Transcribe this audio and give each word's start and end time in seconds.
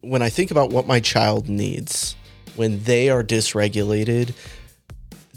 when 0.00 0.22
I 0.22 0.28
think 0.28 0.52
about 0.52 0.70
what 0.70 0.86
my 0.86 1.00
child 1.00 1.48
needs 1.48 2.14
when 2.54 2.84
they 2.84 3.10
are 3.10 3.24
dysregulated, 3.24 4.32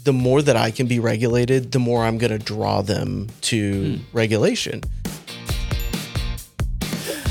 the 0.04 0.12
more 0.12 0.40
that 0.40 0.54
I 0.56 0.70
can 0.70 0.86
be 0.86 1.00
regulated, 1.00 1.72
the 1.72 1.80
more 1.80 2.04
I'm 2.04 2.16
going 2.16 2.30
to 2.30 2.38
draw 2.38 2.80
them 2.80 3.28
to 3.42 3.98
regulation. 4.12 4.82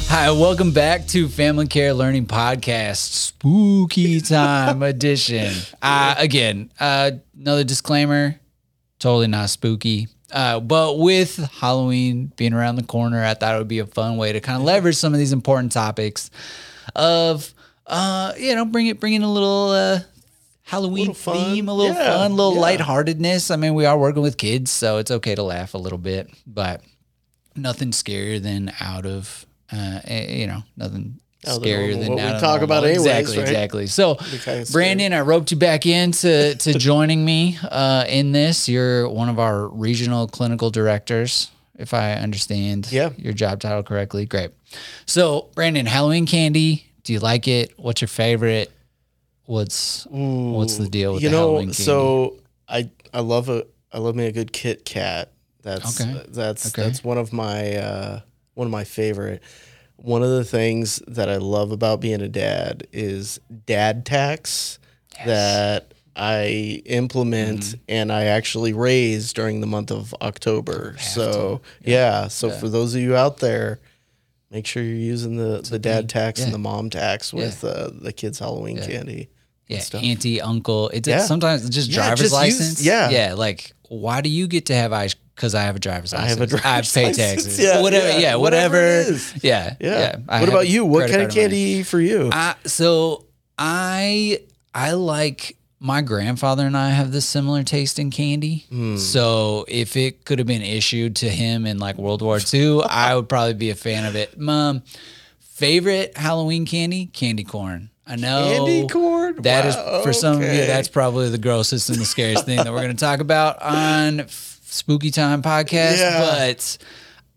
Hi, 0.09 0.29
welcome 0.31 0.73
back 0.73 1.07
to 1.07 1.29
Family 1.29 1.67
Care 1.67 1.93
Learning 1.93 2.25
Podcast, 2.25 2.97
Spooky 2.97 4.19
Time 4.21 4.83
Edition. 4.83 5.53
Uh, 5.81 6.15
again, 6.17 6.69
uh, 6.81 7.11
another 7.39 7.63
disclaimer 7.63 8.35
totally 8.99 9.27
not 9.27 9.49
spooky. 9.49 10.09
Uh, 10.33 10.59
but 10.59 10.99
with 10.99 11.37
Halloween 11.37 12.33
being 12.35 12.53
around 12.53 12.75
the 12.75 12.83
corner, 12.83 13.23
I 13.23 13.35
thought 13.35 13.55
it 13.55 13.57
would 13.57 13.69
be 13.69 13.79
a 13.79 13.85
fun 13.85 14.17
way 14.17 14.33
to 14.33 14.41
kind 14.41 14.57
of 14.57 14.63
leverage 14.63 14.97
some 14.97 15.13
of 15.13 15.19
these 15.19 15.31
important 15.31 15.71
topics 15.71 16.29
of, 16.95 17.53
uh, 17.87 18.33
you 18.37 18.55
know, 18.55 18.65
bring 18.65 18.87
it, 18.87 18.99
bring 18.99 19.13
in 19.13 19.21
a 19.23 19.31
little 19.31 19.69
uh, 19.69 19.99
Halloween 20.63 21.07
Little 21.07 21.13
fun. 21.15 21.35
theme, 21.53 21.69
a 21.69 21.73
little 21.73 21.95
Yeah, 21.95 22.17
fun, 22.17 22.31
a 22.31 22.33
little 22.33 22.55
yeah. 22.55 22.61
lightheartedness. 22.61 23.51
I 23.51 23.55
mean, 23.57 23.73
we 23.73 23.85
are 23.85 23.97
working 23.97 24.21
with 24.21 24.37
kids, 24.37 24.71
so 24.71 24.97
it's 24.97 25.11
okay 25.11 25.35
to 25.35 25.43
laugh 25.43 25.73
a 25.73 25.77
little 25.77 25.97
bit, 25.97 26.29
but 26.47 26.81
nothing 27.55 27.91
scarier 27.91 28.41
than 28.41 28.71
out 28.79 29.05
of, 29.05 29.45
uh, 29.73 29.99
eh, 30.05 30.37
you 30.37 30.47
know, 30.47 30.63
nothing 30.77 31.19
Out 31.45 31.57
of 31.57 31.63
the 31.63 31.69
scarier 31.69 31.99
than 31.99 32.13
what 32.15 32.33
we 32.33 32.39
talk 32.39 32.61
about 32.61 32.83
anyways, 32.85 33.05
Exactly, 33.05 33.37
right? 33.39 33.47
exactly. 33.47 33.87
So. 33.87 34.17
Brandon, 34.71 35.11
I 35.11 35.19
roped 35.21 35.51
you 35.51 35.57
back 35.57 35.85
into 35.85 36.55
to 36.55 36.73
joining 36.79 37.25
me 37.25 37.57
uh, 37.69 38.05
in 38.07 38.31
this. 38.31 38.69
You're 38.69 39.09
one 39.09 39.27
of 39.27 39.39
our 39.39 39.67
regional 39.67 40.27
clinical 40.27 40.69
directors, 40.69 41.51
if 41.81 41.93
I 41.93 42.13
understand 42.13 42.91
Yeah. 42.91 43.09
your 43.17 43.33
job 43.33 43.59
title 43.59 43.83
correctly. 43.83 44.25
Great. 44.25 44.51
So, 45.05 45.49
Brandon, 45.55 45.85
Halloween 45.85 46.25
candy. 46.25 46.85
Do 47.03 47.13
you 47.13 47.19
like 47.19 47.47
it? 47.47 47.73
What's 47.77 47.99
your 48.01 48.07
favorite? 48.07 48.71
What's 49.45 50.05
what's 50.09 50.77
the 50.77 50.87
deal 50.87 51.13
with 51.13 51.23
you 51.23 51.29
the 51.29 51.35
know, 51.35 51.41
Halloween 51.47 51.67
candy? 51.67 51.83
so 51.83 52.37
I 52.69 52.89
I 53.13 53.19
love 53.21 53.49
a 53.49 53.65
I 53.91 53.97
love 53.97 54.15
me 54.15 54.27
a 54.27 54.31
good 54.31 54.53
Kit 54.53 54.85
Kat. 54.85 55.31
That's 55.63 55.99
Okay. 55.99 56.23
that's 56.29 56.67
Okay. 56.67 56.83
that's 56.83 57.03
one 57.03 57.17
of 57.17 57.33
my 57.33 57.75
uh, 57.75 58.19
one 58.53 58.67
of 58.67 58.71
my 58.71 58.83
favorite. 58.85 59.41
One 59.97 60.23
of 60.23 60.29
the 60.29 60.45
things 60.45 61.01
that 61.07 61.29
I 61.29 61.37
love 61.37 61.71
about 61.71 61.99
being 61.99 62.21
a 62.21 62.27
dad 62.29 62.87
is 62.93 63.39
dad 63.65 64.05
tax 64.05 64.79
that 65.25 65.93
I 66.15 66.81
implement 66.85 67.59
Mm-hmm. 67.61 67.81
and 67.89 68.11
I 68.11 68.25
actually 68.25 68.73
raise 68.73 69.33
during 69.33 69.61
the 69.61 69.67
month 69.67 69.91
of 69.91 70.13
October. 70.21 70.95
So 70.99 71.61
yeah, 71.83 72.27
so 72.27 72.49
for 72.49 72.67
those 72.69 72.95
of 72.95 73.01
you 73.01 73.15
out 73.15 73.37
there, 73.37 73.79
make 74.49 74.67
sure 74.67 74.83
you're 74.83 74.95
using 74.95 75.37
the, 75.37 75.61
the 75.61 75.79
dad 75.79 76.09
tax 76.09 76.39
Yeah. 76.39 76.45
and 76.45 76.53
the 76.53 76.57
mom 76.59 76.89
tax 76.89 77.33
with 77.33 77.63
uh, 77.63 77.89
the 77.93 78.11
kids' 78.11 78.39
Halloween 78.39 78.77
candy. 78.77 79.29
yeah, 79.67 79.79
stuff. 79.79 80.03
auntie, 80.03 80.41
uncle. 80.41 80.89
It's 80.89 81.07
Yeah. 81.07 81.19
sometimes 81.21 81.65
it's 81.65 81.73
just 81.73 81.89
Yeah, 81.89 81.95
driver's 81.95 82.19
just 82.19 82.31
use- 82.31 82.59
license. 82.59 82.81
yeah. 82.83 83.09
yeah. 83.09 83.33
Like, 83.35 83.71
why 83.87 84.19
do 84.21 84.29
you 84.29 84.47
get 84.47 84.65
to 84.65 84.75
have 84.75 84.91
ice? 84.91 85.13
Because 85.35 85.55
I 85.55 85.63
have 85.63 85.77
a 85.77 85.79
driver's 85.79 86.11
license. 86.13 86.27
I 86.27 86.29
have 86.29 86.41
a 86.41 86.45
driver's 86.47 86.63
license. 86.95 86.97
I 86.97 87.01
pay 87.01 87.05
license. 87.07 87.43
taxes. 87.45 87.59
Yeah, 87.59 87.81
whatever. 87.81 88.09
yeah, 88.09 88.17
Yeah, 88.19 88.35
whatever 88.35 88.97
whatever. 89.05 89.19
Yeah, 89.41 89.75
Yeah. 89.79 90.17
What 90.27 90.49
about 90.49 90.67
you? 90.67 90.85
What 90.85 91.09
kind 91.09 91.21
of 91.23 91.29
card 91.29 91.35
money. 91.35 91.41
candy 91.41 91.83
for 91.83 91.99
you? 92.01 92.29
I, 92.33 92.55
so 92.65 93.25
I 93.57 94.41
I 94.75 94.91
like 94.93 95.55
my 95.83 96.01
grandfather 96.01 96.67
and 96.67 96.77
I 96.77 96.91
have 96.91 97.11
this 97.11 97.25
similar 97.27 97.63
taste 97.63 97.97
in 97.97 98.11
candy. 98.11 98.65
Hmm. 98.69 98.97
So 98.97 99.65
if 99.67 99.97
it 99.97 100.25
could 100.25 100.37
have 100.37 100.47
been 100.47 100.61
issued 100.61 101.15
to 101.17 101.29
him 101.29 101.65
in 101.65 101.79
like 101.79 101.97
World 101.97 102.21
War 102.21 102.39
II, 102.53 102.83
I 102.89 103.15
would 103.15 103.27
probably 103.27 103.55
be 103.55 103.71
a 103.71 103.75
fan 103.75 104.05
of 104.05 104.15
it. 104.15 104.37
Mom, 104.39 104.83
favorite 105.39 106.15
Halloween 106.15 106.67
candy? 106.67 107.07
Candy 107.07 107.43
corn. 107.43 107.89
I 108.05 108.15
know 108.15 108.43
Candy 108.65 108.87
corn? 108.87 109.41
That 109.41 109.65
is 109.65 109.75
Wow, 109.75 110.01
for 110.03 110.13
some 110.13 110.35
of 110.37 110.43
you. 110.43 110.65
That's 110.65 110.87
probably 110.87 111.29
the 111.29 111.37
grossest 111.39 111.89
and 111.89 111.97
the 111.97 112.05
scariest 112.05 112.45
thing 112.45 112.57
that 112.57 112.71
we're 112.71 112.81
going 112.81 112.95
to 112.95 113.05
talk 113.05 113.19
about 113.19 113.59
on 113.61 114.25
Spooky 114.27 115.09
Time 115.09 115.41
podcast. 115.41 115.97
Yeah. 115.97 116.19
But 116.19 116.77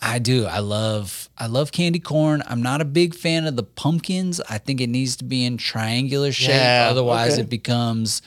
I 0.07 0.19
do. 0.19 0.45
I 0.45 0.59
love 0.59 1.31
I 1.39 1.47
love 1.47 1.73
candy 1.73 1.99
corn. 1.99 2.43
I'm 2.47 2.63
not 2.63 2.81
a 2.83 2.85
big 2.85 3.15
fan 3.15 3.47
of 3.47 3.57
the 3.57 3.63
pumpkins. 3.63 4.41
I 4.51 4.59
think 4.59 4.81
it 4.83 4.89
needs 4.89 5.17
to 5.17 5.25
be 5.25 5.45
in 5.45 5.57
triangular 5.57 6.31
shape. 6.31 6.51
Yeah, 6.51 6.89
Otherwise 6.91 7.33
okay. 7.33 7.43
it 7.43 7.49
becomes 7.51 8.21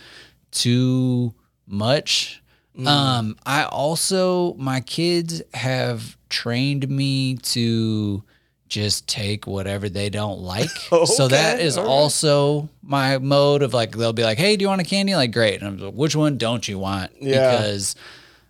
too 0.52 1.34
much. 1.68 2.42
Mm. 2.78 2.88
Um, 2.88 3.36
I 3.46 3.64
also 3.66 4.54
my 4.56 4.82
kids 4.82 5.42
have 5.54 6.18
trained 6.30 6.88
me 6.90 7.36
to 7.38 8.24
just 8.68 9.08
take 9.08 9.48
whatever 9.48 9.88
they 9.88 10.10
don't 10.10 10.40
like. 10.42 10.70
so 11.06 11.28
that 11.28 11.56
Okay, 11.56 11.64
is 11.66 11.78
right. 11.78 11.86
also 11.86 12.70
my 12.82 13.18
mode 13.18 13.62
of 13.62 13.74
like 13.74 13.92
they'll 13.96 14.14
be 14.14 14.24
like, 14.24 14.38
"Hey, 14.38 14.58
do 14.58 14.64
you 14.64 14.70
want 14.70 14.82
a 14.82 14.84
candy?" 14.84 15.16
Like, 15.16 15.32
great. 15.32 15.62
And 15.62 15.68
I'm 15.68 15.78
like, 15.78 15.94
"Which 15.94 16.16
one 16.16 16.38
don't 16.38 16.68
you 16.68 16.78
want?" 16.80 17.12
Yeah. 17.22 17.52
Because 17.52 17.96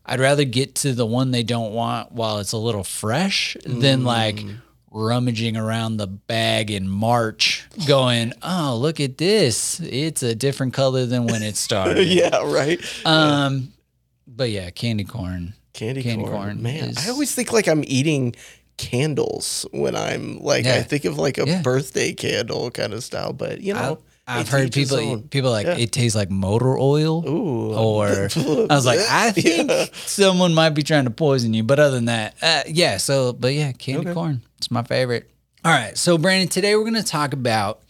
I'd 0.07 0.19
rather 0.21 0.45
get 0.45 0.75
to 0.75 0.93
the 0.93 1.05
one 1.05 1.31
they 1.31 1.43
don't 1.43 1.73
want 1.73 2.11
while 2.13 2.39
it's 2.39 2.53
a 2.53 2.57
little 2.57 2.83
fresh 2.85 3.57
than 3.65 4.03
like 4.05 4.39
rummaging 4.89 5.57
around 5.57 5.97
the 5.97 6.07
bag 6.07 6.71
in 6.71 6.87
March 6.87 7.67
going, 7.87 8.31
"Oh, 8.41 8.77
look 8.81 8.99
at 9.01 9.17
this. 9.17 9.79
It's 9.81 10.23
a 10.23 10.33
different 10.33 10.73
color 10.73 11.05
than 11.05 11.27
when 11.27 11.43
it 11.43 11.57
started." 11.57 12.07
yeah, 12.07 12.37
right. 12.51 12.79
Um 13.05 13.73
but 14.25 14.49
yeah, 14.49 14.69
candy 14.69 15.03
corn. 15.03 15.53
Candy, 15.73 16.01
candy 16.03 16.23
corn. 16.23 16.35
corn 16.35 16.61
Man, 16.63 16.89
is- 16.91 17.05
I 17.07 17.11
always 17.11 17.35
think 17.35 17.51
like 17.51 17.67
I'm 17.67 17.83
eating 17.85 18.33
candles 18.77 19.65
when 19.71 19.95
I'm 19.95 20.39
like 20.39 20.65
I 20.65 20.81
think 20.83 21.05
of 21.05 21.17
like 21.17 21.37
a 21.37 21.45
Yeah. 21.47 21.61
birthday 21.61 22.13
candle 22.13 22.71
kind 22.71 22.93
of 22.93 23.03
style, 23.03 23.33
but 23.33 23.61
you 23.61 23.73
know, 23.73 23.99
I've 24.27 24.49
heard 24.49 24.73
people 24.73 24.97
own. 24.97 25.23
people 25.29 25.51
like 25.51 25.65
Yeah. 25.67 25.77
it 25.77 25.91
tastes 25.93 26.15
like 26.15 26.29
motor 26.29 26.77
oil. 26.77 27.23
Ooh. 27.27 27.73
Or 27.73 28.07
I 28.35 28.75
was 28.75 28.85
like, 28.85 28.99
I 29.09 29.31
think 29.31 29.69
Yeah. 29.69 29.85
someone 30.05 30.53
might 30.53 30.71
be 30.71 30.83
trying 30.83 31.05
to 31.05 31.11
poison 31.11 31.53
you. 31.53 31.63
But 31.63 31.79
other 31.79 31.95
than 31.95 32.05
that, 32.05 32.35
uh, 32.41 32.63
yeah. 32.67 32.97
So, 32.97 33.31
but 33.33 33.53
yeah, 33.53 33.71
candy 33.71 34.07
Okay. 34.07 34.13
corn. 34.13 34.41
It's 34.57 34.69
my 34.69 34.83
favorite. 34.83 35.29
All 35.63 35.71
right. 35.71 35.97
So, 35.97 36.17
Brandon, 36.17 36.47
today 36.49 36.75
we're 36.75 36.83
going 36.83 36.93
to 36.95 37.03
talk 37.03 37.31
about 37.33 37.81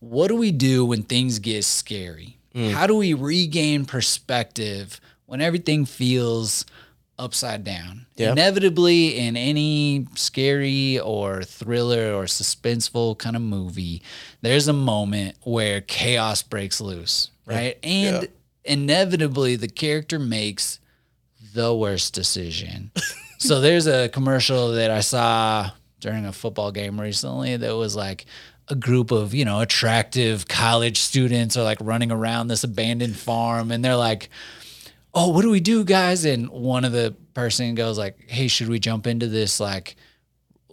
what 0.00 0.28
do 0.28 0.36
we 0.36 0.50
do 0.50 0.84
when 0.84 1.02
things 1.02 1.38
get 1.38 1.64
scary? 1.64 2.38
Mm. 2.54 2.72
How 2.72 2.86
do 2.86 2.94
we 2.96 3.14
regain 3.14 3.84
perspective 3.84 5.00
when 5.26 5.40
everything 5.40 5.84
feels 5.84 6.64
upside 7.18 7.64
down? 7.64 8.06
Yeah. 8.16 8.32
Inevitably, 8.32 9.18
in 9.18 9.36
any 9.36 10.06
scary 10.14 10.98
or 10.98 11.42
thriller 11.42 12.14
or 12.14 12.24
suspenseful 12.24 13.18
kind 13.18 13.36
of 13.36 13.42
movie, 13.42 14.02
there's 14.40 14.68
a 14.68 14.72
moment 14.72 15.36
where 15.42 15.80
chaos 15.80 16.42
breaks 16.42 16.80
loose, 16.80 17.30
right? 17.46 17.78
And 17.82 18.22
Yeah. 18.22 18.28
inevitably, 18.64 19.56
the 19.56 19.68
character 19.68 20.18
makes 20.18 20.78
the 21.54 21.74
worst 21.74 22.14
decision. 22.14 22.90
so 23.38 23.60
there's 23.60 23.86
a 23.86 24.08
commercial 24.08 24.72
that 24.72 24.90
I 24.90 25.00
saw 25.00 25.70
during 26.00 26.26
a 26.26 26.32
football 26.32 26.72
game 26.72 27.00
recently 27.00 27.56
that 27.56 27.76
was 27.76 27.94
like 27.94 28.24
a 28.68 28.74
group 28.74 29.10
of, 29.10 29.34
you 29.34 29.44
know, 29.44 29.60
attractive 29.60 30.48
college 30.48 30.98
students 30.98 31.56
are 31.56 31.62
like 31.64 31.78
running 31.80 32.10
around 32.10 32.48
this 32.48 32.64
abandoned 32.64 33.16
farm 33.16 33.70
and 33.70 33.84
they're 33.84 33.96
like, 33.96 34.28
"Oh, 35.14 35.28
what 35.28 35.42
do 35.42 35.50
we 35.50 35.60
do, 35.60 35.84
guys?" 35.84 36.24
And 36.24 36.48
one 36.50 36.84
of 36.84 36.92
the 36.92 37.14
person 37.34 37.74
goes 37.74 37.98
like, 37.98 38.18
"Hey, 38.28 38.48
should 38.48 38.68
we 38.68 38.78
jump 38.78 39.06
into 39.06 39.26
this 39.26 39.60
like 39.60 39.96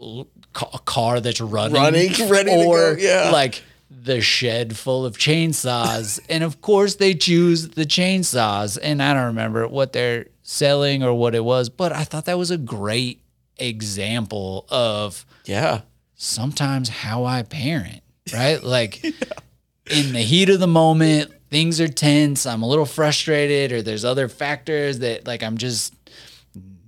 l- 0.02 0.28
ca- 0.54 0.78
car 0.86 1.20
that's 1.20 1.42
running, 1.42 1.74
Running, 1.76 2.12
ready 2.30 2.52
to 2.52 2.64
or 2.66 2.96
go, 2.96 3.02
yeah. 3.02 3.30
like 3.32 3.64
the 3.90 4.22
shed 4.22 4.78
full 4.78 5.06
of 5.06 5.18
chainsaws?" 5.18 6.20
and 6.30 6.44
of 6.44 6.62
course, 6.62 6.96
they 6.96 7.14
choose 7.14 7.70
the 7.70 7.86
chainsaws. 7.86 8.78
And 8.82 9.02
I 9.04 9.14
don't 9.14 9.26
remember 9.28 9.68
what 9.68 9.94
they're 9.94 10.28
selling 10.44 11.04
or 11.04 11.14
what 11.14 11.36
it 11.36 11.44
was, 11.44 11.70
but 11.70 11.92
I 11.92 12.04
thought 12.04 12.26
that 12.26 12.38
was 12.38 12.52
a 12.52 12.58
great 12.58 13.22
example 13.58 14.66
of 14.70 15.26
Yeah. 15.46 15.82
sometimes 16.16 16.90
how 16.90 17.26
I 17.26 17.44
parent, 17.44 18.02
right? 18.34 18.62
Like 18.78 19.04
in 19.04 20.14
the 20.14 20.22
heat 20.22 20.50
of 20.50 20.59
the 20.59 20.68
moment, 20.68 21.32
things 21.49 21.79
are 21.81 21.87
tense, 21.87 22.46
I'm 22.46 22.61
a 22.61 22.67
little 22.67 22.85
frustrated, 22.85 23.72
or 23.72 23.81
there's 23.81 24.05
other 24.05 24.28
factors 24.28 24.99
that 24.99 25.25
like 25.28 25.43
I'm 25.43 25.57
just 25.57 25.93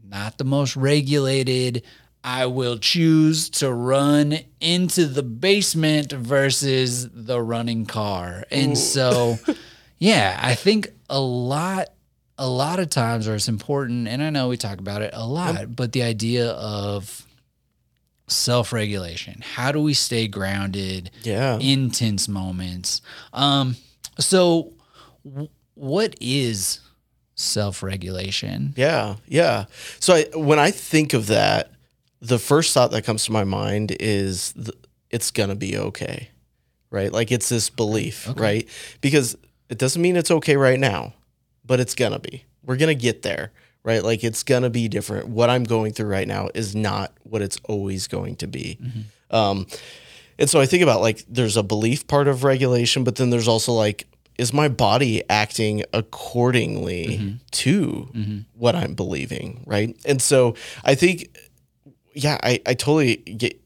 not 0.08 0.38
the 0.38 0.44
most 0.44 0.76
regulated. 0.76 1.84
I 2.24 2.46
will 2.46 2.78
choose 2.78 3.50
to 3.52 3.72
run 3.74 4.38
into 4.60 5.08
the 5.08 5.24
basement 5.24 6.12
versus 6.12 7.10
the 7.12 7.42
running 7.42 7.88
car. 7.88 8.44
And 8.52 8.78
so 8.78 9.40
yeah, 9.98 10.40
I 10.42 10.54
think 10.54 10.90
a 11.10 11.20
lot 11.20 11.88
a 12.38 12.48
lot 12.48 12.80
of 12.80 12.90
times 12.90 13.28
where 13.28 13.36
it's 13.36 13.48
important, 13.48 14.08
and 14.08 14.22
I 14.24 14.30
know 14.32 14.50
we 14.50 14.58
talk 14.58 14.80
about 14.80 15.02
it 15.02 15.12
a 15.14 15.26
lot, 15.28 15.76
but 15.76 15.92
the 15.94 16.02
idea 16.04 16.50
of 16.52 17.26
self 18.28 18.72
regulation. 18.74 19.42
How 19.56 19.72
do 19.72 19.80
we 19.82 19.94
stay 19.94 20.28
grounded 20.28 21.12
Yeah. 21.24 21.58
in 21.60 21.92
tense 21.92 22.28
moments? 22.28 23.02
Um, 23.34 23.76
so, 24.20 24.74
w- 25.26 25.50
what 25.76 26.16
is 26.22 26.80
self 27.36 27.82
regulation? 27.84 28.74
Yeah, 28.76 29.16
yeah. 29.28 29.66
So 30.00 30.16
I, 30.16 30.26
when 30.36 30.60
I 30.60 30.72
think 30.72 31.14
of 31.14 31.28
that, 31.28 31.72
the 32.22 32.38
first 32.40 32.74
thought 32.74 32.92
that 32.92 33.04
comes 33.04 33.26
to 33.26 33.32
my 33.32 33.44
mind 33.44 33.96
is 34.00 34.54
th- 34.54 34.70
it's 35.10 35.32
gonna 35.32 35.56
be 35.56 35.78
okay, 35.78 36.30
right? 36.90 37.12
Like 37.12 37.32
it's 37.32 37.50
this 37.50 37.70
belief, 37.70 38.28
right? 38.36 38.68
Because 39.02 39.36
it 39.70 39.78
doesn't 39.78 40.02
mean 40.02 40.16
it's 40.16 40.32
okay 40.32 40.56
right 40.56 40.80
now, 40.80 41.14
but 41.66 41.80
it's 41.80 41.96
gonna 41.96 42.20
be. 42.20 42.46
We're 42.64 42.78
gonna 42.78 42.94
get 42.94 43.24
there, 43.24 43.52
right? 43.84 44.04
Like 44.04 44.24
it's 44.24 44.44
gonna 44.44 44.70
be 44.70 44.88
different. 44.88 45.30
What 45.30 45.50
I'm 45.50 45.64
going 45.64 45.94
through 45.94 46.10
right 46.10 46.28
now 46.28 46.50
is 46.54 46.76
not 46.76 47.12
what 47.24 47.42
it's 47.42 47.58
always 47.64 48.08
going 48.08 48.36
to 48.38 48.48
be. 48.48 48.78
Um, 49.32 49.66
and 50.42 50.50
so 50.50 50.60
I 50.60 50.66
think 50.66 50.82
about 50.82 51.02
like 51.02 51.24
there's 51.30 51.56
a 51.56 51.62
belief 51.62 52.08
part 52.08 52.28
of 52.28 52.44
regulation, 52.44 53.04
but 53.04 53.18
then 53.18 53.30
there's 53.30 53.48
also 53.48 53.74
like, 53.74 54.08
is 54.40 54.52
my 54.52 54.70
body 54.70 55.22
acting 55.30 55.84
accordingly 55.94 57.06
mm-hmm. 57.06 57.36
to 57.52 58.10
mm-hmm. 58.12 58.40
what 58.58 58.76
I'm 58.76 58.96
believing, 58.96 59.64
right? 59.68 59.96
And 60.04 60.20
so 60.20 60.56
I 60.84 60.96
think, 60.96 61.30
yeah, 62.16 62.40
I, 62.42 62.60
I 62.66 62.74
totally 62.74 63.18
get. 63.18 63.62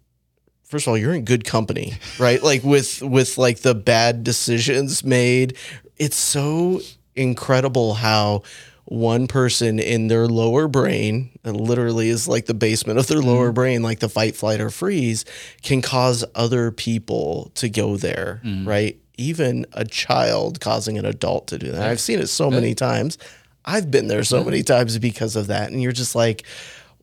First 0.66 0.86
of 0.86 0.92
all, 0.92 0.98
you're 0.98 1.13
in 1.13 1.24
good 1.24 1.45
company, 1.45 1.94
right? 2.19 2.44
like 2.44 2.62
with 2.62 3.01
with 3.01 3.38
like 3.38 3.60
the 3.60 3.74
bad 3.74 4.25
decisions 4.25 5.01
made. 5.01 5.56
It's 5.95 6.18
so 6.18 6.81
incredible 7.16 7.94
how 7.94 8.44
one 8.86 9.28
person 9.28 9.80
in 9.80 10.08
their 10.08 10.28
lower 10.28 10.68
brain, 10.68 11.32
that 11.44 11.54
literally 11.54 12.10
is 12.10 12.28
like 12.28 12.46
the 12.46 12.54
basement 12.54 13.00
of 13.00 13.08
their 13.08 13.18
mm-hmm. 13.18 13.30
lower 13.30 13.52
brain, 13.52 13.82
like 13.82 14.00
the 14.00 14.10
fight, 14.10 14.36
flight, 14.36 14.62
or 14.62 14.70
freeze, 14.70 15.26
can 15.64 15.82
cause 15.82 16.24
other 16.36 16.72
people 16.72 17.52
to 17.56 17.68
go 17.68 17.98
there, 17.98 18.42
mm-hmm. 18.44 18.68
right? 18.68 18.98
Even 19.18 19.66
a 19.74 19.86
child 19.86 20.60
causing 20.60 20.98
an 20.98 21.06
adult 21.06 21.48
to 21.48 21.58
do 21.58 21.72
that. 21.72 21.90
I've 21.90 22.00
seen 22.00 22.20
it 22.20 22.28
so 22.28 22.52
many 22.52 22.76
times. 22.76 23.18
I've 23.64 23.90
been 23.90 24.08
there 24.08 24.24
so 24.24 24.44
many 24.44 24.62
times 24.62 24.98
because 25.00 25.36
of 25.36 25.48
that. 25.48 25.72
And 25.72 25.81
you're 25.81 25.92
just 25.92 26.14
like, 26.14 26.44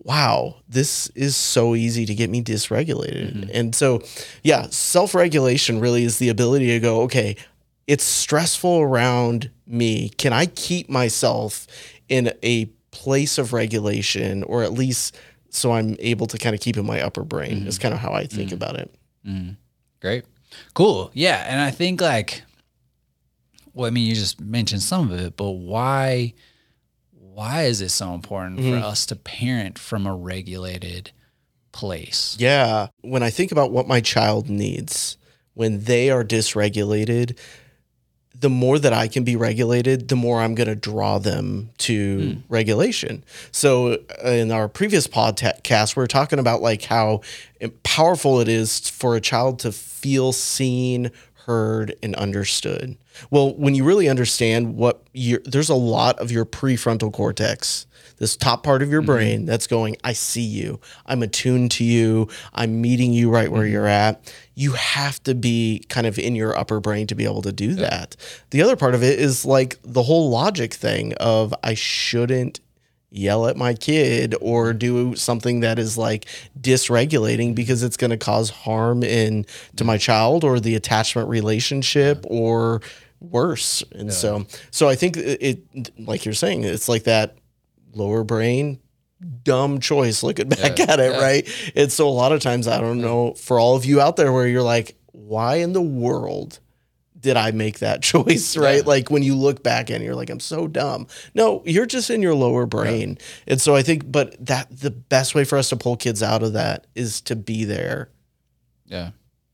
wow, 0.04 0.56
this 0.68 1.08
is 1.08 1.36
so 1.36 1.74
easy 1.74 2.06
to 2.06 2.14
get 2.14 2.30
me 2.30 2.42
dysregulated. 2.42 3.34
Mm-hmm. 3.34 3.50
And 3.52 3.74
so, 3.74 4.02
yeah, 4.42 4.66
self 4.70 5.14
regulation 5.14 5.80
really 5.80 6.04
is 6.04 6.18
the 6.18 6.28
ability 6.28 6.66
to 6.68 6.80
go, 6.80 7.02
okay, 7.02 7.36
it's 7.86 8.04
stressful 8.04 8.80
around 8.80 9.50
me. 9.66 10.10
Can 10.10 10.32
I 10.32 10.46
keep 10.46 10.88
myself 10.88 11.66
in 12.08 12.32
a 12.42 12.66
place 12.90 13.38
of 13.38 13.52
regulation 13.52 14.42
or 14.44 14.62
at 14.62 14.72
least 14.72 15.16
so 15.50 15.72
I'm 15.72 15.96
able 15.98 16.26
to 16.28 16.38
kind 16.38 16.54
of 16.54 16.60
keep 16.60 16.76
in 16.76 16.86
my 16.86 17.00
upper 17.02 17.24
brain 17.24 17.58
mm-hmm. 17.58 17.68
is 17.68 17.78
kind 17.78 17.92
of 17.92 18.00
how 18.00 18.12
I 18.12 18.24
think 18.24 18.48
mm-hmm. 18.48 18.54
about 18.54 18.76
it. 18.76 18.94
Mm-hmm. 19.26 19.52
Great. 20.00 20.24
Cool. 20.74 21.10
Yeah. 21.14 21.44
And 21.46 21.60
I 21.60 21.70
think 21.70 22.00
like 22.00 22.42
well, 23.74 23.86
I 23.86 23.90
mean, 23.90 24.06
you 24.06 24.14
just 24.14 24.40
mentioned 24.40 24.82
some 24.82 25.10
of 25.10 25.18
it, 25.18 25.36
but 25.36 25.50
why 25.50 26.34
why 27.10 27.62
is 27.62 27.80
it 27.80 27.90
so 27.90 28.12
important 28.12 28.60
for 28.60 28.76
us 28.76 29.06
to 29.06 29.16
parent 29.16 29.78
from 29.78 30.06
a 30.06 30.14
regulated 30.14 31.12
place? 31.72 32.36
Yeah. 32.38 32.88
When 33.00 33.22
I 33.22 33.30
think 33.30 33.52
about 33.52 33.72
what 33.72 33.88
my 33.88 34.00
child 34.00 34.50
needs 34.50 35.16
when 35.54 35.84
they 35.84 36.10
are 36.10 36.24
dysregulated, 36.24 37.38
the 38.42 38.50
more 38.50 38.76
that 38.76 38.92
I 38.92 39.06
can 39.06 39.22
be 39.22 39.36
regulated, 39.36 40.08
the 40.08 40.16
more 40.16 40.42
I'm 40.42 40.56
going 40.56 40.68
to 40.68 40.74
draw 40.74 41.18
them 41.18 41.70
to 41.78 42.42
regulation. 42.48 43.22
So, 43.52 43.98
uh, 44.24 44.30
in 44.30 44.50
our 44.50 44.68
previous 44.68 45.06
podcast, 45.06 45.96
we 45.96 46.02
are 46.02 46.08
talking 46.08 46.40
about 46.40 46.60
like 46.60 46.82
how 46.82 47.20
powerful 47.84 48.40
it 48.40 48.48
is 48.48 48.90
for 48.90 49.14
a 49.14 49.20
child 49.20 49.60
to 49.60 49.70
feel 49.70 50.32
seen, 50.32 51.12
heard, 51.46 51.94
and 52.02 52.16
understood. 52.16 52.96
Well, 53.30 53.54
when 53.54 53.76
you 53.76 53.84
really 53.84 54.08
understand 54.08 54.74
what 54.74 55.02
you 55.12 55.38
there's 55.44 55.68
a 55.68 55.74
lot 55.74 56.18
of 56.18 56.32
your 56.32 56.44
prefrontal 56.44 57.12
cortex, 57.12 57.86
this 58.18 58.36
top 58.36 58.62
part 58.62 58.82
of 58.82 58.90
your 58.90 59.00
mm-hmm. 59.00 59.06
brain 59.06 59.46
that's 59.46 59.66
going, 59.66 59.96
I 60.04 60.12
see 60.12 60.42
you, 60.42 60.80
I'm 61.06 61.22
attuned 61.22 61.70
to 61.72 61.84
you, 61.84 62.28
I'm 62.54 62.80
meeting 62.80 63.12
you 63.12 63.30
right 63.30 63.50
where 63.50 63.62
mm-hmm. 63.62 63.72
you're 63.72 63.86
at. 63.86 64.32
You 64.54 64.72
have 64.72 65.22
to 65.24 65.34
be 65.34 65.84
kind 65.88 66.06
of 66.06 66.18
in 66.18 66.34
your 66.34 66.56
upper 66.56 66.80
brain 66.80 67.06
to 67.08 67.14
be 67.14 67.24
able 67.24 67.42
to 67.42 67.52
do 67.52 67.74
that. 67.76 68.16
The 68.50 68.62
other 68.62 68.76
part 68.76 68.94
of 68.94 69.02
it 69.02 69.18
is 69.18 69.44
like 69.44 69.78
the 69.82 70.02
whole 70.02 70.30
logic 70.30 70.74
thing 70.74 71.14
of 71.14 71.54
I 71.62 71.74
shouldn't 71.74 72.60
yell 73.10 73.46
at 73.46 73.56
my 73.56 73.74
kid 73.74 74.34
or 74.40 74.68
mm-hmm. 74.68 74.78
do 74.78 75.16
something 75.16 75.60
that 75.60 75.78
is 75.78 75.98
like 75.98 76.26
dysregulating 76.60 77.54
because 77.54 77.82
it's 77.82 77.96
going 77.96 78.10
to 78.10 78.16
cause 78.16 78.50
harm 78.50 79.02
in 79.02 79.46
to 79.76 79.84
my 79.84 79.98
child 79.98 80.44
or 80.44 80.58
the 80.58 80.74
attachment 80.74 81.28
relationship 81.28 82.24
or 82.28 82.80
worse. 83.22 83.82
And 83.92 84.12
so 84.12 84.46
so 84.70 84.88
i 84.88 84.94
think 84.94 85.16
it, 85.16 85.42
it 85.70 85.90
like 85.98 86.24
you're 86.24 86.34
saying 86.34 86.64
it's 86.64 86.88
like 86.88 87.04
that 87.04 87.36
lower 87.94 88.24
brain 88.24 88.78
dumb 89.44 89.78
choice 89.80 90.22
looking 90.22 90.48
back 90.48 90.78
Yeah, 90.78 90.86
at 90.92 90.98
it 91.00 91.12
yeah. 91.12 91.20
right 91.22 91.72
and 91.76 91.92
so 91.92 92.08
a 92.08 92.10
lot 92.10 92.32
of 92.32 92.40
times 92.40 92.66
i 92.66 92.80
don't 92.80 93.00
know 93.00 93.34
for 93.34 93.60
all 93.60 93.76
of 93.76 93.84
you 93.84 94.00
out 94.00 94.16
there 94.16 94.32
where 94.32 94.46
you're 94.48 94.62
like 94.62 94.96
why 95.12 95.56
in 95.56 95.72
the 95.72 95.82
world 95.82 96.58
did 97.20 97.36
I 97.36 97.52
make 97.52 97.78
that 97.78 98.02
choice, 98.02 98.56
right? 98.56 98.78
Yeah. 98.78 98.82
Like 98.84 99.08
when 99.08 99.22
you 99.22 99.36
look 99.36 99.62
back 99.62 99.90
and 99.90 100.02
you're 100.02 100.16
like, 100.16 100.28
I'm 100.28 100.40
so 100.40 100.66
dumb. 100.66 101.06
No, 101.34 101.62
you're 101.64 101.86
just 101.86 102.10
in 102.10 102.20
your 102.20 102.34
lower 102.34 102.66
brain. 102.66 103.16
And 103.46 103.60
so 103.60 103.76
I 103.76 103.82
think, 103.82 104.10
but 104.10 104.44
that 104.44 104.66
the 104.76 104.90
best 104.90 105.32
way 105.32 105.44
for 105.44 105.56
us 105.56 105.68
to 105.68 105.76
pull 105.76 105.96
kids 105.96 106.20
out 106.20 106.42
of 106.42 106.54
that 106.54 106.88
is 106.96 107.20
to 107.20 107.36
be 107.36 107.62
there 107.64 108.08
Yeah. 108.86 109.10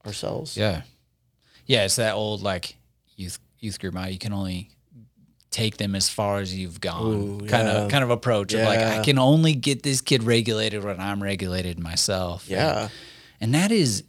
ourselves. 0.07 0.57
Yeah. 0.57 0.81
Yeah, 1.67 1.85
it's 1.85 1.97
that 1.97 2.15
old 2.15 2.41
like 2.43 2.79
youth 3.17 3.39
youth 3.59 3.79
group 3.79 3.93
model. 3.93 4.13
You 4.13 4.19
can 4.19 4.33
only 4.33 4.71
take 5.51 5.79
them 5.79 5.95
as 5.95 6.09
far 6.09 6.39
as 6.39 6.55
you've 6.55 6.81
gone 6.81 7.15
Ooh, 7.15 7.39
kind 7.47 7.67
yeah. 7.67 7.85
of 7.85 7.91
kind 7.91 8.05
of 8.05 8.11
approach 8.11 8.53
of 8.55 8.61
like 8.61 8.81
I 8.81 9.03
can 9.03 9.19
only 9.19 9.55
get 9.55 9.83
this 9.83 10.01
kid 10.01 10.23
regulated 10.23 10.85
when 10.85 11.01
I'm 11.01 11.23
regulated 11.23 11.79
myself. 11.79 12.49
Yeah. 12.49 12.89
And 13.41 13.55
that 13.55 13.73
is 13.73 14.05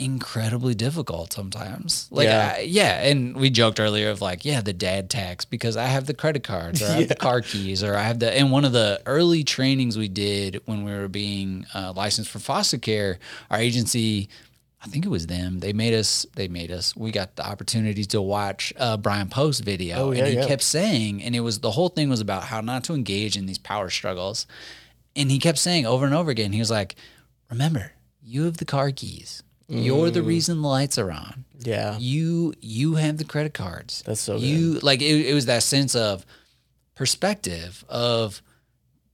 incredibly 0.00 0.74
difficult 0.74 1.32
sometimes. 1.32 2.08
Like 2.10 2.24
Yeah. 2.26 2.54
I, 2.56 2.60
yeah, 2.60 3.02
and 3.02 3.36
we 3.36 3.50
joked 3.50 3.78
earlier 3.78 4.10
of 4.10 4.22
like, 4.22 4.44
yeah, 4.44 4.62
the 4.62 4.72
dad 4.72 5.10
tax 5.10 5.44
because 5.44 5.76
I 5.76 5.84
have 5.84 6.06
the 6.06 6.14
credit 6.14 6.42
cards 6.42 6.82
or 6.82 6.86
I 6.86 6.92
have 6.92 7.08
the 7.08 7.14
car 7.28 7.42
keys 7.42 7.84
or 7.84 7.94
I 7.94 8.02
have 8.02 8.18
the 8.18 8.32
and 8.32 8.50
one 8.50 8.64
of 8.64 8.72
the 8.72 9.02
early 9.06 9.44
trainings 9.44 9.98
we 9.98 10.08
did 10.08 10.62
when 10.64 10.84
we 10.84 10.92
were 10.92 11.08
being 11.08 11.66
uh, 11.74 11.92
licensed 11.94 12.30
for 12.30 12.38
foster 12.38 12.78
care, 12.78 13.18
our 13.50 13.58
agency 13.58 14.28
I 14.82 14.86
think 14.86 15.04
it 15.04 15.10
was 15.10 15.26
them. 15.26 15.58
They 15.60 15.72
made 15.74 15.92
us. 15.92 16.24
They 16.36 16.48
made 16.48 16.70
us. 16.70 16.96
We 16.96 17.10
got 17.10 17.36
the 17.36 17.46
opportunity 17.46 18.04
to 18.06 18.22
watch 18.22 18.72
uh, 18.78 18.96
Bryan 18.96 19.28
Post 19.28 19.62
video, 19.62 19.96
Oh, 19.98 20.12
yeah, 20.12 20.20
and 20.20 20.28
he 20.28 20.34
yeah. 20.40 20.46
kept 20.46 20.62
saying, 20.62 21.22
and 21.22 21.36
it 21.36 21.40
was 21.40 21.58
the 21.60 21.70
whole 21.72 21.90
thing 21.90 22.08
was 22.08 22.20
about 22.22 22.44
how 22.44 22.60
not 22.62 22.84
to 22.84 22.94
engage 22.94 23.36
in 23.36 23.44
these 23.46 23.58
power 23.58 23.90
struggles, 23.90 24.46
and 25.14 25.30
he 25.30 25.38
kept 25.38 25.58
saying 25.58 25.84
over 25.84 26.06
and 26.06 26.14
over 26.14 26.30
again. 26.30 26.52
He 26.52 26.58
was 26.60 26.70
like, 26.70 26.94
"Remember, 27.50 27.92
you 28.22 28.44
have 28.44 28.56
the 28.56 28.64
car 28.64 28.90
keys. 28.90 29.42
You're 29.68 30.08
Mm. 30.08 30.14
the 30.14 30.22
reason 30.22 30.62
the 30.62 30.68
lights 30.68 30.98
are 30.98 31.12
on. 31.12 31.44
Yeah. 31.60 31.96
You 31.98 32.54
you 32.60 32.94
have 32.94 33.18
the 33.18 33.24
credit 33.24 33.54
cards. 33.54 34.02
That's 34.06 34.20
so 34.20 34.36
you 34.36 34.80
like 34.80 35.00
it, 35.02 35.26
it 35.26 35.34
was 35.34 35.46
that 35.46 35.62
sense 35.62 35.94
of 35.94 36.24
perspective 36.94 37.84
of 37.88 38.42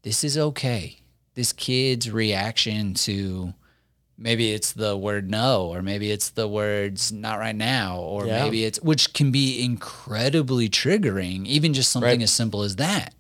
this 0.02 0.24
is 0.24 0.38
okay. 0.38 0.98
This 1.34 1.52
kid's 1.52 2.10
reaction 2.10 2.94
to 2.94 3.52
maybe 4.18 4.52
it's 4.52 4.72
the 4.72 4.96
word 4.96 5.30
no 5.30 5.66
or 5.66 5.82
maybe 5.82 6.10
it's 6.10 6.30
the 6.30 6.48
words 6.48 7.12
not 7.12 7.38
right 7.38 7.54
now 7.56 7.98
or 7.98 8.26
Yeah. 8.26 8.44
maybe 8.44 8.64
it's 8.64 8.80
which 8.80 9.12
can 9.12 9.30
be 9.30 9.62
incredibly 9.62 10.68
triggering 10.68 11.46
even 11.46 11.74
just 11.74 11.90
something 11.92 12.08
Right. 12.08 12.22
as 12.22 12.32
simple 12.32 12.62
as 12.62 12.76
that 12.76 13.14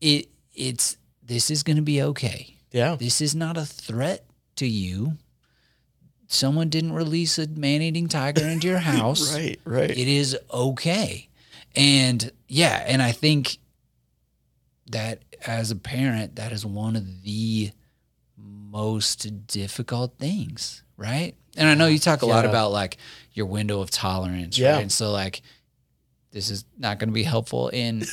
it 0.00 0.28
it's 0.54 0.96
this 1.22 1.50
is 1.50 1.62
going 1.62 1.76
to 1.76 1.82
be 1.82 2.00
okay 2.02 2.56
Yeah. 2.72 2.96
this 2.96 3.20
is 3.20 3.34
not 3.34 3.56
a 3.58 3.64
threat 3.66 4.24
to 4.56 4.66
you 4.66 5.18
someone 6.26 6.68
didn't 6.70 6.92
release 6.92 7.38
a 7.38 7.46
man-eating 7.46 8.08
tiger 8.08 8.46
into 8.48 8.66
your 8.66 8.78
house 8.94 9.34
Right. 9.34 9.60
Right. 9.64 9.90
it 9.90 10.08
is 10.08 10.36
okay. 10.52 11.28
And 11.76 12.30
yeah, 12.48 12.82
and 12.86 13.02
I 13.02 13.10
think 13.12 13.58
that 14.90 15.22
as 15.46 15.70
a 15.72 15.76
parent, 15.76 16.36
that 16.36 16.52
is 16.52 16.64
one 16.64 16.94
of 16.96 17.22
the 17.22 17.70
most 18.74 19.46
difficult 19.46 20.18
things, 20.18 20.82
right? 20.96 21.36
And 21.56 21.68
I 21.68 21.74
know 21.74 21.86
you 21.86 22.00
talk 22.00 22.22
a 22.22 22.26
lot 22.26 22.44
about 22.44 22.72
like 22.72 22.96
your 23.32 23.46
window 23.46 23.80
of 23.80 23.90
tolerance, 23.90 24.58
Yeah. 24.58 24.72
right? 24.74 24.82
And 24.82 24.90
so 24.90 25.12
like 25.12 25.42
this 26.32 26.50
is 26.50 26.64
not 26.76 26.98
going 26.98 27.08
to 27.08 27.14
be 27.14 27.22
helpful 27.22 27.68
in 27.68 28.04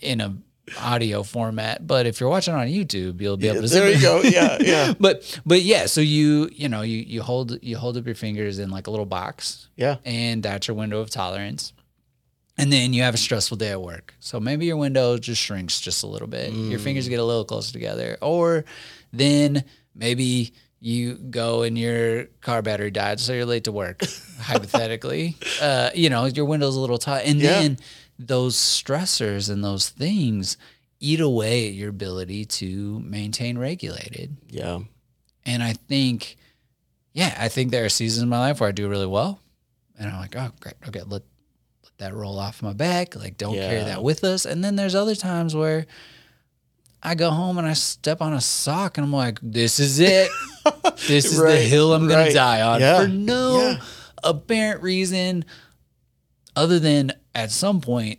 in 0.00 0.22
a 0.22 0.34
audio 0.80 1.22
format, 1.22 1.86
but 1.86 2.06
if 2.06 2.18
you're 2.18 2.30
watching 2.30 2.54
on 2.54 2.66
YouTube, 2.66 3.20
you'll 3.20 3.36
be 3.36 3.48
able 3.48 3.60
to 3.60 3.68
see 3.68 3.78
there 3.78 3.92
you 3.92 4.00
go. 4.00 4.20
Yeah. 4.24 4.56
Yeah. 4.60 4.94
but 4.98 5.38
but 5.44 5.60
yeah, 5.60 5.84
so 5.84 6.00
you 6.00 6.48
you 6.50 6.68
know 6.70 6.80
you 6.80 6.98
you 6.98 7.22
hold 7.22 7.62
you 7.62 7.76
hold 7.76 7.98
up 7.98 8.06
your 8.06 8.14
fingers 8.14 8.58
in 8.58 8.70
like 8.70 8.86
a 8.86 8.90
little 8.90 9.06
box, 9.06 9.68
Yeah. 9.76 9.96
and 10.04 10.42
that's 10.42 10.66
your 10.66 10.76
window 10.76 11.00
of 11.00 11.10
tolerance. 11.10 11.74
And 12.58 12.72
then 12.72 12.94
you 12.94 13.02
have 13.02 13.12
a 13.12 13.18
stressful 13.18 13.58
day 13.58 13.72
at 13.72 13.82
work, 13.82 14.14
so 14.18 14.40
maybe 14.40 14.64
your 14.64 14.78
window 14.78 15.18
just 15.18 15.42
shrinks 15.42 15.78
just 15.78 16.02
a 16.02 16.06
little 16.06 16.26
bit. 16.26 16.54
Your 16.54 16.80
mm. 16.80 16.82
fingers 16.82 17.06
get 17.06 17.20
a 17.20 17.24
little 17.24 17.44
closer 17.44 17.70
together, 17.70 18.16
or 18.22 18.64
then 19.12 19.62
maybe 19.96 20.52
you 20.80 21.14
go 21.14 21.62
and 21.62 21.76
your 21.78 22.26
car 22.42 22.62
battery 22.62 22.90
died, 22.90 23.18
so 23.18 23.32
you're 23.32 23.46
late 23.46 23.64
to 23.64 23.72
work. 23.72 24.02
hypothetically, 24.40 25.36
uh, 25.60 25.90
you 25.94 26.10
know 26.10 26.26
your 26.26 26.44
window's 26.44 26.76
a 26.76 26.80
little 26.80 26.98
tight, 26.98 27.22
and 27.26 27.40
Yeah. 27.40 27.60
then 27.60 27.78
those 28.18 28.56
stressors 28.56 29.50
and 29.50 29.62
those 29.64 29.88
things 29.88 30.56
eat 31.00 31.20
away 31.20 31.68
at 31.68 31.74
your 31.74 31.90
ability 31.90 32.44
to 32.46 33.00
maintain 33.00 33.58
regulated. 33.58 34.36
Yeah. 34.48 34.80
And 35.44 35.62
I 35.62 35.74
think, 35.74 36.36
yeah, 37.12 37.36
I 37.38 37.48
think 37.48 37.70
there 37.70 37.84
are 37.84 37.90
seasons 37.90 38.22
in 38.22 38.28
my 38.30 38.38
life 38.38 38.60
where 38.60 38.68
I 38.70 38.72
do 38.72 38.88
really 38.88 39.06
well. 39.06 39.40
and 39.98 40.10
I'm 40.10 40.18
like, 40.20 40.34
oh 40.36 40.50
great, 40.60 40.74
okay, 40.88 41.00
let 41.02 41.22
let 41.82 41.98
that 41.98 42.14
roll 42.14 42.38
off 42.38 42.62
my 42.62 42.72
back. 42.72 43.14
Like, 43.16 43.36
don't 43.38 43.54
carry 43.54 43.82
that 43.84 44.02
with 44.02 44.24
us. 44.24 44.44
And 44.46 44.62
then 44.64 44.76
there's 44.76 44.94
other 44.94 45.14
times 45.14 45.54
where 45.54 45.86
I 47.06 47.14
go 47.14 47.30
home 47.30 47.56
and 47.58 47.66
I 47.66 47.72
step 47.74 48.20
on 48.20 48.32
a 48.32 48.40
sock 48.40 48.98
and 48.98 49.04
I'm 49.04 49.12
like, 49.12 49.38
this 49.42 49.78
is 49.78 50.00
it. 50.00 50.28
This 51.06 51.26
is 51.26 51.38
the 51.38 51.56
hill 51.56 51.94
I'm 51.94 52.08
gonna 52.08 52.32
die 52.32 52.60
on 52.62 52.80
Yeah, 52.80 53.02
for 53.02 53.08
no 53.08 53.58
yeah. 53.60 53.80
apparent 54.24 54.82
reason 54.82 55.44
other 56.56 56.80
than 56.80 57.12
at 57.36 57.52
some 57.52 57.80
point 57.80 58.18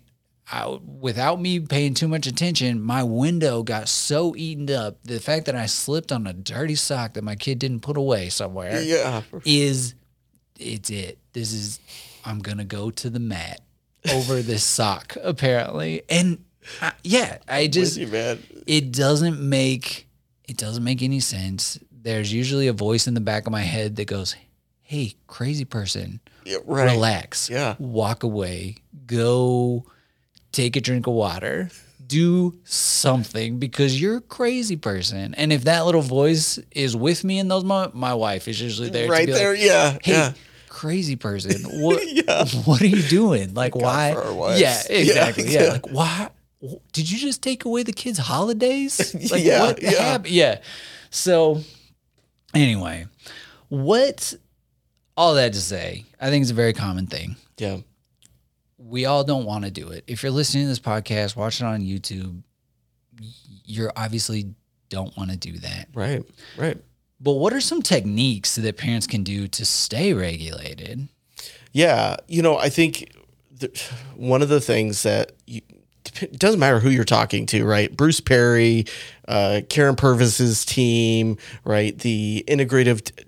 I, 0.50 0.66
without 0.86 1.42
me 1.42 1.60
paying 1.60 1.94
too 1.94 2.08
much 2.08 2.26
attention, 2.26 2.80
my 2.80 3.04
window 3.04 3.64
got 3.64 3.90
so 3.90 4.34
eaten 4.38 4.72
up. 4.72 4.98
The 5.04 5.20
fact 5.20 5.48
that 5.48 5.56
I 5.56 5.66
slipped 5.66 6.14
on 6.14 6.26
a 6.26 6.32
dirty 6.32 6.76
sock 6.76 7.16
that 7.16 7.24
my 7.26 7.36
kid 7.36 7.60
didn't 7.60 7.82
put 7.82 7.98
away 7.98 8.30
somewhere 8.30 8.82
Yeah. 8.82 9.24
is 9.44 9.94
it's 10.58 10.90
it. 10.90 11.18
This 11.34 11.52
is 11.52 11.80
I'm 12.24 12.40
gonna 12.40 12.64
go 12.64 12.92
to 12.92 13.10
the 13.10 13.20
mat 13.20 13.60
over 14.14 14.42
this 14.42 14.64
sock 14.64 15.18
apparently, 15.22 16.04
and 16.10 16.46
I, 16.82 16.92
yeah, 17.04 17.38
I 17.48 17.68
just 17.68 17.98
you, 17.98 18.08
man. 18.08 18.40
it 18.66 18.92
doesn't 18.92 19.40
make 19.40 20.08
it 20.48 20.58
doesn't 20.58 20.84
make 20.84 21.02
any 21.02 21.20
sense. 21.20 21.80
There's 21.92 22.32
usually 22.32 22.68
a 22.68 22.74
voice 22.74 23.08
in 23.08 23.14
the 23.14 23.22
back 23.22 23.46
of 23.48 23.52
my 23.52 23.62
head 23.64 23.96
that 23.98 24.06
goes, 24.06 24.36
"Hey, 24.82 25.16
crazy 25.28 25.66
person, 25.66 26.20
Yeah, 26.46 26.58
right. 26.66 26.92
relax, 26.92 27.50
Yeah. 27.50 27.76
walk 27.80 28.24
away, 28.24 28.78
go 29.06 29.86
take 30.52 30.76
a 30.76 30.82
drink 30.82 31.08
of 31.08 31.14
water." 31.14 31.70
Do 32.08 32.58
something 32.64 33.60
because 33.60 34.00
you're 34.00 34.16
a 34.18 34.22
crazy 34.22 34.78
person. 34.78 35.34
And 35.36 35.52
if 35.52 35.66
that 35.66 35.86
little 35.86 36.02
voice 36.02 36.58
is 36.72 36.96
with 36.96 37.26
me 37.26 37.38
in 37.38 37.50
those 37.50 37.66
moments, 37.66 37.98
my 37.98 38.14
wife 38.14 38.48
is 38.48 38.62
usually 38.62 38.90
there 38.90 39.08
to 39.08 39.12
Right 39.12 39.28
there. 39.28 39.52
like, 39.52 39.62
yeah. 39.62 39.98
hey, 40.02 40.12
yeah. 40.14 40.34
crazy 40.70 41.18
person, 41.18 41.64
what 41.82 42.02
Yeah. 42.08 42.46
what 42.64 42.82
are 42.82 42.88
you 42.88 43.02
doing? 43.02 43.54
Like 43.56 43.74
God 43.74 43.82
why? 43.84 44.14
for 44.14 44.24
our 44.24 44.34
wives. 44.34 44.62
Yeah, 44.62 44.82
Yeah, 44.90 44.98
exactly. 45.00 45.50
Yeah, 45.50 45.64
yeah. 45.64 45.70
like 45.74 45.92
why? 45.92 46.30
Did 46.92 47.10
you 47.12 47.18
just 47.20 47.42
take 47.44 47.66
away 47.66 47.84
the 47.84 47.94
kids' 47.94 48.18
holidays? 48.18 49.14
Like 49.32 49.44
Yeah, 49.44 49.62
what 49.62 49.82
yeah. 49.82 49.90
happened? 50.02 50.34
Yeah. 50.34 50.60
So 51.10 51.62
anyway, 52.54 53.06
what? 53.70 54.34
All 55.16 55.34
that 55.36 55.54
to 55.54 55.62
say, 55.62 56.06
I 56.22 56.30
think 56.30 56.44
it's 56.44 56.52
a 56.52 56.56
very 56.56 56.74
common 56.74 57.08
thing. 57.08 57.36
Yeah. 57.58 57.78
We 58.78 59.06
all 59.06 59.24
don't 59.24 59.46
want 59.46 59.66
to 59.66 59.72
do 59.72 59.90
it. 59.90 60.04
If 60.08 60.22
you're 60.22 60.32
listening 60.32 60.66
to 60.66 60.70
this 60.70 60.80
podcast, 60.80 61.36
watching 61.36 61.66
it 61.66 61.70
on 61.72 61.82
YouTube, 61.82 62.44
you're 63.66 63.92
obviously 63.96 64.54
don't 64.90 65.16
want 65.18 65.32
to 65.32 65.38
do 65.38 65.54
that. 65.60 65.88
Right. 65.94 66.24
Right. 66.56 66.78
But 67.20 67.34
what 67.34 67.52
are 67.54 67.60
some 67.62 67.82
techniques 67.82 68.56
that 68.56 68.78
parents 68.78 69.08
can 69.08 69.24
do 69.24 69.48
to 69.48 69.66
stay 69.66 70.14
regulated? 70.14 71.08
Yeah, 71.74 72.18
you 72.28 72.44
know, 72.44 72.58
I 72.58 72.70
think 72.70 73.12
one 74.16 74.44
of 74.44 74.50
the 74.50 74.62
things 74.62 75.02
that 75.04 75.32
you, 75.48 75.62
it 76.22 76.40
doesn't 76.40 76.60
matter 76.60 76.80
who 76.80 76.90
you're 76.90 77.04
talking 77.04 77.46
to, 77.48 77.66
right? 77.66 77.96
Bruce 77.96 78.20
Perry, 78.20 78.86
uh, 79.28 79.62
Karyn 79.70 79.98
Purvis's 79.98 80.66
team, 80.66 81.38
right? 81.64 81.98
The 81.98 82.44
integrative 82.48 83.04
t- 83.04 83.24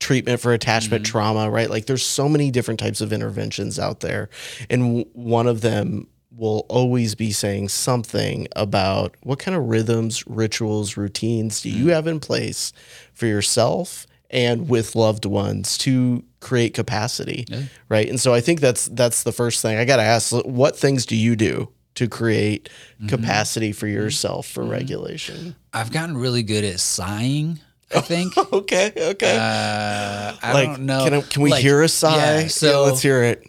treatment 0.00 0.40
for 0.40 0.52
attachment 0.52 1.04
trauma, 1.06 1.50
right? 1.50 1.70
Like, 1.70 1.86
there's 1.86 2.04
so 2.04 2.28
many 2.28 2.50
different 2.50 2.80
types 2.80 3.00
of 3.00 3.12
interventions 3.12 3.78
out 3.78 4.00
there, 4.00 4.28
and 4.70 4.82
w- 4.82 5.06
one 5.12 5.46
of 5.46 5.60
them 5.60 6.06
will 6.36 6.66
always 6.68 7.14
be 7.14 7.30
saying 7.30 7.68
something 7.68 8.48
about 8.56 9.14
what 9.22 9.38
kind 9.38 9.56
of 9.56 9.64
rhythms, 9.64 10.26
rituals, 10.26 10.96
routines 10.96 11.60
do 11.60 11.70
you 11.70 11.88
have 11.88 12.06
in 12.08 12.18
place 12.18 12.72
for 13.12 13.26
yourself 13.26 14.06
and 14.30 14.68
with 14.68 14.96
loved 14.96 15.26
ones 15.26 15.78
to 15.78 16.24
create 16.40 16.74
capacity, 16.74 17.46
right? 17.88 18.08
And 18.08 18.18
so 18.20 18.34
I 18.34 18.40
think 18.40 18.60
that's 18.60 18.88
that's 18.88 19.22
the 19.22 19.30
first 19.30 19.62
thing 19.62 19.78
I 19.78 19.84
got 19.84 19.96
to 19.98 20.02
ask: 20.02 20.32
what 20.44 20.76
things 20.76 21.06
do 21.06 21.14
you 21.14 21.36
do 21.36 21.68
to 21.96 22.08
create 22.08 22.68
capacity 23.08 23.72
for 23.72 23.86
yourself 23.86 24.46
for 24.46 24.64
regulation? 24.64 25.54
I've 25.72 25.92
gotten 25.92 26.16
really 26.16 26.42
good 26.42 26.64
at 26.64 26.80
sighing. 26.80 27.60
I 27.94 28.00
think. 28.10 28.36
Okay, 28.36 28.92
okay. 28.96 29.36
Uh, 29.36 30.36
I 30.42 30.52
like, 30.52 30.68
don't 30.70 30.86
know. 30.86 31.04
Can, 31.04 31.14
I- 31.14 31.20
can 31.20 31.42
we 31.42 31.50
Like, 31.50 31.62
hear 31.62 31.82
a 31.82 31.88
sigh? 31.88 32.40
Yeah, 32.42 32.48
so 32.48 32.84
let's 32.84 33.02
hear 33.02 33.22
it. 33.22 33.44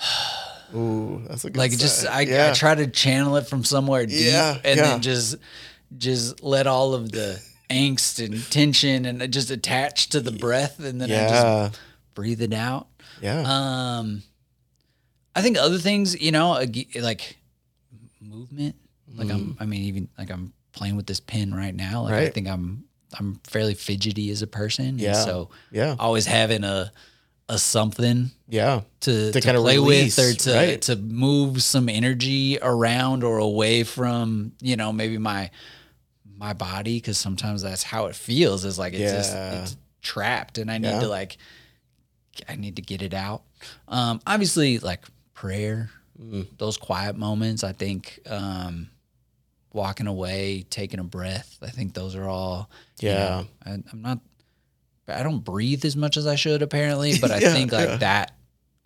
Ooh, 0.74 1.22
that's 1.26 1.44
a 1.44 1.50
good 1.50 1.56
like 1.56 1.70
just. 1.70 2.06
I, 2.06 2.22
yeah. 2.22 2.50
I 2.50 2.54
try 2.54 2.74
to 2.74 2.86
channel 2.86 3.36
it 3.36 3.46
from 3.46 3.64
somewhere 3.64 4.04
deep 4.04 4.18
Yeah, 4.26 4.58
and 4.64 4.76
yeah. 4.76 4.82
then 4.84 5.00
just 5.00 5.36
just 5.96 6.42
let 6.42 6.66
all 6.66 6.92
of 6.92 7.10
the 7.10 7.40
angst 7.70 8.22
and 8.24 8.42
tension 8.50 9.06
and 9.06 9.32
just 9.32 9.50
attach 9.50 10.10
to 10.10 10.20
the 10.20 10.30
breath 10.32 10.78
and 10.80 11.00
then 11.00 11.10
I 11.10 11.28
just 11.28 11.80
breathe 12.14 12.42
it 12.42 12.52
out. 12.52 12.88
yeah, 13.22 13.42
Um, 13.46 14.22
I 15.34 15.40
think 15.40 15.56
other 15.56 15.78
things, 15.78 16.20
you 16.20 16.32
know, 16.32 16.50
like 17.00 17.37
movement. 18.28 18.76
Like 19.14 19.30
I'm, 19.30 19.56
I 19.58 19.64
mean, 19.66 19.82
even 19.84 20.08
like 20.18 20.30
I'm 20.30 20.52
playing 20.72 20.96
with 20.96 21.06
this 21.06 21.20
pen 21.20 21.54
right 21.54 21.74
now. 21.74 22.02
Like 22.02 22.14
I 22.14 22.26
Mm. 22.28 22.34
Think 22.34 22.48
I'm, 22.48 22.84
I'm 23.18 23.40
fairly 23.44 23.74
fidgety 23.74 24.30
as 24.30 24.42
a 24.42 24.46
person. 24.46 24.98
Yeah. 24.98 25.14
so 25.24 25.48
yeah, 25.72 25.96
always 25.98 26.26
having 26.26 26.62
a, 26.62 26.92
a 27.48 27.56
something 27.58 28.30
yeah, 28.48 28.82
to, 29.00 29.32
To 29.32 29.40
to, 29.40 29.52
play 29.54 29.78
release, 29.78 30.18
with 30.18 30.26
or 30.26 30.32
to 30.34 30.54
right. 30.54 30.82
to 30.82 30.96
move 30.96 31.62
some 31.62 31.88
energy 31.88 32.58
around 32.60 33.24
or 33.24 33.38
away 33.38 33.82
from 33.84 34.52
you 34.60 34.76
know 34.76 34.92
maybe 34.92 35.16
my 35.16 35.50
my 36.36 36.52
body 36.52 36.98
because 36.98 37.16
sometimes 37.16 37.62
that's 37.62 37.82
how 37.82 38.06
it 38.06 38.14
feels 38.14 38.64
is 38.66 38.78
like 38.78 38.92
it's 38.92 39.10
just 39.12 39.34
it's 39.34 39.76
trapped 40.02 40.58
and 40.58 40.70
I 40.70 40.76
need 40.78 40.88
Yeah. 40.90 41.00
to 41.00 41.08
like 41.08 41.38
I 42.48 42.56
need 42.56 42.76
to 42.76 42.82
get 42.82 43.00
it 43.02 43.14
out. 43.14 43.42
Um, 43.88 44.20
obviously, 44.26 44.78
like 44.78 45.04
prayer, 45.32 45.88
Mm. 46.20 46.46
those 46.58 46.76
quiet 46.76 47.16
moments. 47.16 47.62
I 47.62 47.72
think 47.72 48.18
um, 48.26 48.88
walking 49.72 50.06
away, 50.08 50.64
taking 50.68 50.98
a 51.00 51.04
breath. 51.04 51.58
I 51.62 51.68
think 51.70 51.94
those 51.94 52.16
are 52.16 52.28
all. 52.28 52.70
you 53.00 53.10
Yeah. 53.10 53.14
know, 53.14 53.46
I, 53.66 53.70
I'm 53.92 54.02
not. 54.02 54.18
I 55.06 55.22
don't 55.22 55.44
breathe 55.44 55.84
as 55.84 55.96
much 55.96 56.16
as 56.16 56.26
I 56.26 56.34
should 56.34 56.60
apparently, 56.60 57.18
but 57.18 57.30
I 57.30 57.38
Yeah, 57.40 57.52
think 57.54 57.72
like 57.72 57.88
yeah. 57.88 57.96
that 57.98 58.32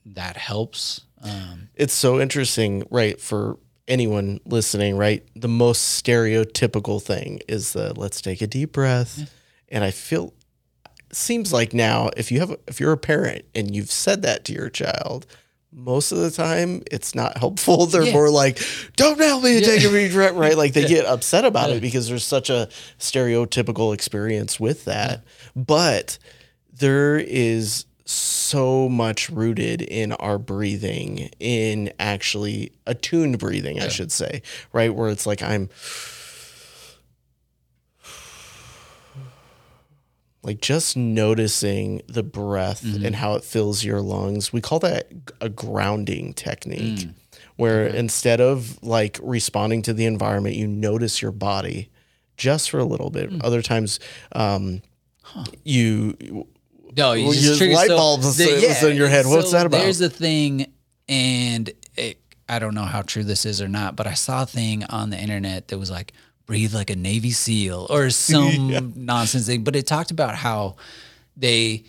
that 0.06 0.36
helps. 0.36 1.00
Um, 1.22 1.68
it's 1.74 1.94
so 1.94 2.20
interesting, 2.20 2.84
right? 2.90 3.20
For 3.20 3.58
anyone 3.88 4.38
listening, 4.44 4.96
right? 4.96 5.26
The 5.34 5.48
most 5.48 6.02
stereotypical 6.04 7.02
thing 7.02 7.40
is 7.48 7.72
the 7.72 7.92
let's 7.98 8.20
take 8.20 8.42
a 8.42 8.46
deep 8.46 8.72
breath. 8.72 9.30
And 9.68 9.82
I 9.84 9.90
feel 9.90 10.34
seems 11.12 11.52
like 11.52 11.72
now 11.74 12.10
if 12.16 12.30
you 12.30 12.40
have 12.40 12.56
if 12.68 12.78
you're 12.80 12.92
a 12.92 12.96
parent 12.98 13.44
and 13.54 13.74
you've 13.74 13.90
said 13.90 14.22
that 14.22 14.44
to 14.46 14.52
your 14.52 14.68
child, 14.70 15.26
most 15.74 16.12
of 16.12 16.18
the 16.18 16.30
time 16.30 16.82
it's 16.90 17.14
not 17.14 17.38
helpful. 17.38 17.86
They're 17.86 18.02
Yeah. 18.04 18.12
more 18.12 18.30
like, 18.30 18.58
"Don't 18.96 19.16
tell 19.18 19.40
me 19.40 19.60
to 19.60 19.66
Yeah. 19.66 19.78
take 19.78 19.84
a 19.84 20.12
breath," 20.12 20.34
right? 20.34 20.56
Like 20.56 20.74
they 20.74 20.82
Yeah. 20.82 20.88
get 20.88 21.06
upset 21.06 21.44
about 21.44 21.70
it 21.70 21.80
because 21.80 22.08
there's 22.08 22.24
such 22.24 22.50
a 22.50 22.68
stereotypical 22.98 23.94
experience 23.94 24.58
with 24.60 24.84
that. 24.84 25.22
But 25.56 26.18
there 26.78 27.16
is 27.18 27.84
so 28.04 28.88
much 28.88 29.30
rooted 29.30 29.80
in 29.80 30.12
our 30.14 30.36
breathing, 30.38 31.30
in 31.40 31.92
actually 31.98 32.72
attuned 32.86 33.38
breathing, 33.38 33.80
I 33.80 33.88
should 33.88 34.10
say, 34.12 34.42
right? 34.72 34.94
Where 34.94 35.08
it's 35.08 35.24
like 35.26 35.42
I'm 35.42 35.70
like 40.42 40.60
just 40.60 40.96
noticing 40.96 42.02
the 42.08 42.22
breath 42.22 42.82
mm-hmm. 42.82 43.04
and 43.06 43.16
how 43.16 43.34
it 43.34 43.44
fills 43.44 43.84
your 43.84 44.00
lungs. 44.00 44.52
We 44.52 44.60
call 44.60 44.80
that 44.80 45.08
a 45.40 45.48
grounding 45.48 46.34
technique, 46.34 47.00
mm. 47.00 47.14
where 47.56 47.86
instead 47.86 48.40
of 48.40 48.82
like 48.82 49.20
responding 49.22 49.82
to 49.82 49.92
the 49.92 50.04
environment, 50.04 50.56
you 50.56 50.66
notice 50.66 51.22
your 51.22 51.32
body 51.32 51.90
just 52.36 52.70
for 52.70 52.78
a 52.78 52.84
little 52.84 53.10
bit. 53.10 53.30
Hmm. 53.30 53.38
Other 53.44 53.62
times, 53.62 54.00
um, 54.32 54.82
you 55.62 56.46
No, 56.96 57.12
you 57.12 57.26
Well, 57.26 57.34
just 57.34 57.60
your 57.60 57.74
light 57.74 57.88
so 57.88 57.96
bulb 57.96 58.24
was- 58.24 58.36
the- 58.36 58.66
was 58.66 58.82
in 58.82 58.96
your 58.96 59.08
head. 59.08 59.26
What's 59.26 59.50
so 59.50 59.56
that 59.56 59.66
about? 59.66 59.82
There's 59.82 60.00
a 60.00 60.10
thing, 60.10 60.66
and 61.08 61.70
it, 61.96 62.18
I 62.48 62.58
don't 62.58 62.74
know 62.74 62.84
how 62.84 63.02
true 63.02 63.22
this 63.22 63.46
is 63.46 63.62
or 63.62 63.68
not, 63.68 63.96
but 63.96 64.06
I 64.06 64.14
saw 64.14 64.42
a 64.42 64.46
thing 64.46 64.84
on 64.84 65.10
the 65.10 65.18
internet 65.18 65.68
that 65.68 65.78
was 65.78 65.90
like 65.90 66.12
breathe 66.52 66.74
like 66.74 66.90
a 66.90 66.96
Navy 66.96 67.30
SEAL 67.30 67.86
or 67.88 68.10
some 68.10 68.92
nonsense 69.06 69.46
thing. 69.46 69.64
But 69.64 69.74
it 69.74 69.86
talked 69.86 70.10
about 70.10 70.34
how 70.34 70.76
they 71.34 71.84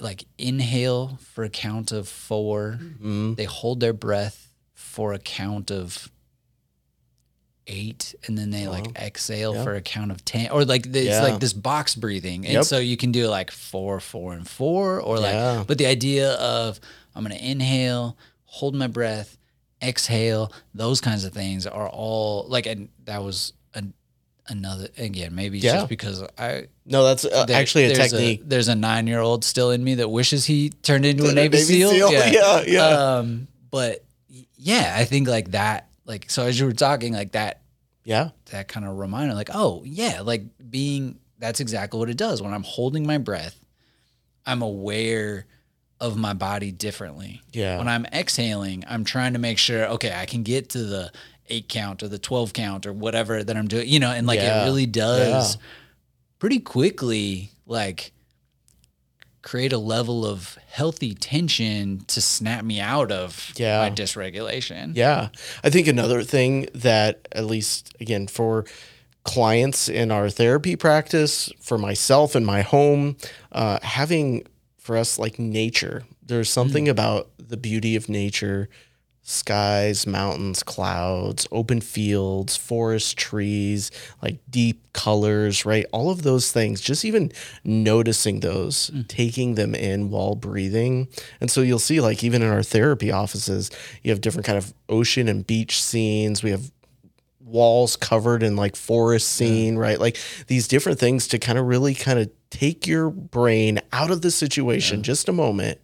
like 0.00 0.24
inhale 0.38 1.18
for 1.32 1.44
a 1.44 1.48
count 1.48 1.92
of 1.92 2.08
4 2.08 2.78
Mm-hmm. 2.82 3.34
They 3.34 3.44
hold 3.44 3.78
their 3.80 3.92
breath 3.92 4.50
for 4.74 5.12
a 5.12 5.18
count 5.20 5.70
of 5.70 6.10
eight, 7.68 8.14
and 8.26 8.36
then 8.38 8.50
they 8.50 8.66
like 8.68 8.96
exhale 8.96 9.54
Yeah. 9.54 9.64
for 9.64 9.74
a 9.74 9.80
count 9.80 10.10
of 10.12 10.24
ten, 10.24 10.50
or 10.50 10.64
like 10.64 10.86
it's 10.86 10.96
Yeah. 10.96 11.22
like 11.22 11.40
this 11.40 11.52
box 11.52 11.94
breathing, 11.96 12.44
and 12.44 12.54
Yep. 12.54 12.64
so 12.64 12.78
you 12.78 12.96
can 12.96 13.10
do 13.12 13.26
like 13.28 13.50
four, 13.50 13.98
four, 14.00 14.34
and 14.34 14.48
four, 14.48 15.00
or 15.00 15.18
like. 15.18 15.34
Yeah. 15.34 15.64
But 15.66 15.78
the 15.78 15.86
idea 15.86 16.32
of 16.34 16.78
I'm 17.14 17.22
gonna 17.24 17.34
inhale, 17.36 18.16
hold 18.44 18.74
my 18.76 18.86
breath, 18.86 19.36
exhale, 19.82 20.52
those 20.74 21.00
kinds 21.00 21.24
of 21.24 21.32
things 21.32 21.66
are 21.66 21.88
all 21.88 22.46
like, 22.48 22.66
and 22.66 22.88
that 23.04 23.22
was 23.24 23.52
another 24.48 24.88
again, 24.98 25.34
maybe 25.34 25.58
it's 25.58 25.64
Yeah. 25.64 25.74
just 25.76 25.88
because 25.88 26.22
I 26.38 26.66
No, 26.84 27.04
that's 27.04 27.24
uh, 27.24 27.44
there- 27.46 27.56
actually 27.60 27.84
a 27.84 27.94
there's 27.94 28.10
technique. 28.12 28.42
there's 28.44 28.68
a 28.68 28.74
nine 28.74 29.06
year 29.06 29.20
old 29.20 29.44
still 29.44 29.70
in 29.70 29.82
me 29.82 29.96
that 29.96 30.08
wishes 30.08 30.44
he 30.46 30.70
turned 30.70 31.04
into 31.04 31.24
a 31.24 31.26
Turned 31.26 31.38
a 31.38 31.42
Navy, 31.42 31.58
SEAL. 31.58 31.90
SEAL, 31.90 32.12
yeah, 32.32 32.62
yeah. 32.66 32.86
Um, 32.88 33.48
but 33.70 34.04
yeah, 34.56 34.94
I 34.96 35.04
think 35.04 35.28
like 35.28 35.50
that, 35.52 35.88
like 36.04 36.30
so 36.30 36.44
as 36.44 36.58
you 36.58 36.66
were 36.66 36.72
talking, 36.72 37.12
like 37.12 37.32
that 37.32 37.62
yeah. 38.04 38.30
that 38.52 38.68
kind 38.68 38.86
of 38.86 38.96
reminder, 38.98 39.34
like, 39.34 39.50
oh 39.52 39.82
yeah, 39.84 40.20
like 40.22 40.44
being 40.70 41.18
that's 41.38 41.60
exactly 41.60 41.98
what 41.98 42.08
it 42.08 42.16
does. 42.16 42.40
When 42.40 42.54
I'm 42.54 42.62
holding 42.62 43.06
my 43.06 43.18
breath, 43.18 43.58
I'm 44.46 44.62
aware 44.62 45.46
of 46.00 46.16
my 46.16 46.32
body 46.34 46.70
differently. 46.72 47.42
Yeah. 47.52 47.78
When 47.78 47.88
I'm 47.88 48.06
exhaling, 48.06 48.84
I'm 48.88 49.04
trying 49.04 49.32
to 49.32 49.38
make 49.38 49.58
sure, 49.58 49.86
okay, 49.86 50.12
I 50.14 50.26
can 50.26 50.42
get 50.42 50.68
to 50.70 50.84
the 50.84 51.10
eight 51.48 51.68
count 51.68 52.02
or 52.02 52.08
the 52.08 52.18
12 52.18 52.52
count 52.52 52.86
or 52.86 52.92
whatever 52.92 53.42
that 53.42 53.56
I'm 53.56 53.68
doing, 53.68 53.88
you 53.88 53.98
know, 54.00 54.10
and 54.10 54.26
like 54.26 54.40
Yeah. 54.40 54.62
it 54.62 54.64
really 54.66 54.86
does 54.86 55.54
Yeah. 55.56 55.60
pretty 56.38 56.58
quickly, 56.60 57.50
like 57.66 58.12
create 59.42 59.72
a 59.72 59.78
level 59.78 60.26
of 60.26 60.58
healthy 60.68 61.14
tension 61.14 62.02
to 62.08 62.20
snap 62.20 62.64
me 62.64 62.80
out 62.80 63.12
of 63.12 63.52
Yeah. 63.56 63.78
my 63.78 63.90
dysregulation. 63.90 64.92
Yeah. 64.96 65.28
I 65.62 65.70
think 65.70 65.86
another 65.86 66.24
thing 66.24 66.68
that, 66.74 67.28
at 67.32 67.46
least 67.46 67.94
again, 68.00 68.26
for 68.26 68.64
clients 69.22 69.88
in 69.88 70.10
our 70.10 70.30
therapy 70.30 70.74
practice, 70.76 71.48
for 71.60 71.78
myself 71.78 72.34
in 72.34 72.44
my 72.44 72.62
home, 72.62 73.16
uh, 73.52 73.78
having 73.82 74.44
for 74.78 74.96
us 74.96 75.18
like 75.18 75.38
nature, 75.38 76.04
there's 76.24 76.48
something 76.50 76.88
about 76.88 77.30
the 77.38 77.56
beauty 77.56 77.94
of 77.96 78.08
nature 78.08 78.68
skies, 79.28 80.06
mountains, 80.06 80.62
clouds, 80.62 81.48
open 81.50 81.80
fields, 81.80 82.56
forest, 82.56 83.18
trees, 83.18 83.90
like 84.22 84.38
deep 84.48 84.92
colors, 84.92 85.66
right? 85.66 85.84
All 85.90 86.10
of 86.10 86.22
those 86.22 86.52
things, 86.52 86.80
just 86.80 87.04
even 87.04 87.32
noticing 87.64 88.38
those, 88.38 88.86
hmm. 88.86 89.02
taking 89.08 89.56
them 89.56 89.74
in 89.74 90.10
while 90.10 90.36
breathing. 90.36 91.08
And 91.40 91.50
so 91.50 91.60
you'll 91.60 91.80
see 91.80 92.00
like 92.00 92.22
even 92.22 92.40
in 92.40 92.48
our 92.48 92.62
therapy 92.62 93.10
offices, 93.10 93.68
you 94.04 94.12
have 94.12 94.20
different 94.20 94.46
kind 94.46 94.58
of 94.58 94.72
ocean 94.88 95.26
and 95.26 95.44
beach 95.44 95.82
scenes. 95.82 96.44
We 96.44 96.52
have 96.52 96.70
walls 97.40 97.96
covered 97.96 98.44
in 98.44 98.54
like 98.54 98.76
forest 98.76 99.28
scene, 99.28 99.76
right? 99.76 99.98
Like 99.98 100.18
these 100.46 100.68
different 100.68 101.00
things 101.00 101.26
to 101.28 101.40
kind 101.40 101.58
of 101.58 101.66
really 101.66 101.94
kind 101.94 102.20
of 102.20 102.30
take 102.50 102.86
your 102.86 103.10
brain 103.10 103.80
out 103.92 104.12
of 104.12 104.22
the 104.22 104.30
situation 104.30 105.02
just 105.02 105.28
a 105.28 105.32
moment 105.32 105.80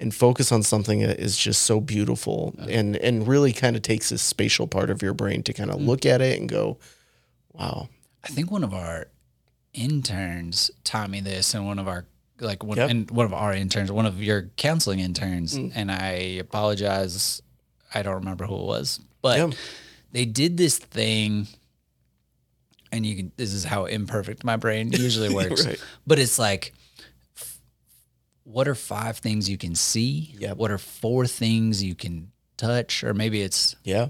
and 0.00 0.14
focus 0.14 0.50
on 0.50 0.62
something 0.62 1.00
that 1.00 1.20
is 1.20 1.36
just 1.36 1.62
so 1.62 1.80
beautiful 1.80 2.54
and 2.68 2.96
and 2.96 3.28
really 3.28 3.52
kind 3.52 3.76
of 3.76 3.82
takes 3.82 4.10
this 4.10 4.22
spatial 4.22 4.66
part 4.66 4.90
of 4.90 5.02
your 5.02 5.14
brain 5.14 5.42
to 5.44 5.52
kind 5.52 5.70
of 5.70 5.78
mm. 5.78 5.86
look 5.86 6.04
at 6.04 6.20
it 6.20 6.38
and 6.38 6.48
go, 6.48 6.78
wow. 7.52 7.88
I 8.24 8.28
think 8.28 8.50
one 8.50 8.64
of 8.64 8.74
our 8.74 9.06
interns 9.72 10.70
taught 10.82 11.10
me 11.10 11.20
this, 11.20 11.54
and 11.54 11.66
one 11.66 11.78
of 11.78 11.88
our 11.88 12.06
like 12.40 12.64
one 12.64 12.76
Yep. 12.78 12.90
and 12.90 13.10
one 13.10 13.26
of 13.26 13.32
our 13.34 13.52
interns, 13.52 13.92
one 13.92 14.06
of 14.06 14.22
your 14.22 14.50
counseling 14.56 15.00
interns, 15.00 15.56
mm. 15.56 15.70
and 15.74 15.90
I 15.90 16.38
apologize, 16.40 17.40
I 17.94 18.02
don't 18.02 18.14
remember 18.14 18.46
who 18.46 18.56
it 18.56 18.64
was, 18.64 19.00
but 19.22 19.38
Yeah. 19.38 19.50
they 20.12 20.24
did 20.24 20.56
this 20.56 20.78
thing, 20.78 21.46
and 22.90 23.06
you 23.06 23.14
can. 23.16 23.32
This 23.36 23.52
is 23.52 23.64
how 23.64 23.84
imperfect 23.84 24.42
my 24.44 24.56
brain 24.56 24.90
usually 24.92 25.32
works, 25.32 25.66
Right. 25.66 25.80
but 26.06 26.18
it's 26.18 26.38
like. 26.38 26.72
What 28.44 28.68
are 28.68 28.74
five 28.74 29.18
things 29.18 29.48
you 29.48 29.56
can 29.58 29.74
see? 29.74 30.34
Yep. 30.38 30.56
What 30.58 30.70
are 30.70 30.78
four 30.78 31.26
things 31.26 31.82
you 31.82 31.94
can 31.94 32.30
touch? 32.56 33.02
Or 33.02 33.12
maybe 33.14 33.42
it's 33.42 33.74
Yeah. 33.84 34.08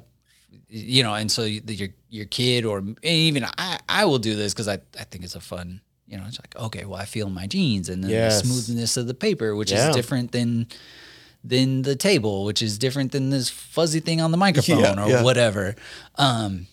you 0.68 1.02
know, 1.02 1.14
and 1.14 1.30
so 1.30 1.44
you- 1.44 1.62
your 1.66 1.88
your 2.10 2.26
kid 2.26 2.64
or 2.64 2.82
even 3.02 3.44
I 3.58 3.78
I 3.88 4.04
will 4.04 4.18
do 4.18 4.34
this 4.36 4.52
because 4.52 4.68
I 4.68 4.78
I 4.98 5.04
think 5.04 5.24
it's 5.24 5.34
a 5.36 5.40
fun. 5.40 5.80
You 6.06 6.16
know, 6.18 6.24
it's 6.28 6.38
like 6.38 6.54
okay, 6.56 6.84
well 6.84 7.00
I 7.00 7.04
feel 7.06 7.28
my 7.30 7.46
jeans 7.46 7.88
and 7.88 8.02
then 8.02 8.10
Yes. 8.10 8.42
the 8.42 8.48
smoothness 8.48 8.96
of 8.96 9.06
the 9.06 9.14
paper, 9.14 9.54
which 9.56 9.70
Yeah. 9.72 9.88
is 9.90 9.96
different 9.96 10.32
than 10.32 10.66
than 11.42 11.82
the 11.82 11.94
table, 11.94 12.44
which 12.44 12.62
is 12.62 12.78
different 12.78 13.12
than 13.12 13.30
this 13.30 13.50
fuzzy 13.50 14.00
thing 14.00 14.20
on 14.20 14.30
the 14.30 14.36
microphone 14.38 14.80
Yeah, 14.80 15.04
or 15.04 15.08
yeah. 15.08 15.22
whatever. 15.22 15.76
Um, 16.16 16.66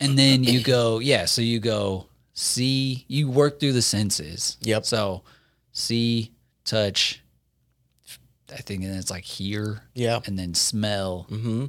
and 0.00 0.18
then 0.18 0.44
you 0.44 0.60
go, 0.60 0.98
yeah, 0.98 1.24
so 1.24 1.40
you 1.40 1.58
go 1.60 2.06
see, 2.34 3.04
you 3.08 3.30
work 3.30 3.58
through 3.58 3.72
the 3.72 3.82
senses. 3.82 4.58
Yep. 4.62 4.84
So 4.86 5.22
see, 5.72 6.32
touch. 6.68 7.22
I 8.52 8.56
think 8.58 8.82
then 8.82 8.94
it's 8.96 9.10
like 9.10 9.24
hear 9.24 9.82
Yeah. 9.94 10.20
and 10.24 10.38
then 10.38 10.54
smell. 10.54 11.26
Mm-hmm. 11.30 11.66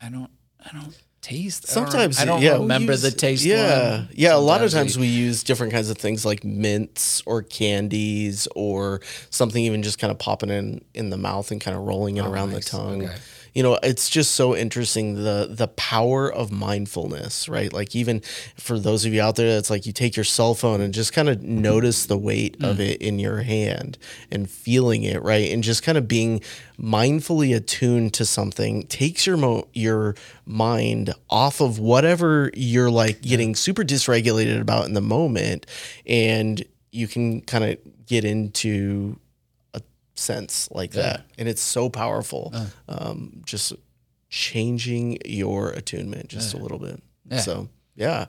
I 0.00 0.08
don't, 0.08 0.30
I 0.64 0.70
don't 0.72 0.96
taste. 1.20 1.66
I 1.70 1.74
don't 1.74 1.90
Sometimes 1.90 2.20
I 2.20 2.24
don't 2.24 2.42
yeah, 2.42 2.52
remember 2.58 2.92
use- 2.92 3.02
the 3.02 3.10
taste. 3.10 3.44
Yeah, 3.44 3.96
one. 3.98 4.08
yeah. 4.12 4.36
A 4.36 4.38
lot 4.38 4.62
of 4.62 4.70
times 4.70 4.96
we 4.96 5.08
use 5.08 5.42
different 5.42 5.72
kinds 5.72 5.90
of 5.90 5.98
things 5.98 6.24
like 6.24 6.44
mints 6.44 7.22
or 7.26 7.42
candies 7.42 8.46
or 8.54 9.00
something 9.30 9.64
even 9.64 9.82
just 9.82 9.98
kind 9.98 10.10
of 10.12 10.18
popping 10.18 10.50
in 10.50 10.84
in 10.94 11.10
the 11.10 11.16
mouth 11.16 11.50
and 11.50 11.60
kind 11.60 11.76
of 11.76 11.82
rolling 11.84 12.18
it 12.18 12.24
around 12.24 12.52
nice. 12.52 12.64
the 12.70 12.70
tongue. 12.76 13.04
Okay. 13.06 13.14
You 13.56 13.62
know, 13.62 13.78
it's 13.82 14.10
just 14.10 14.32
so 14.32 14.54
interesting 14.54 15.14
the 15.14 15.48
the 15.50 15.68
power 15.68 16.30
of 16.30 16.52
mindfulness, 16.52 17.48
right? 17.48 17.72
Like 17.72 17.96
even 17.96 18.20
for 18.58 18.78
those 18.78 19.06
of 19.06 19.14
you 19.14 19.22
out 19.22 19.36
there, 19.36 19.56
it's 19.56 19.70
like 19.70 19.86
you 19.86 19.94
take 19.94 20.14
your 20.14 20.24
cell 20.24 20.52
phone 20.52 20.82
and 20.82 20.92
just 20.92 21.14
kind 21.14 21.30
of 21.30 21.42
notice 21.42 22.04
the 22.04 22.18
weight 22.18 22.58
mm. 22.58 22.68
of 22.68 22.80
it 22.80 23.00
in 23.00 23.18
your 23.18 23.38
hand 23.38 23.96
and 24.30 24.50
feeling 24.50 25.04
it, 25.04 25.22
right? 25.22 25.50
And 25.50 25.62
just 25.62 25.82
kind 25.82 25.96
of 25.96 26.06
being 26.06 26.42
mindfully 26.78 27.56
attuned 27.56 28.12
to 28.12 28.26
something 28.26 28.82
takes 28.88 29.26
your 29.26 29.38
mo- 29.38 29.68
your 29.72 30.14
mind 30.44 31.14
off 31.30 31.62
of 31.62 31.78
whatever 31.78 32.50
you're 32.54 32.90
like 32.90 33.22
getting 33.22 33.54
super 33.54 33.84
dysregulated 33.84 34.60
about 34.60 34.84
in 34.84 34.92
the 34.92 35.00
moment 35.00 35.64
and 36.06 36.62
you 36.92 37.08
can 37.08 37.40
kind 37.40 37.64
of 37.64 37.78
get 38.06 38.24
into 38.24 39.18
sense 40.16 40.68
like 40.70 40.92
that 40.92 41.26
and 41.38 41.48
it's 41.48 41.62
so 41.62 41.88
powerful 41.90 42.52
um, 42.88 43.42
just 43.44 43.72
changing 44.28 45.18
your 45.24 45.70
attunement 45.70 46.28
just 46.28 46.54
a 46.54 46.56
little 46.56 46.78
bit 46.78 47.02
Yeah. 47.30 47.38
so 47.40 47.68
yeah 47.94 48.26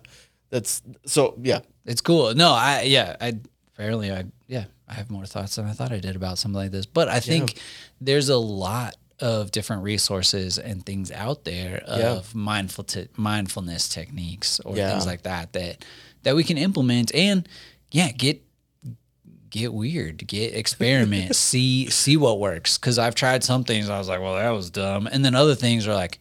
that's 0.49 0.81
so 1.05 1.35
yeah 1.41 1.59
It's 1.85 2.01
cool. 2.01 2.33
No, 2.35 2.51
I 2.51 2.81
yeah, 2.83 3.15
I 3.21 3.39
fairly, 3.75 4.11
I 4.11 4.25
yeah, 4.47 4.65
I 4.87 4.93
have 4.93 5.09
more 5.09 5.25
thoughts 5.25 5.55
than 5.55 5.65
I 5.65 5.71
thought 5.73 5.91
I 5.93 5.99
did 5.99 6.15
about 6.15 6.37
something 6.37 6.55
like 6.63 6.71
this. 6.71 6.85
But 6.85 7.07
I 7.09 7.19
think 7.21 7.57
there's 8.01 8.29
a 8.29 8.37
lot 8.37 8.95
of 9.19 9.51
different 9.51 9.83
resources 9.83 10.57
and 10.57 10.85
things 10.85 11.11
out 11.11 11.43
there 11.43 11.81
Yeah. 11.87 12.11
of 12.17 12.33
mindful 12.35 12.83
te- 12.85 13.07
mindfulness 13.17 13.89
techniques 13.89 14.59
or 14.61 14.75
Yeah. 14.77 14.89
things 14.91 15.05
like 15.05 15.23
that 15.23 15.51
that 15.53 15.83
that 16.23 16.35
we 16.35 16.43
can 16.43 16.57
implement 16.57 17.13
and 17.15 17.47
yeah, 17.91 18.11
get 18.11 18.41
get 19.57 19.73
weird, 19.73 20.25
get 20.27 20.53
experiment, 20.55 21.35
see 21.47 21.89
see 21.89 22.17
what 22.17 22.39
works. 22.39 22.77
Because 22.77 22.97
I've 22.99 23.15
tried 23.15 23.43
some 23.43 23.63
things, 23.63 23.89
I 23.89 23.97
was 23.97 24.07
like, 24.07 24.21
well, 24.21 24.35
that 24.35 24.49
was 24.51 24.69
dumb, 24.69 25.07
and 25.07 25.23
then 25.25 25.35
other 25.35 25.55
things 25.55 25.87
are 25.87 25.93
like, 25.95 26.19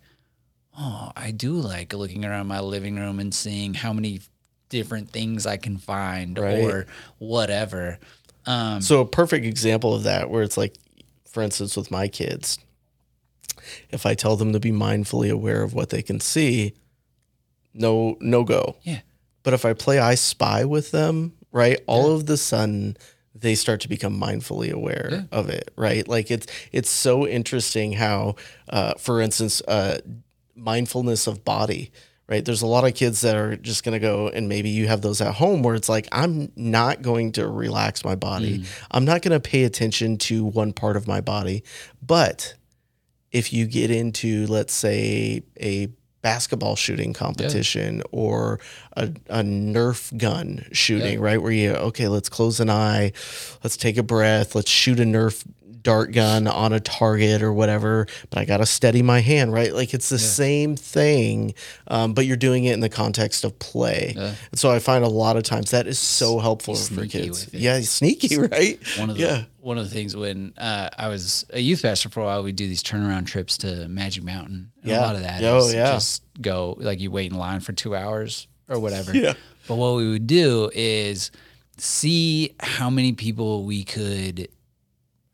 oh, 0.79 1.12
I 1.16 1.31
do 1.31 1.53
like 1.55 1.92
looking 1.92 2.25
around 2.25 2.46
my 2.49 2.61
living 2.61 2.96
room 2.96 3.18
and 3.20 3.35
seeing 3.35 3.75
how 3.75 3.92
many 3.92 4.20
different 4.68 5.11
things 5.11 5.46
I 5.46 5.57
can 5.57 5.79
find 5.79 6.38
Right. 6.38 6.59
or 6.64 6.87
whatever. 7.18 7.99
Um, 8.46 8.81
So 8.81 9.01
a 9.01 9.07
perfect 9.07 9.46
example 9.46 9.94
of 9.94 10.03
that, 10.05 10.29
where 10.29 10.42
it's 10.42 10.57
like, 10.57 10.75
for 11.31 11.42
instance, 11.42 11.77
with 11.77 11.90
my 11.90 12.09
kids, 12.09 12.59
if 13.90 14.05
I 14.07 14.14
tell 14.14 14.37
them 14.37 14.53
to 14.53 14.61
be 14.61 14.70
mindfully 14.72 15.31
aware 15.31 15.62
of 15.62 15.72
what 15.75 15.90
they 15.90 16.03
can 16.03 16.20
see, 16.20 16.75
no, 17.75 18.16
no 18.20 18.44
go. 18.44 18.77
Yeah. 18.83 19.01
But 19.42 19.55
if 19.55 19.64
I 19.64 19.72
play 19.72 19.99
I 19.99 20.14
Spy 20.16 20.64
with 20.64 20.90
them, 20.90 21.33
right, 21.53 21.79
all 21.87 22.12
of 22.12 22.27
the 22.27 22.37
sudden 22.37 22.96
they 23.40 23.55
start 23.55 23.81
to 23.83 23.88
become 23.88 24.18
mindfully 24.18 24.70
aware 24.70 25.27
of 25.33 25.49
it, 25.49 25.70
right? 25.77 26.07
Like 26.07 26.31
it's 26.31 26.46
it's 26.72 26.90
so 26.90 27.27
interesting 27.27 27.92
how, 27.92 28.37
uh, 28.68 28.94
for 28.94 29.20
instance, 29.20 29.61
uh, 29.68 29.99
mindfulness 30.55 31.27
of 31.27 31.44
body. 31.44 31.92
Right. 32.29 32.44
There's 32.44 32.62
a 32.62 32.66
lot 32.66 32.85
of 32.85 32.94
kids 32.94 33.20
that 33.20 33.37
are 33.37 33.55
just 33.55 33.85
going 33.85 33.92
to 33.92 34.01
go, 34.01 34.27
and 34.27 34.49
maybe 34.49 34.68
you 34.68 34.88
have 34.88 35.01
those 35.01 35.20
at 35.20 35.35
home 35.35 35.62
where 35.62 35.77
it's 35.77 35.88
like, 35.88 36.09
I'm 36.11 36.51
not 36.57 37.01
going 37.01 37.31
to 37.33 37.46
relax 37.46 38.05
my 38.05 38.16
body. 38.16 38.64
I'm 38.90 39.05
not 39.05 39.22
going 39.22 39.31
to 39.31 39.38
pay 39.38 39.62
attention 39.62 40.18
to 40.18 40.44
one 40.44 40.72
part 40.72 40.96
of 40.96 41.07
my 41.07 41.20
body. 41.20 41.62
But 42.03 42.55
if 43.31 43.53
you 43.53 43.66
get 43.66 43.92
into, 43.92 44.49
let's 44.49 44.72
say, 44.72 45.44
a 45.61 45.88
basketball 46.22 46.74
shooting 46.76 47.12
competition 47.12 48.02
or 48.11 48.59
a, 48.96 49.05
a 49.29 49.42
Nerf 49.42 50.16
gun 50.18 50.64
shooting, 50.72 51.20
right? 51.20 51.40
Where 51.40 51.52
you, 51.52 51.72
okay, 51.72 52.09
let's 52.09 52.29
close 52.29 52.59
an 52.61 52.68
eye, 52.70 53.12
let's 53.62 53.76
take 53.76 53.96
a 53.96 54.02
breath, 54.02 54.55
let's 54.55 54.70
shoot 54.70 54.98
a 54.98 55.05
Nerf 55.05 55.44
dart 55.83 56.11
gun 56.11 56.48
on 56.48 56.72
a 56.72 56.81
target 56.81 57.42
or 57.42 57.52
whatever, 57.52 58.09
but 58.31 58.40
I 58.40 58.44
got 58.44 58.57
to 58.57 58.66
steady 58.66 59.02
my 59.02 59.20
hand, 59.20 59.52
right? 59.52 59.72
Like 59.72 59.94
it's 59.94 60.09
the 60.09 60.18
same 60.18 60.74
thing, 60.74 61.55
um, 61.87 62.12
but 62.12 62.26
you're 62.26 62.37
doing 62.37 62.64
it 62.64 62.72
in 62.72 62.81
the 62.81 62.88
context 62.88 63.44
of 63.44 63.57
play. 63.61 64.14
And 64.16 64.59
so 64.59 64.72
I 64.72 64.81
find 64.81 65.05
a 65.05 65.09
lot 65.09 65.37
of 65.37 65.44
times 65.44 65.70
that 65.70 65.87
is 65.87 66.00
so 66.00 66.40
helpful 66.40 66.74
for 66.74 67.07
kids. 67.07 67.55
Yeah, 67.55 67.81
sneaky, 67.83 68.37
right? 68.52 68.81
one 68.98 69.11
of 69.11 69.16
the 69.16 69.22
yeah. 69.22 69.44
One 69.66 69.79
of 69.79 69.85
the 69.85 69.90
things 69.90 70.14
when 70.14 70.55
uh, 70.57 70.88
I 70.96 71.09
was 71.09 71.44
a 71.50 71.59
youth 71.59 71.83
pastor 71.83 72.09
for 72.09 72.20
a 72.20 72.24
while, 72.24 72.44
we'd 72.44 72.55
do 72.55 72.68
these 72.68 72.85
turnaround 72.85 73.26
trips 73.26 73.59
to 73.59 73.88
Magic 73.88 74.22
Mountain. 74.22 74.70
And 74.83 74.90
Yeah. 74.92 75.00
a 75.00 75.02
lot 75.07 75.16
of 75.16 75.22
that 75.22 75.42
Oh, 75.42 75.59
is 75.59 75.74
yeah. 75.74 75.90
just 75.92 76.22
go 76.40 76.76
like 76.79 77.00
you 77.00 77.11
wait 77.11 77.33
in 77.33 77.37
line 77.37 77.59
for 77.59 77.72
two 77.72 77.96
hours 77.96 78.46
or 78.68 78.79
whatever. 78.79 79.12
Yeah. 79.16 79.33
But 79.66 79.74
what 79.74 79.96
we 79.96 80.09
would 80.09 80.29
do 80.29 80.70
is 80.72 81.33
see 81.79 82.55
how 82.61 82.90
many 82.90 83.12
people 83.12 83.64
we 83.64 83.83
could, 83.83 84.46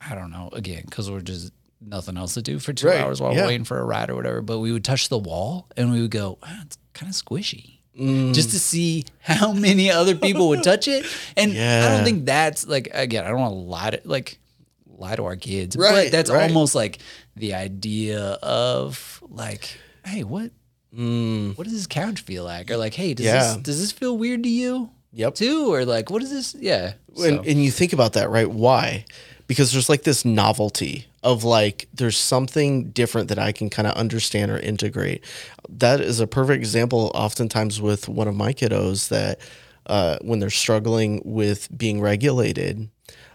I 0.00 0.14
don't 0.14 0.30
know, 0.30 0.48
again, 0.54 0.84
because 0.86 1.10
we're 1.10 1.20
just 1.20 1.52
nothing 1.80 2.16
else 2.16 2.32
to 2.34 2.40
do 2.42 2.58
for 2.58 2.72
two 2.72 2.86
Right, 2.86 3.00
hours 3.00 3.20
while 3.20 3.34
yeah. 3.34 3.42
we're 3.42 3.48
waiting 3.48 3.64
for 3.64 3.78
a 3.80 3.84
ride 3.84 4.08
or 4.08 4.14
whatever. 4.14 4.40
But 4.40 4.60
we 4.60 4.72
would 4.72 4.84
touch 4.84 5.10
the 5.10 5.18
wall 5.18 5.66
and 5.76 5.92
we 5.92 6.00
would 6.00 6.10
go, 6.10 6.38
it's 6.62 6.78
kind 6.94 7.10
of 7.10 7.14
squishy. 7.16 7.71
Mm. 7.98 8.32
Just 8.34 8.50
to 8.50 8.58
see 8.58 9.04
how 9.20 9.52
many 9.66 9.90
other 9.90 10.14
people 10.14 10.48
would 10.48 10.62
touch 10.62 10.88
it. 10.88 11.04
And 11.36 11.52
I 11.52 11.94
don't 11.96 12.04
think 12.04 12.24
that's 12.24 12.66
like, 12.66 12.88
again, 12.92 13.24
I 13.24 13.28
don't 13.28 13.40
want 13.40 13.52
to 13.52 13.58
lie 13.58 13.90
to, 13.90 14.00
like, 14.04 14.38
lie 14.96 15.14
to 15.16 15.24
our 15.24 15.36
kids. 15.36 15.76
Right, 15.76 16.04
But 16.06 16.12
that's 16.12 16.30
right. 16.30 16.44
almost 16.48 16.74
like 16.74 17.00
the 17.36 17.54
idea 17.54 18.20
of 18.42 19.22
like, 19.28 19.78
hey, 20.06 20.24
what 20.24 20.50
Mm, 20.96 21.56
what 21.56 21.64
does 21.64 21.72
this 21.72 21.86
couch 21.86 22.20
feel 22.20 22.44
like? 22.44 22.70
Or 22.70 22.76
like, 22.76 22.92
hey, 22.92 23.14
does 23.14 23.24
Yeah. 23.24 23.54
this 23.54 23.56
does 23.62 23.80
this 23.80 23.92
feel 23.92 24.18
weird 24.18 24.42
to 24.42 24.48
you 24.50 24.90
yep. 25.12 25.34
too? 25.34 25.72
Or 25.72 25.86
like, 25.86 26.10
what 26.10 26.22
is 26.22 26.30
this? 26.30 26.54
Yeah. 26.54 26.92
And, 27.16 27.18
So, 27.18 27.42
and 27.46 27.62
you 27.64 27.70
think 27.70 27.94
about 27.94 28.12
that, 28.12 28.28
right? 28.28 28.50
Why? 28.50 29.06
Because 29.52 29.70
there's 29.70 29.90
like 29.90 30.04
this 30.04 30.24
novelty 30.24 31.08
of 31.22 31.44
like, 31.44 31.86
there's 31.92 32.16
something 32.16 32.88
different 32.88 33.28
that 33.28 33.38
I 33.38 33.52
can 33.52 33.68
kind 33.68 33.86
of 33.86 33.92
understand 33.96 34.50
or 34.50 34.58
integrate. 34.58 35.22
That 35.68 36.00
is 36.00 36.20
a 36.20 36.26
perfect 36.26 36.56
example, 36.56 37.10
oftentimes, 37.14 37.78
with 37.78 38.08
one 38.08 38.28
of 38.28 38.34
my 38.34 38.54
kiddos 38.54 39.10
that 39.10 39.40
uh, 39.84 40.16
when 40.22 40.38
they're 40.38 40.48
struggling 40.48 41.20
with 41.22 41.68
being 41.76 42.00
regulated, 42.00 42.88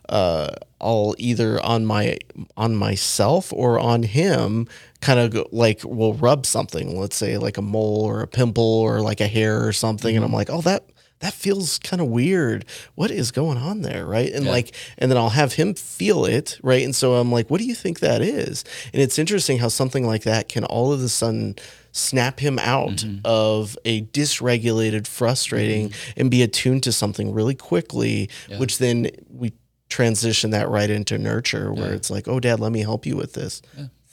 uh, 0.09 0.49
I'll 0.81 1.13
either 1.19 1.63
on 1.63 1.85
my 1.85 2.17
on 2.55 2.75
myself 2.75 3.53
or 3.53 3.77
on 3.77 4.01
him 4.01 4.67
kind 5.01 5.19
of 5.19 5.47
like 5.51 5.83
will 5.83 6.15
rub 6.15 6.47
something, 6.47 6.99
let's 6.99 7.15
say 7.15 7.37
like 7.37 7.59
a 7.59 7.61
mole 7.61 8.03
or 8.05 8.21
a 8.21 8.27
pimple 8.27 8.63
or 8.63 9.01
like 9.01 9.21
a 9.21 9.27
hair 9.27 9.67
or 9.67 9.71
something, 9.71 10.15
and 10.15 10.25
I'm 10.25 10.33
like, 10.33 10.49
oh 10.49 10.61
that 10.61 10.83
that 11.19 11.33
feels 11.33 11.79
kind 11.79 12.01
of 12.01 12.07
weird. 12.07 12.65
What 12.95 13.11
is 13.11 13.31
going 13.31 13.57
on 13.57 13.81
there, 13.81 14.05
right? 14.05 14.31
And 14.31 14.45
Yeah. 14.45 14.51
like, 14.51 14.75
and 14.97 15.09
then 15.09 15.17
I'll 15.17 15.29
have 15.29 15.53
him 15.53 15.73
feel 15.73 16.25
it, 16.25 16.59
right? 16.61 16.83
And 16.83 16.95
so 16.95 17.15
I'm 17.15 17.31
like, 17.31 17.49
what 17.49 17.59
do 17.59 17.65
you 17.65 17.75
think 17.75 17.99
that 17.99 18.21
is? 18.21 18.63
And 18.93 19.01
it's 19.01 19.17
interesting 19.17 19.57
how 19.57 19.67
something 19.69 20.05
like 20.05 20.23
that 20.23 20.47
can 20.47 20.63
all 20.65 20.93
of 20.93 21.01
a 21.01 21.09
sudden 21.09 21.55
snap 21.91 22.39
him 22.39 22.59
out 22.59 22.97
mm-hmm. 22.97 23.19
of 23.25 23.77
a 23.83 24.03
dysregulated, 24.03 25.07
frustrating, 25.07 25.89
mm-hmm. 25.89 26.19
and 26.19 26.29
be 26.31 26.43
attuned 26.43 26.83
to 26.83 26.91
something 26.91 27.33
really 27.33 27.55
quickly, 27.55 28.29
which 28.57 28.77
then 28.77 29.09
we 29.29 29.53
transition 29.89 30.51
that 30.51 30.69
right 30.69 30.89
into 30.89 31.17
nurture 31.17 31.73
where 31.73 31.93
it's 31.93 32.09
like, 32.11 32.27
oh, 32.27 32.39
dad, 32.39 32.59
let 32.59 32.71
me 32.71 32.81
help 32.81 33.05
you 33.05 33.15
with 33.15 33.33
this. 33.33 33.61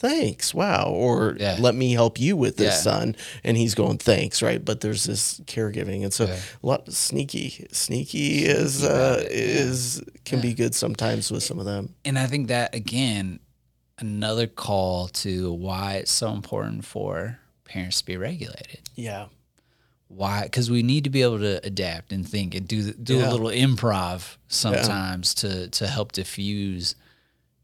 Thanks. 0.05 0.53
Wow. 0.53 0.91
Or 0.91 1.35
Yeah. 1.41 1.57
let 1.59 1.75
me 1.75 1.93
help 1.93 2.21
you 2.21 2.37
with 2.37 2.59
this, 2.59 2.75
Yeah. 2.75 2.81
son. 2.93 3.17
And 3.43 3.57
he's 3.57 3.75
going, 3.75 3.97
thanks. 3.97 4.43
Right. 4.43 4.63
But 4.63 4.83
there's 4.83 5.05
this 5.05 5.41
caregiving. 5.47 6.05
And 6.05 6.13
so 6.13 6.27
Yeah. 6.27 6.39
a 6.63 6.67
lot 6.67 6.93
sneaky, 6.93 7.67
sneaky 7.73 8.45
is, 8.45 8.85
uh, 8.85 9.25
is, 9.31 10.03
can 10.27 10.43
be 10.43 10.53
good 10.53 10.75
sometimes 10.75 11.31
with 11.31 11.43
some 11.43 11.59
of 11.59 11.65
them. 11.65 11.95
and 12.05 12.19
I 12.19 12.27
think 12.27 12.49
that 12.49 12.75
again, 12.75 13.41
another 13.99 14.47
call 14.47 15.09
to 15.09 15.51
why 15.53 15.95
it's 15.95 16.13
so 16.13 16.33
important 16.33 16.85
for 16.85 17.39
parents 17.65 18.01
to 18.01 18.05
be 18.05 18.17
regulated. 18.19 18.81
Yeah. 18.97 19.27
Why? 20.09 20.43
Because 20.43 20.71
we 20.71 20.83
need 20.83 21.05
to 21.05 21.11
be 21.11 21.23
able 21.23 21.39
to 21.39 21.65
adapt 21.67 22.13
and 22.13 22.29
think 22.29 22.55
and 22.55 22.69
do 22.69 22.93
do 22.93 23.17
Yeah. 23.19 23.31
a 23.31 23.33
little 23.33 23.49
improv 23.49 24.37
sometimes 24.49 25.33
to 25.37 25.69
to 25.69 25.87
help 25.87 26.13
diffuse 26.13 26.95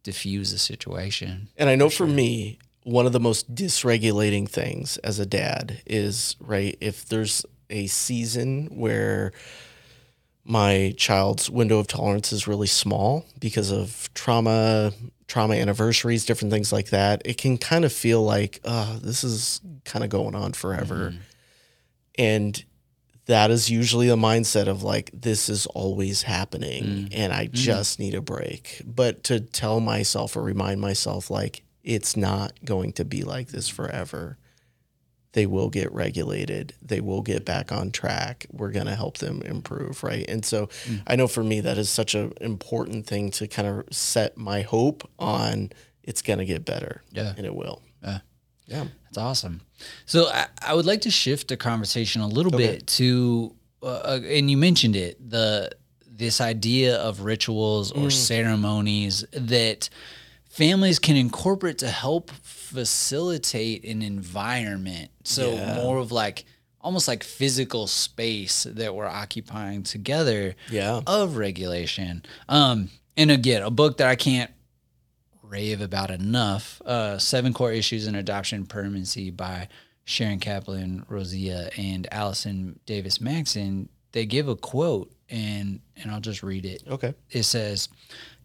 diffuse 0.02 0.52
the 0.52 0.58
situation. 0.58 1.48
And 1.56 1.68
I 1.68 1.76
know 1.76 1.90
for 1.90 2.06
me, 2.06 2.58
one 2.84 3.06
of 3.06 3.12
the 3.12 3.20
most 3.20 3.54
dysregulating 3.54 4.48
things 4.48 4.96
as 4.98 5.18
a 5.18 5.26
dad 5.26 5.82
is 5.86 6.36
right 6.40 6.76
if 6.80 7.06
there's 7.06 7.44
a 7.68 7.86
season 7.86 8.66
where 8.66 9.32
my 10.44 10.94
child's 10.96 11.50
window 11.50 11.78
of 11.78 11.86
tolerance 11.86 12.32
is 12.32 12.48
really 12.48 12.66
small 12.66 13.26
because 13.38 13.70
of 13.70 14.08
trauma, 14.14 14.92
trauma 15.28 15.54
anniversaries, 15.54 16.24
different 16.24 16.50
things 16.50 16.72
like 16.72 16.90
that. 16.90 17.22
It 17.24 17.36
can 17.36 17.58
kind 17.58 17.84
of 17.84 17.92
feel 17.92 18.22
like, 18.22 18.60
uh, 18.64 18.98
this 19.00 19.22
is 19.22 19.60
kind 19.84 20.02
of 20.02 20.10
going 20.10 20.34
on 20.34 20.52
forever. 20.52 21.14
And 22.18 22.64
that 23.30 23.52
is 23.52 23.70
usually 23.70 24.08
the 24.08 24.16
mindset 24.16 24.66
of 24.66 24.82
like, 24.82 25.08
this 25.14 25.48
is 25.48 25.64
always 25.66 26.22
happening 26.22 26.84
mm. 26.84 27.08
and 27.12 27.32
I 27.32 27.46
mm. 27.46 27.52
just 27.52 28.00
need 28.00 28.16
a 28.16 28.20
break. 28.20 28.82
But 28.84 29.22
to 29.24 29.38
tell 29.38 29.78
myself 29.78 30.36
or 30.36 30.42
remind 30.42 30.80
myself, 30.80 31.30
like, 31.30 31.62
it's 31.84 32.16
not 32.16 32.52
going 32.64 32.92
to 32.94 33.04
be 33.04 33.22
like 33.22 33.48
this 33.48 33.68
forever. 33.68 34.36
They 35.32 35.46
will 35.46 35.70
get 35.70 35.92
regulated. 35.92 36.74
They 36.82 37.00
will 37.00 37.22
get 37.22 37.44
back 37.44 37.70
on 37.70 37.92
track. 37.92 38.46
We're 38.50 38.72
going 38.72 38.86
to 38.86 38.96
help 38.96 39.18
them 39.18 39.42
improve. 39.42 40.02
Right. 40.02 40.28
And 40.28 40.44
so 40.44 40.66
mm. 40.66 41.00
I 41.06 41.14
know 41.14 41.28
for 41.28 41.44
me, 41.44 41.60
that 41.60 41.78
is 41.78 41.88
such 41.88 42.16
an 42.16 42.32
important 42.40 43.06
thing 43.06 43.30
to 43.32 43.46
kind 43.46 43.68
of 43.68 43.94
set 43.94 44.36
my 44.36 44.62
hope 44.62 45.08
on 45.20 45.70
it's 46.02 46.20
going 46.20 46.40
to 46.40 46.44
get 46.44 46.64
better. 46.64 47.04
Yeah. 47.12 47.32
And 47.36 47.46
it 47.46 47.54
will. 47.54 47.80
Yeah. 48.02 48.18
Yeah. 48.66 48.86
That's 49.04 49.18
awesome. 49.18 49.60
So 50.06 50.26
I, 50.28 50.46
I 50.62 50.74
would 50.74 50.86
like 50.86 51.00
to 51.02 51.10
shift 51.10 51.48
the 51.48 51.56
conversation 51.56 52.20
a 52.22 52.28
little 52.28 52.52
bit 52.52 52.86
to, 52.98 53.54
uh, 53.82 54.20
and 54.24 54.50
you 54.50 54.56
mentioned 54.56 54.96
it, 54.96 55.30
the 55.30 55.70
this 56.06 56.40
idea 56.40 56.96
of 56.96 57.22
rituals 57.22 57.92
or 57.92 58.10
ceremonies 58.10 59.24
that 59.32 59.88
families 60.50 60.98
can 60.98 61.16
incorporate 61.16 61.78
to 61.78 61.88
help 61.88 62.30
facilitate 62.42 63.84
an 63.84 64.02
environment. 64.02 65.10
So 65.24 65.54
Yeah. 65.54 65.74
more 65.82 65.98
of 65.98 66.12
like 66.12 66.44
almost 66.80 67.08
like 67.08 67.22
physical 67.22 67.86
space 67.86 68.64
that 68.70 68.94
we're 68.94 69.06
occupying 69.06 69.82
together 69.82 70.54
Yeah. 70.70 71.00
of 71.06 71.36
regulation. 71.36 72.22
Um, 72.48 72.90
and 73.16 73.30
again, 73.30 73.62
a 73.62 73.70
book 73.70 73.98
that 73.98 74.08
I 74.08 74.16
can't 74.16 74.50
rave 75.50 75.80
about 75.80 76.10
enough. 76.10 76.80
Uh, 76.84 77.18
Seven 77.18 77.52
Core 77.52 77.72
Issues 77.72 78.06
in 78.06 78.14
Adoption 78.14 78.64
Permanency 78.66 79.30
by 79.30 79.68
Sharon 80.04 80.38
Kaplan, 80.38 81.04
Roszia, 81.10 81.76
and 81.76 82.06
Allison 82.12 82.78
Davis 82.86 83.20
Maxon. 83.20 83.88
They 84.12 84.26
give 84.26 84.48
a 84.48 84.56
quote, 84.56 85.12
and 85.28 85.80
and 85.96 86.10
I'll 86.10 86.20
just 86.20 86.42
read 86.42 86.64
it. 86.64 86.82
Okay. 86.88 87.14
It 87.30 87.42
says, 87.42 87.88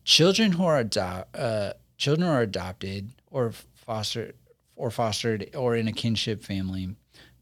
"Children 0.03 0.53
who 0.53 0.65
are 0.65 0.79
ado- 0.79 1.23
uh, 1.33 1.73
children 1.97 2.27
who 2.27 2.33
are 2.33 2.41
adopted 2.41 3.11
or 3.31 3.53
fostered 3.73 4.35
or 4.75 4.91
fostered 4.91 5.55
or 5.55 5.75
in 5.75 5.87
a 5.87 5.93
kinship 5.93 6.43
family." 6.43 6.95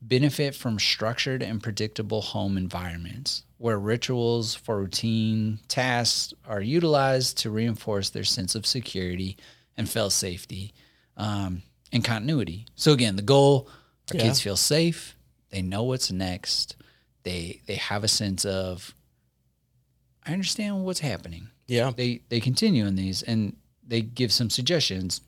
Benefit 0.07 0.53
from 0.53 0.77
structured 0.79 1.41
and 1.41 1.63
predictable 1.63 2.21
home 2.21 2.57
environments 2.57 3.43
where 3.57 3.79
rituals 3.79 4.53
for 4.53 4.79
routine 4.79 5.59
tasks 5.69 6.33
are 6.45 6.61
utilized 6.61 7.37
to 7.37 7.49
reinforce 7.49 8.09
their 8.09 8.25
sense 8.25 8.53
of 8.55 8.65
security 8.65 9.37
and 9.77 9.89
felt 9.89 10.11
safety 10.11 10.73
um, 11.15 11.61
and 11.93 12.03
continuity. 12.03 12.65
So 12.75 12.91
again, 12.91 13.15
the 13.15 13.21
goal: 13.21 13.69
our 14.11 14.17
Yeah. 14.17 14.23
kids 14.23 14.41
feel 14.41 14.57
safe. 14.57 15.15
They 15.51 15.61
know 15.61 15.83
what's 15.83 16.11
next. 16.11 16.75
They 17.23 17.61
they 17.67 17.75
have 17.75 18.03
a 18.03 18.07
sense 18.09 18.43
of 18.43 18.93
I 20.25 20.33
understand 20.33 20.83
what's 20.83 20.99
happening 20.99 21.49
Yeah. 21.67 21.91
they 21.95 22.21
they 22.29 22.39
continue 22.41 22.85
in 22.85 22.95
these 22.95 23.23
and 23.23 23.55
they 23.87 24.01
give 24.01 24.31
some 24.33 24.49
suggestions. 24.49 25.21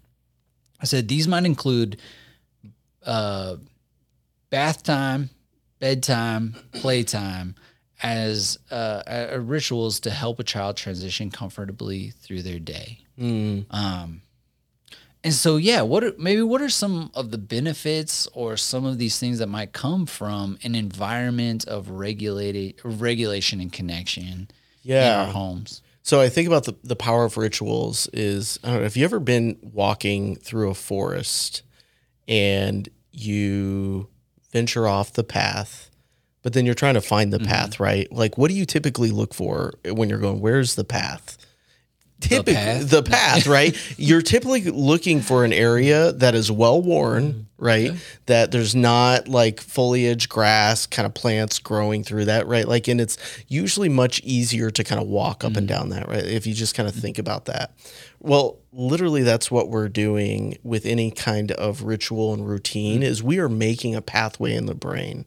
I 0.82 0.86
said 0.86 1.08
these 1.08 1.28
might 1.28 1.46
include 1.46 2.02
uh, 3.06 3.58
bath 4.50 4.84
time, 4.84 5.30
bedtime, 5.80 6.56
playtime 6.74 7.56
as 8.04 8.58
uh, 8.72 9.02
uh, 9.34 9.38
rituals 9.40 10.00
to 10.02 10.10
help 10.12 10.40
a 10.40 10.44
child 10.44 10.78
transition 10.78 11.32
comfortably 11.32 12.12
through 12.22 12.42
their 12.42 12.60
day. 12.60 13.00
Mm. 13.20 13.66
Um, 13.74 14.22
and 15.24 15.34
so, 15.34 15.58
yeah, 15.58 15.82
what 15.82 16.04
are, 16.04 16.14
maybe 16.20 16.42
what 16.44 16.62
are 16.62 16.70
some 16.70 17.10
of 17.16 17.32
the 17.32 17.38
benefits 17.38 18.28
or 18.34 18.58
some 18.58 18.86
of 18.86 18.98
these 19.00 19.18
things 19.20 19.40
that 19.40 19.48
might 19.48 19.74
come 19.74 20.06
from 20.06 20.60
an 20.64 20.76
environment 20.76 21.66
of 21.68 21.90
regulated 21.90 22.76
regulation 22.84 23.60
and 23.60 23.74
connection 23.74 24.24
in 24.28 24.48
Yeah. 24.84 25.22
our 25.26 25.32
homes? 25.32 25.82
So 26.04 26.22
I 26.22 26.30
think 26.30 26.48
about 26.48 26.66
the, 26.66 26.76
the 26.84 26.96
power 26.96 27.26
of 27.26 27.38
rituals 27.38 28.08
is 28.14 28.60
I 28.64 28.68
don't 28.68 28.76
know, 28.78 28.84
have 28.84 28.96
you 28.96 29.06
ever 29.06 29.20
been 29.20 29.58
walking 29.64 30.36
through 30.36 30.70
a 30.70 30.76
forest 30.76 31.64
and 32.28 32.88
you 33.12 34.10
venture 34.56 34.88
off 34.88 35.12
the 35.12 35.24
path, 35.24 35.92
but 36.42 36.54
then 36.54 36.66
you're 36.66 36.74
trying 36.74 36.94
to 36.94 37.02
find 37.02 37.34
the 37.34 37.40
mm-hmm. 37.40 37.48
path, 37.48 37.78
right? 37.78 38.10
Like 38.10 38.38
what 38.38 38.50
do 38.50 38.56
you 38.56 38.66
typically 38.66 39.12
look 39.12 39.34
for 39.34 39.74
when 39.86 40.08
you're 40.08 40.18
going, 40.18 40.40
where's 40.40 40.76
the 40.76 40.86
path? 40.86 41.38
Typically 42.22 42.54
path? 42.54 42.90
the 42.90 43.04
path, 43.04 43.46
right? 43.46 43.78
You're 43.98 44.22
typically 44.22 44.62
looking 44.62 45.20
for 45.20 45.44
an 45.44 45.52
area 45.52 46.14
that 46.14 46.34
is 46.34 46.50
well 46.50 46.82
worn, 46.82 47.34
mm-hmm. 47.34 47.66
right? 47.66 47.92
That 48.28 48.54
there's 48.54 48.74
not 48.74 49.28
like 49.28 49.60
foliage, 49.60 50.30
grass, 50.30 50.86
kind 50.86 51.06
of 51.06 51.14
plants 51.14 51.60
growing 51.60 52.06
through 52.06 52.26
that, 52.26 52.48
right? 52.48 52.66
Like, 52.66 52.88
and 52.88 53.02
it's 53.02 53.18
usually 53.50 53.90
much 53.90 54.22
easier 54.24 54.72
to 54.72 54.84
kind 54.86 55.02
of 55.02 55.08
walk 55.08 55.44
up 55.44 55.58
and 55.58 55.68
mm-hmm. 55.68 55.76
down 55.78 55.90
that, 55.90 56.08
right? 56.08 56.24
If 56.24 56.48
you 56.48 56.54
just 56.54 56.74
kind 56.74 56.88
of 56.88 56.96
think 56.96 57.20
about 57.20 57.46
that. 57.46 57.76
Well, 58.26 58.58
literally, 58.74 59.22
that's 59.22 59.52
what 59.52 59.70
we're 59.70 59.88
doing 59.88 60.58
with 60.64 60.88
any 60.88 61.12
kind 61.12 61.52
of 61.52 61.84
ritual 61.84 62.34
and 62.34 62.48
routine 62.48 63.04
is 63.04 63.22
we 63.22 63.38
are 63.38 63.48
making 63.48 63.94
a 63.94 64.02
pathway 64.02 64.56
in 64.56 64.66
the 64.66 64.74
brain, 64.74 65.26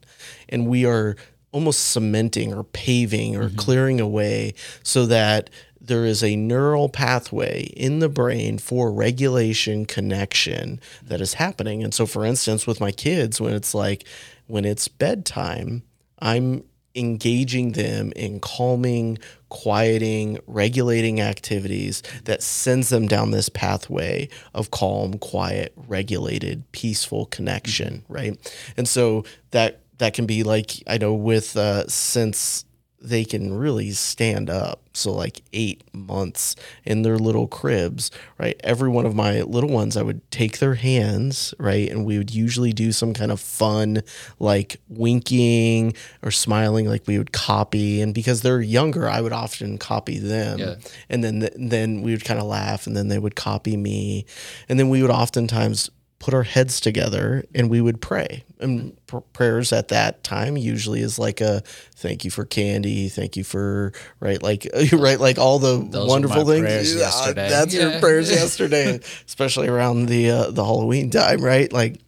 and 0.49 0.67
we 0.67 0.85
are 0.85 1.15
almost 1.53 1.91
cementing 1.91 2.53
or 2.53 2.65
paving 2.65 3.37
or 3.37 3.45
mm-hmm. 3.45 3.55
clearing 3.55 4.01
away 4.01 4.53
so 4.83 5.05
that 5.05 5.49
there 5.79 6.03
is 6.03 6.21
a 6.21 6.35
neural 6.35 6.89
pathway 6.89 7.63
in 7.77 7.99
the 7.99 8.09
brain 8.09 8.57
for 8.57 8.91
regulation 8.91 9.85
connection 9.85 10.81
that 11.01 11.21
is 11.21 11.35
happening. 11.35 11.81
And 11.81 11.93
so, 11.93 12.05
for 12.05 12.25
instance, 12.25 12.67
with 12.67 12.81
my 12.81 12.91
kids, 12.91 13.39
when 13.39 13.53
it's 13.53 13.73
like, 13.73 14.03
when 14.47 14.65
it's 14.65 14.89
bedtime, 14.89 15.83
I'm 16.19 16.65
engaging 16.95 17.73
them 17.73 18.11
in 18.15 18.39
calming, 18.39 19.17
quieting, 19.49 20.39
regulating 20.47 21.21
activities 21.21 22.01
that 22.25 22.41
sends 22.41 22.89
them 22.89 23.07
down 23.07 23.31
this 23.31 23.49
pathway 23.49 24.27
of 24.53 24.71
calm, 24.71 25.17
quiet, 25.19 25.73
regulated, 25.75 26.63
peaceful 26.71 27.25
connection, 27.27 28.03
right? 28.07 28.37
And 28.77 28.87
so 28.87 29.23
that 29.51 29.81
that 29.99 30.13
can 30.13 30.25
be 30.25 30.43
like 30.43 30.71
I 30.87 30.97
know 30.97 31.13
with 31.13 31.55
uh, 31.55 31.87
since 31.87 32.65
they 33.01 33.23
can 33.23 33.53
really 33.53 33.91
stand 33.91 34.49
up. 34.49 34.81
So 34.93 35.13
like 35.13 35.41
eight 35.53 35.83
months 35.93 36.55
in 36.83 37.03
their 37.03 37.17
little 37.17 37.47
cribs, 37.47 38.11
right? 38.37 38.59
Every 38.63 38.89
one 38.89 39.05
of 39.05 39.15
my 39.15 39.41
little 39.41 39.69
ones, 39.69 39.95
I 39.95 40.01
would 40.01 40.29
take 40.31 40.59
their 40.59 40.75
hands, 40.75 41.53
right? 41.57 41.89
And 41.89 42.05
we 42.05 42.17
would 42.17 42.33
usually 42.33 42.73
do 42.73 42.91
some 42.91 43.13
kind 43.13 43.31
of 43.31 43.39
fun, 43.39 44.03
like 44.39 44.81
winking 44.89 45.93
or 46.21 46.31
smiling, 46.31 46.87
like 46.87 47.07
we 47.07 47.17
would 47.17 47.31
copy. 47.31 48.01
And 48.01 48.13
because 48.13 48.41
they're 48.41 48.61
younger, 48.61 49.07
I 49.07 49.21
would 49.21 49.33
often 49.33 49.77
copy 49.77 50.17
them. 50.17 50.59
Yeah. 50.59 50.75
And 51.09 51.23
then 51.23 51.49
then 51.55 52.01
we 52.01 52.11
would 52.11 52.25
kind 52.25 52.39
of 52.39 52.45
laugh 52.47 52.87
and 52.87 52.97
then 52.97 53.07
they 53.07 53.19
would 53.19 53.35
copy 53.35 53.77
me. 53.77 54.25
And 54.67 54.79
then 54.79 54.89
we 54.89 55.01
would 55.01 55.11
oftentimes 55.11 55.89
put 56.19 56.33
our 56.33 56.43
heads 56.43 56.79
together 56.81 57.45
and 57.55 57.69
we 57.69 57.79
would 57.81 58.01
pray. 58.01 58.43
And 58.59 58.95
pr- 59.07 59.19
prayers 59.33 59.71
at 59.71 59.87
that 59.87 60.23
time 60.23 60.57
usually 60.57 61.01
is 61.01 61.17
like 61.17 61.39
a 61.39 61.63
thank 61.95 62.25
you 62.25 62.31
for 62.31 62.45
candy, 62.45 63.07
thank 63.07 63.37
you 63.37 63.43
for 63.43 63.93
right, 64.19 64.41
like 64.43 64.67
right, 64.93 65.19
like 65.19 65.37
all 65.37 65.59
the 65.59 65.85
Those 65.89 66.07
wonderful 66.07 66.45
things. 66.45 66.93
Yeah, 66.93 66.99
yesterday. 66.99 67.49
That's 67.49 67.73
your 67.73 67.99
prayers 67.99 68.29
yesterday, 68.31 68.99
especially 69.25 69.69
around 69.69 70.07
the 70.07 70.29
uh, 70.29 70.51
the 70.51 70.63
Halloween 70.63 71.09
time, 71.09 71.41
right? 71.41 71.71
Like, 71.71 72.01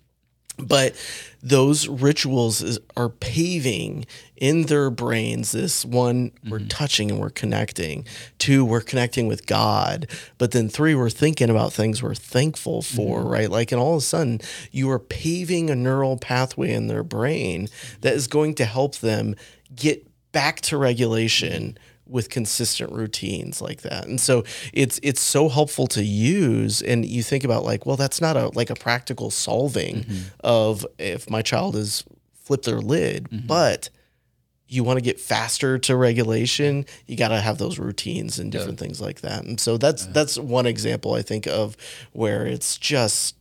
but 0.57 0.95
those 1.43 1.87
rituals 1.87 2.61
is, 2.61 2.79
are 2.95 3.09
paving 3.09 4.05
in 4.37 4.63
their 4.63 4.89
brains 4.89 5.51
this 5.51 5.85
one 5.85 6.31
we're 6.47 6.59
mm-hmm. 6.59 6.67
touching 6.67 7.11
and 7.11 7.19
we're 7.19 7.29
connecting. 7.29 8.05
Two 8.37 8.63
we're 8.63 8.81
connecting 8.81 9.27
with 9.27 9.47
god. 9.47 10.07
But 10.37 10.51
then 10.51 10.69
three 10.69 10.95
we're 10.95 11.09
thinking 11.09 11.49
about 11.49 11.73
things 11.73 12.01
we're 12.01 12.15
thankful 12.15 12.81
for 12.81 13.19
mm-hmm. 13.19 13.29
right? 13.29 13.49
Like 13.49 13.71
and 13.71 13.81
all 13.81 13.93
of 13.93 13.99
a 13.99 14.01
sudden 14.01 14.41
you 14.71 14.89
are 14.91 14.99
paving 14.99 15.69
a 15.69 15.75
neural 15.75 16.17
pathway 16.17 16.71
in 16.73 16.87
their 16.87 17.03
brain 17.03 17.67
that 18.01 18.13
is 18.13 18.27
going 18.27 18.55
to 18.55 18.65
help 18.65 18.97
them 18.97 19.35
get 19.75 20.07
back 20.31 20.61
to 20.61 20.77
regulation 20.77 21.77
with 22.05 22.29
consistent 22.29 22.91
routines 22.91 23.61
like 23.61 23.81
that. 23.81 24.05
And 24.05 24.19
so 24.19 24.43
it's 24.73 24.99
it's 25.01 25.21
so 25.21 25.49
helpful 25.49 25.87
to 25.87 26.03
use 26.03 26.81
and 26.81 27.05
you 27.05 27.23
think 27.23 27.43
about 27.43 27.63
like 27.63 27.85
well 27.85 27.95
that's 27.95 28.19
not 28.19 28.35
a 28.35 28.47
like 28.49 28.69
a 28.69 28.75
practical 28.75 29.31
solving 29.31 30.03
mm-hmm. 30.03 30.27
of 30.41 30.85
if 30.97 31.29
my 31.29 31.41
child 31.41 31.75
is 31.75 32.03
flipped 32.33 32.65
their 32.65 32.81
lid, 32.81 33.29
mm-hmm. 33.29 33.47
but 33.47 33.89
you 34.67 34.85
want 34.85 34.97
to 34.97 35.01
get 35.01 35.19
faster 35.19 35.77
to 35.77 35.95
regulation, 35.97 36.85
you 37.05 37.17
got 37.17 37.27
to 37.27 37.41
have 37.41 37.57
those 37.57 37.77
routines 37.77 38.39
and 38.39 38.53
different 38.53 38.79
things 38.79 39.01
like 39.01 39.19
that. 39.19 39.43
And 39.43 39.59
so 39.59 39.77
that's 39.77 40.05
that's 40.07 40.37
one 40.37 40.65
example 40.65 41.13
I 41.13 41.21
think 41.21 41.45
of 41.45 41.75
where 42.13 42.45
it's 42.45 42.77
just 42.77 43.35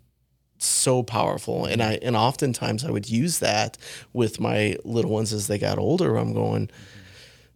so 0.59 1.03
powerful 1.03 1.64
and 1.64 1.83
I 1.83 1.94
and 2.03 2.16
oftentimes 2.16 2.85
I 2.85 2.90
would 2.90 3.09
use 3.09 3.38
that 3.38 3.79
with 4.12 4.40
my 4.40 4.77
little 4.85 5.11
ones 5.11 5.33
as 5.33 5.46
they 5.46 5.57
got 5.57 5.79
older. 5.79 6.16
I'm 6.16 6.35
going, 6.35 6.68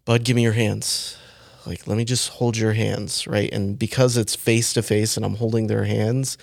Bud, 0.04 0.24
give 0.24 0.36
me 0.36 0.42
your 0.42 0.52
hands. 0.52 1.16
Like, 1.66 1.86
let 1.86 1.96
me 1.96 2.04
just 2.04 2.28
hold 2.28 2.56
your 2.56 2.74
hands, 2.74 3.26
right? 3.26 3.50
And 3.52 3.78
because 3.78 4.16
it's 4.16 4.34
face 4.36 4.74
to 4.74 4.82
face 4.82 5.16
and 5.16 5.24
I'm 5.24 5.36
holding 5.36 5.66
their 5.66 5.84
hands, 5.84 6.36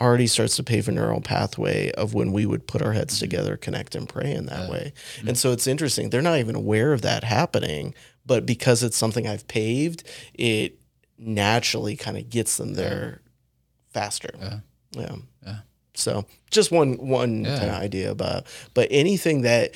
already 0.00 0.26
starts 0.26 0.56
to 0.56 0.62
pave 0.62 0.88
a 0.88 0.92
neural 0.92 1.20
pathway 1.20 1.90
of 1.92 2.14
when 2.14 2.32
we 2.32 2.46
would 2.46 2.66
put 2.66 2.82
our 2.82 2.92
heads 2.92 3.14
mm-hmm. 3.14 3.30
together, 3.30 3.56
connect 3.56 3.94
and 3.94 4.08
pray 4.08 4.32
in 4.32 4.46
that 4.46 4.70
way. 4.70 4.92
Mm-hmm. 5.16 5.28
And 5.28 5.38
so 5.38 5.52
it's 5.52 5.66
interesting. 5.66 6.10
They're 6.10 6.22
not 6.22 6.38
even 6.38 6.54
aware 6.54 6.92
of 6.92 7.02
that 7.02 7.24
happening, 7.24 7.94
but 8.26 8.46
because 8.46 8.82
it's 8.82 8.96
something 8.96 9.26
I've 9.26 9.48
paved, 9.48 10.04
it 10.34 10.78
naturally 11.18 11.96
kind 11.96 12.16
of 12.16 12.30
gets 12.30 12.56
them 12.58 12.74
there 12.74 13.22
faster. 13.92 14.30
Yeah. 14.38 14.58
Yeah. 14.92 15.16
Yeah. 15.44 15.56
So 15.94 16.26
just 16.50 16.70
one 16.70 16.94
one 16.94 17.44
Yeah. 17.44 17.58
kind 17.58 17.70
of 17.70 17.76
idea 17.76 18.10
about 18.10 18.46
but 18.74 18.88
anything 18.90 19.42
that 19.42 19.74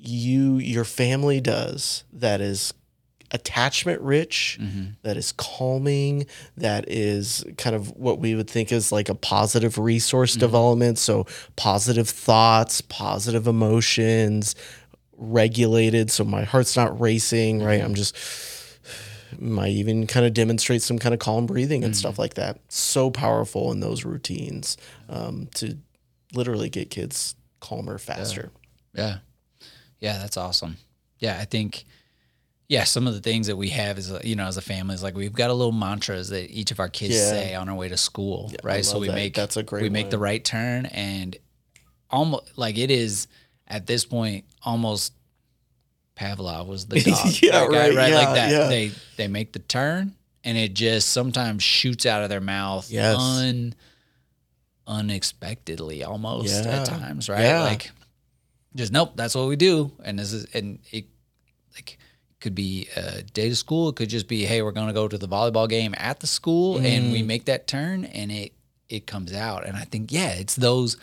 you 0.00 0.58
your 0.58 0.84
family 0.84 1.40
does 1.40 2.04
that 2.12 2.40
is 2.40 2.72
attachment 3.30 4.00
rich 4.00 4.56
Mm-hmm. 4.60 4.90
that 5.02 5.16
is 5.18 5.32
calming 5.32 6.24
that 6.56 6.88
is 6.88 7.44
kind 7.58 7.76
of 7.76 7.90
what 7.96 8.18
we 8.20 8.34
would 8.34 8.48
think 8.48 8.72
is 8.72 8.90
like 8.92 9.08
a 9.08 9.14
positive 9.14 9.76
resource 9.76 10.32
Mm-hmm. 10.32 10.40
development 10.40 10.98
so 10.98 11.26
positive 11.56 12.08
thoughts 12.08 12.80
positive 12.80 13.46
emotions 13.46 14.54
regulated 15.16 16.10
so 16.10 16.24
my 16.24 16.44
heart's 16.44 16.76
not 16.76 16.98
racing 17.00 17.60
right 17.62 17.78
Mm-hmm. 17.80 17.86
i'm 17.86 17.94
just 17.94 18.16
might 19.38 19.72
even 19.72 20.06
kind 20.06 20.24
of 20.24 20.32
demonstrate 20.32 20.80
some 20.80 20.98
kind 20.98 21.12
of 21.12 21.18
calm 21.20 21.44
breathing 21.44 21.84
and 21.84 21.94
stuff 21.94 22.18
like 22.18 22.34
that. 22.34 22.58
So 22.68 23.10
powerful 23.10 23.70
in 23.72 23.80
those 23.80 24.02
routines 24.04 24.78
um, 25.10 25.48
to 25.56 25.76
literally 26.32 26.70
get 26.70 26.88
kids 26.90 27.36
calmer 27.60 27.98
faster. 27.98 28.50
Yeah. 28.94 29.02
Yeah, 29.04 29.18
that's 30.00 30.36
awesome. 30.36 30.76
Yeah, 31.18 31.36
I 31.40 31.44
think 31.44 31.84
yeah, 32.68 32.84
some 32.84 33.06
of 33.06 33.14
the 33.14 33.20
things 33.20 33.46
that 33.46 33.56
we 33.56 33.70
have 33.70 33.98
is 33.98 34.12
you 34.24 34.36
know 34.36 34.46
as 34.46 34.56
a 34.56 34.60
family 34.62 34.94
is 34.94 35.02
like 35.02 35.16
we've 35.16 35.32
got 35.32 35.50
a 35.50 35.54
little 35.54 35.72
mantras 35.72 36.28
that 36.28 36.50
each 36.50 36.70
of 36.70 36.80
our 36.80 36.88
kids 36.88 37.14
Yeah. 37.14 37.30
say 37.30 37.54
on 37.54 37.68
our 37.68 37.74
way 37.74 37.88
to 37.88 37.96
school, 37.96 38.50
I 38.62 38.66
right? 38.66 38.84
So 38.84 38.98
we 38.98 39.08
that. 39.08 39.14
make 39.14 39.34
That's 39.34 39.56
a 39.56 39.62
great 39.62 39.82
we 39.82 39.88
make 39.90 40.10
the 40.10 40.18
right 40.18 40.44
turn 40.44 40.86
and 40.86 41.36
almost 42.10 42.56
like 42.56 42.78
it 42.78 42.90
is 42.90 43.26
at 43.66 43.86
this 43.86 44.04
point 44.04 44.44
almost 44.62 45.12
Pavlov 46.16 46.66
was 46.66 46.86
the 46.86 47.00
dog. 47.00 47.26
Yeah, 47.42 47.60
that 47.60 47.70
guy, 47.70 47.94
right, 47.94 48.10
yeah, 48.10 48.16
like 48.18 48.34
that. 48.34 48.50
yeah. 48.50 48.66
They 48.68 48.92
they 49.16 49.28
make 49.28 49.52
the 49.52 49.58
turn 49.60 50.14
and 50.44 50.56
it 50.58 50.74
just 50.74 51.08
sometimes 51.10 51.62
shoots 51.62 52.06
out 52.06 52.22
of 52.22 52.28
their 52.28 52.40
mouth 52.40 52.90
Yes. 52.90 53.16
un 53.18 53.74
unexpectedly 54.86 56.02
almost 56.04 56.64
Yeah. 56.64 56.80
at 56.80 56.86
times, 56.86 57.28
right? 57.28 57.42
Yeah. 57.42 57.62
Like 57.64 57.90
just 58.74 58.92
nope, 58.92 59.12
that's 59.16 59.34
what 59.34 59.48
we 59.48 59.56
do. 59.56 59.92
And 60.04 60.18
this 60.18 60.32
is 60.32 60.44
and 60.54 60.78
it 60.92 61.06
like 61.74 61.98
could 62.40 62.54
be 62.54 62.88
a 62.96 63.22
day 63.22 63.48
to 63.48 63.56
school. 63.56 63.88
It 63.88 63.96
could 63.96 64.08
just 64.08 64.28
be, 64.28 64.44
hey, 64.44 64.62
we're 64.62 64.72
gonna 64.72 64.92
go 64.92 65.08
to 65.08 65.18
the 65.18 65.26
volleyball 65.28 65.68
game 65.68 65.94
at 65.98 66.20
the 66.20 66.26
school 66.26 66.78
and 66.78 67.06
Mm. 67.06 67.12
we 67.12 67.22
make 67.22 67.46
that 67.46 67.66
turn 67.66 68.04
and 68.04 68.30
it 68.30 68.52
it 68.88 69.06
comes 69.06 69.34
out. 69.34 69.66
And 69.66 69.76
I 69.76 69.82
think, 69.84 70.10
yeah, 70.10 70.30
it's 70.30 70.54
those 70.56 70.96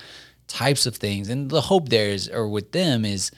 types 0.47 0.86
of 0.88 0.95
things. 0.95 1.30
And 1.30 1.49
the 1.51 1.62
hope 1.62 1.89
there 1.89 2.10
is 2.10 2.28
or 2.30 2.47
with 2.47 2.71
them 2.71 3.06
is 3.06 3.32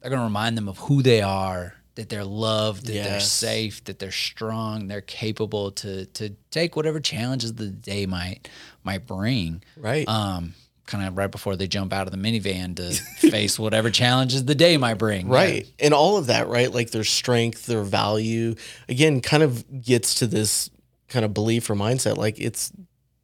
they're 0.00 0.10
gonna 0.10 0.24
remind 0.24 0.56
them 0.58 0.68
of 0.68 0.76
who 0.78 1.02
they 1.02 1.22
are, 1.22 1.74
that 1.94 2.08
they're 2.10 2.24
loved, 2.24 2.86
that 2.86 2.92
they're 2.92 3.20
safe, 3.20 3.82
that 3.84 3.98
they're 3.98 4.10
strong, 4.12 4.88
they're 4.88 5.00
capable 5.00 5.70
to 5.72 6.06
to 6.06 6.30
take 6.50 6.76
whatever 6.76 7.00
challenges 7.00 7.54
the 7.54 7.68
day 7.68 8.06
might 8.06 8.48
might 8.84 9.06
bring 9.06 9.62
Right. 9.76 10.06
um, 10.08 10.54
kind 10.86 11.06
of 11.06 11.16
right 11.18 11.30
before 11.30 11.56
they 11.56 11.66
jump 11.66 11.92
out 11.92 12.06
of 12.06 12.12
the 12.12 12.16
minivan 12.18 12.76
to 12.76 12.92
face 13.30 13.58
whatever 13.58 13.90
challenges 13.90 14.44
the 14.44 14.54
day 14.54 14.76
might 14.76 14.94
bring. 14.94 15.28
Right. 15.28 15.66
And 15.80 15.92
all 15.92 16.16
of 16.16 16.26
that, 16.28 16.48
right? 16.48 16.72
Like 16.72 16.90
their 16.92 17.04
strength, 17.04 17.66
their 17.66 17.82
value, 17.82 18.54
again, 18.88 19.20
kind 19.20 19.42
of 19.42 19.82
gets 19.82 20.14
to 20.16 20.26
this 20.26 20.70
kind 21.08 21.24
of 21.24 21.34
belief 21.34 21.68
or 21.70 21.74
mindset 21.74 22.16
like 22.16 22.38
it's 22.38 22.72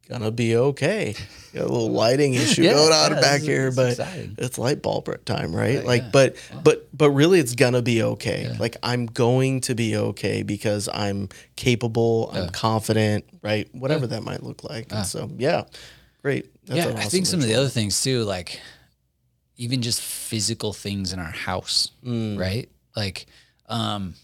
gonna 0.09 0.31
be 0.31 0.55
okay. 0.55 1.15
Got 1.53 1.61
a 1.61 1.67
little 1.71 1.89
lighting 1.91 2.33
issue 2.33 2.61
Yeah, 2.63 2.73
going 2.73 2.91
on 2.93 3.11
yeah, 3.13 3.21
back 3.21 3.35
it's- 3.41 3.45
here, 3.47 3.67
it's 3.67 3.75
but 3.75 3.89
exciting. 3.91 4.35
it's 4.37 4.57
light 4.57 4.81
bulb 4.81 5.23
time, 5.25 5.55
right? 5.55 5.77
Right, 5.77 5.85
like, 5.85 6.01
yeah. 6.03 6.09
but 6.11 6.35
but 6.63 6.87
but 6.95 7.11
really, 7.11 7.39
it's 7.39 7.55
gonna 7.55 7.81
be 7.81 8.03
okay. 8.03 8.53
Like 8.59 8.75
I'm 8.83 9.05
going 9.05 9.61
to 9.61 9.75
be 9.75 9.95
okay 9.95 10.43
because 10.43 10.89
I'm 10.93 11.29
capable, 11.55 12.29
I'm 12.33 12.49
confident, 12.49 13.23
right? 13.41 13.67
Whatever 13.73 14.07
that 14.07 14.23
might 14.23 14.43
look 14.43 14.63
like. 14.65 14.91
And 14.91 15.05
so, 15.05 15.29
yeah, 15.37 15.63
great. 16.23 16.49
That's 16.65 16.77
yeah, 16.77 16.87
an 16.87 16.97
I 16.97 17.03
think 17.05 17.25
some 17.27 17.39
of 17.41 17.45
the 17.45 17.53
other 17.55 17.69
things 17.69 18.01
too, 18.01 18.23
like 18.23 18.59
even 19.57 19.81
just 19.83 20.01
physical 20.01 20.73
things 20.73 21.13
in 21.13 21.19
our 21.19 21.25
house, 21.31 21.91
Mm. 22.03 22.39
right? 22.39 22.69
Like 22.95 23.27
um, 23.69 24.15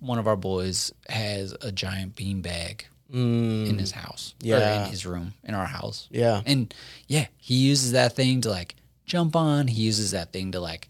one 0.00 0.18
of 0.18 0.26
our 0.26 0.36
boys 0.36 0.92
has 1.08 1.52
a 1.60 1.72
giant 1.72 2.14
bean 2.16 2.42
bag 2.42 2.86
Mm, 3.12 3.68
in 3.68 3.78
his 3.78 3.92
house, 3.92 4.34
or 4.42 4.48
Yeah. 4.48 4.84
in 4.84 4.90
his 4.90 5.06
room, 5.06 5.32
in 5.44 5.54
our 5.54 5.66
house. 5.66 6.08
yeah, 6.10 6.42
And 6.44 6.74
yeah, 7.06 7.28
he 7.38 7.54
uses 7.54 7.92
that 7.92 8.16
thing 8.16 8.40
to 8.40 8.50
like 8.50 8.74
jump 9.04 9.36
on. 9.36 9.68
He 9.68 9.82
uses 9.82 10.10
that 10.10 10.32
thing 10.32 10.50
to 10.52 10.60
like 10.60 10.88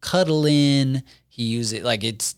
cuddle 0.00 0.46
in. 0.46 1.02
He 1.28 1.42
uses 1.44 1.72
it 1.72 1.82
like 1.84 2.04
it's. 2.04 2.36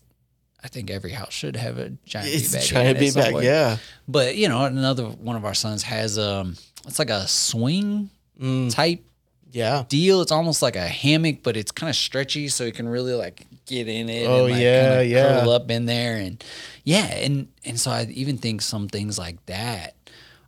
I 0.63 0.67
think 0.67 0.89
every 0.89 1.11
house 1.11 1.31
should 1.31 1.55
have 1.57 1.77
a 1.77 1.91
giant 2.05 2.29
it's 2.33 2.55
beanbag. 2.55 2.67
trying 2.67 2.87
in 2.87 2.93
to 2.95 2.97
it 2.97 3.01
be 3.01 3.07
at 3.07 3.13
some 3.13 3.21
back. 3.23 3.31
point. 3.33 3.45
Yeah, 3.45 3.77
But 4.07 4.35
you 4.35 4.49
know, 4.49 4.65
another 4.65 5.05
one 5.05 5.35
of 5.35 5.45
our 5.45 5.53
sons 5.53 5.83
has 5.83 6.17
um, 6.17 6.55
it's 6.87 6.99
like 6.99 7.09
a 7.09 7.27
swing 7.27 8.09
Mm, 8.39 8.73
type 8.73 9.03
yeah, 9.51 9.83
deal. 9.89 10.21
It's 10.21 10.31
almost 10.31 10.61
like 10.61 10.75
a 10.77 10.87
hammock, 10.87 11.43
but 11.43 11.57
it's 11.57 11.71
kind 11.71 11.89
of 11.89 11.95
stretchy, 11.95 12.47
so 12.47 12.63
you 12.63 12.71
can 12.71 12.87
really 12.87 13.13
like 13.13 13.45
get 13.65 13.87
in 13.89 14.07
it. 14.07 14.25
Oh, 14.27 14.45
and 14.45 14.51
like 14.53 14.61
yeah, 14.61 15.01
yeah. 15.01 15.21
Curl 15.41 15.49
up 15.49 15.69
in 15.71 15.85
there, 15.87 16.15
and 16.17 16.41
yeah, 16.85 17.05
and 17.07 17.47
and 17.65 17.77
so 17.79 17.91
I 17.91 18.03
even 18.11 18.37
think 18.37 18.61
some 18.61 18.87
things 18.87 19.17
like 19.19 19.45
that 19.47 19.95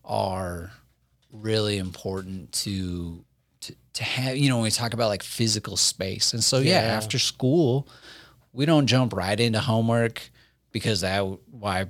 are 0.05 0.71
really 1.33 1.77
important 1.79 2.51
to 2.63 3.25
to 3.61 3.75
to 3.93 4.03
have. 4.03 4.37
You 4.37 4.49
know, 4.49 4.57
when 4.57 4.63
we 4.65 4.71
talk 4.71 4.93
about 4.93 5.09
like 5.09 5.23
physical 5.23 5.75
space, 5.77 6.31
and 6.33 6.41
so 6.43 6.59
yeah, 6.59 6.81
Yeah. 6.81 6.95
after 6.95 7.19
school, 7.19 7.87
we 8.53 8.65
don't 8.65 8.87
jump 8.87 9.13
right 9.13 9.37
into 9.39 9.59
homework 9.59 10.29
because 10.71 11.01
that 11.01 11.21
why 11.51 11.87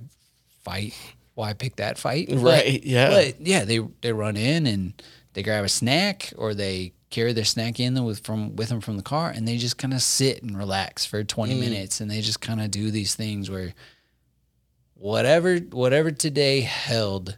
fight 0.63 0.93
why 1.41 1.53
pick 1.53 1.75
that 1.77 1.97
fight 1.97 2.27
But- 2.29 2.37
Right, 2.39 2.83
yeah. 2.83 3.09
but 3.09 3.41
yeah 3.41 3.63
they 3.65 3.79
they 4.01 4.13
run 4.13 4.37
in 4.37 4.65
and 4.67 4.93
they 5.33 5.41
grab 5.43 5.63
a 5.65 5.69
snack 5.69 6.33
or 6.37 6.53
they 6.53 6.93
carry 7.09 7.33
their 7.33 7.45
snack 7.45 7.79
in 7.79 7.91
with 8.05 8.19
from 8.27 8.55
with 8.55 8.69
them 8.69 8.79
from 8.81 8.95
the 8.97 9.03
car 9.03 9.29
and 9.35 9.47
they 9.47 9.57
just 9.57 9.77
kind 9.77 9.93
of 9.93 10.01
sit 10.01 10.43
and 10.43 10.57
relax 10.57 11.05
for 11.05 11.23
20 11.23 11.53
Mm. 11.55 11.59
minutes 11.59 11.99
and 12.01 12.09
they 12.11 12.21
just 12.21 12.41
kind 12.41 12.61
of 12.61 12.69
do 12.71 12.91
these 12.91 13.15
things 13.15 13.49
where 13.49 13.73
whatever 14.95 15.57
whatever 15.57 16.11
today 16.11 16.61
held 16.61 17.37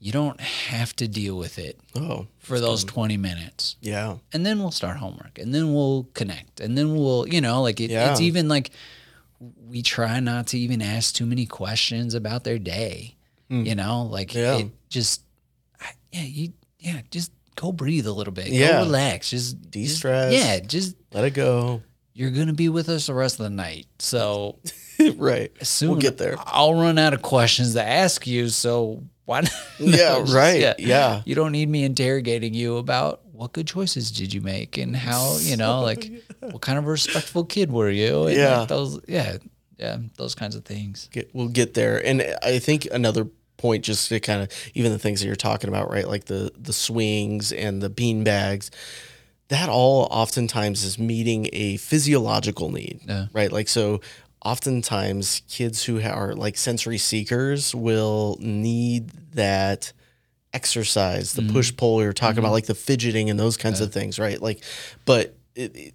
you 0.00 0.12
don't 0.12 0.40
have 0.40 0.94
to 0.96 1.08
deal 1.08 1.36
with 1.36 1.58
it 1.58 1.78
Oh, 1.96 2.28
for 2.38 2.60
those 2.60 2.84
20 2.84 3.16
minutes 3.16 3.76
yeah. 3.80 4.16
and 4.32 4.46
then 4.46 4.58
we'll 4.60 4.70
start 4.70 4.96
homework 4.96 5.38
and 5.38 5.54
then 5.54 5.74
we'll 5.74 6.08
connect 6.14 6.60
and 6.60 6.78
then 6.78 6.94
we'll 6.94 7.26
you 7.28 7.40
know 7.40 7.62
like 7.62 7.80
it, 7.80 7.90
Yeah. 7.90 8.10
it's 8.10 8.20
even 8.20 8.48
like 8.48 8.70
we 9.68 9.82
try 9.82 10.18
not 10.20 10.46
to 10.48 10.58
even 10.58 10.80
ask 10.82 11.14
too 11.14 11.26
many 11.26 11.46
questions 11.46 12.14
about 12.14 12.44
their 12.44 12.58
day 12.58 13.14
Mm. 13.50 13.66
you 13.66 13.74
know 13.74 14.02
like. 14.04 14.34
Yeah. 14.34 14.58
it 14.58 14.70
just 14.88 15.22
I- 15.80 15.92
yeah 16.12 16.22
you 16.22 16.52
yeah 16.78 17.00
just 17.10 17.32
go 17.56 17.72
breathe 17.72 18.06
a 18.06 18.12
little 18.12 18.32
bit 18.32 18.48
Yeah. 18.48 18.72
go 18.72 18.78
relax 18.84 19.30
just 19.30 19.56
just- 19.56 19.70
De-stress. 19.70 20.32
yeah 20.34 20.60
just 20.60 20.94
Let 21.12 21.24
it 21.24 21.30
go. 21.34 21.82
you're 22.14 22.30
gonna 22.30 22.52
be 22.52 22.68
with 22.68 22.88
us 22.88 23.06
the 23.06 23.14
rest 23.14 23.40
of 23.40 23.44
the 23.44 23.50
night 23.50 23.86
so 23.98 24.58
right. 25.16 25.50
soon 25.66 25.90
We'll 25.92 26.00
get 26.00 26.18
there. 26.18 26.36
i'll 26.46 26.74
run 26.74 26.98
out 26.98 27.14
of 27.14 27.22
questions 27.22 27.74
to 27.74 27.82
ask 27.82 28.26
you 28.26 28.48
so 28.48 29.02
why 29.24 29.40
not 29.42 29.50
Yeah, 29.78 30.18
just- 30.20 30.34
right. 30.34 30.74
Yeah. 30.78 31.22
you 31.24 31.34
don't 31.34 31.52
need 31.52 31.68
me 31.68 31.84
interrogating 31.84 32.54
you 32.54 32.76
about 32.76 33.22
what 33.32 33.52
good 33.52 33.66
choices 33.66 34.10
did 34.10 34.32
you 34.34 34.40
make 34.40 34.78
and 34.78 34.94
how 34.96 35.36
you 35.40 35.56
know 35.56 35.80
like 35.90 36.10
what 36.40 36.60
kind 36.60 36.78
of 36.78 36.86
respectful 36.86 37.44
kid 37.44 37.70
were 37.72 37.90
you 37.90 38.26
and 38.26 38.36
Yeah. 38.36 38.58
like 38.60 38.68
those 38.68 39.00
yeah 39.08 39.36
yeah 39.78 39.98
those 40.16 40.34
kinds 40.34 40.54
of 40.54 40.64
things 40.64 41.08
Get, 41.12 41.30
we'll 41.32 41.48
get 41.48 41.74
there. 41.74 42.04
And 42.04 42.22
I 42.42 42.58
think 42.58 42.86
another 42.90 43.28
point, 43.58 43.84
just 43.84 44.08
to 44.08 44.20
kind 44.20 44.42
of 44.42 44.48
even 44.74 44.92
the 44.92 44.98
things 44.98 45.20
that 45.20 45.26
you're 45.26 45.36
talking 45.36 45.68
about, 45.68 45.90
right? 45.90 46.08
Like 46.08 46.24
the 46.24 46.50
the 46.56 46.72
swings 46.72 47.52
and 47.52 47.82
the 47.82 47.90
bean 47.90 48.24
bags. 48.24 48.70
That 49.48 49.68
all 49.68 50.08
oftentimes 50.10 50.84
is 50.84 50.98
meeting 50.98 51.48
a 51.52 51.78
physiological 51.78 52.70
need, 52.70 53.00
Yeah. 53.06 53.26
right? 53.32 53.52
Like 53.52 53.68
so. 53.68 54.00
Oftentimes, 54.44 55.42
kids 55.48 55.82
who 55.82 56.00
are 56.00 56.32
like 56.32 56.56
sensory 56.56 56.96
seekers 56.96 57.74
will 57.74 58.38
need 58.38 59.10
that 59.32 59.92
exercise, 60.52 61.32
the 61.32 61.42
mm-hmm. 61.42 61.54
push 61.54 61.76
pull. 61.76 62.00
You're 62.00 62.12
talking 62.12 62.38
about 62.38 62.48
mm-hmm. 62.48 62.54
like 62.54 62.66
the 62.66 62.76
fidgeting 62.76 63.30
and 63.30 63.38
those 63.38 63.56
kinds 63.56 63.80
of 63.80 63.92
things, 63.92 64.16
right? 64.16 64.40
Like, 64.40 64.62
but 65.04 65.34
it, 65.56 65.76
it, 65.76 65.94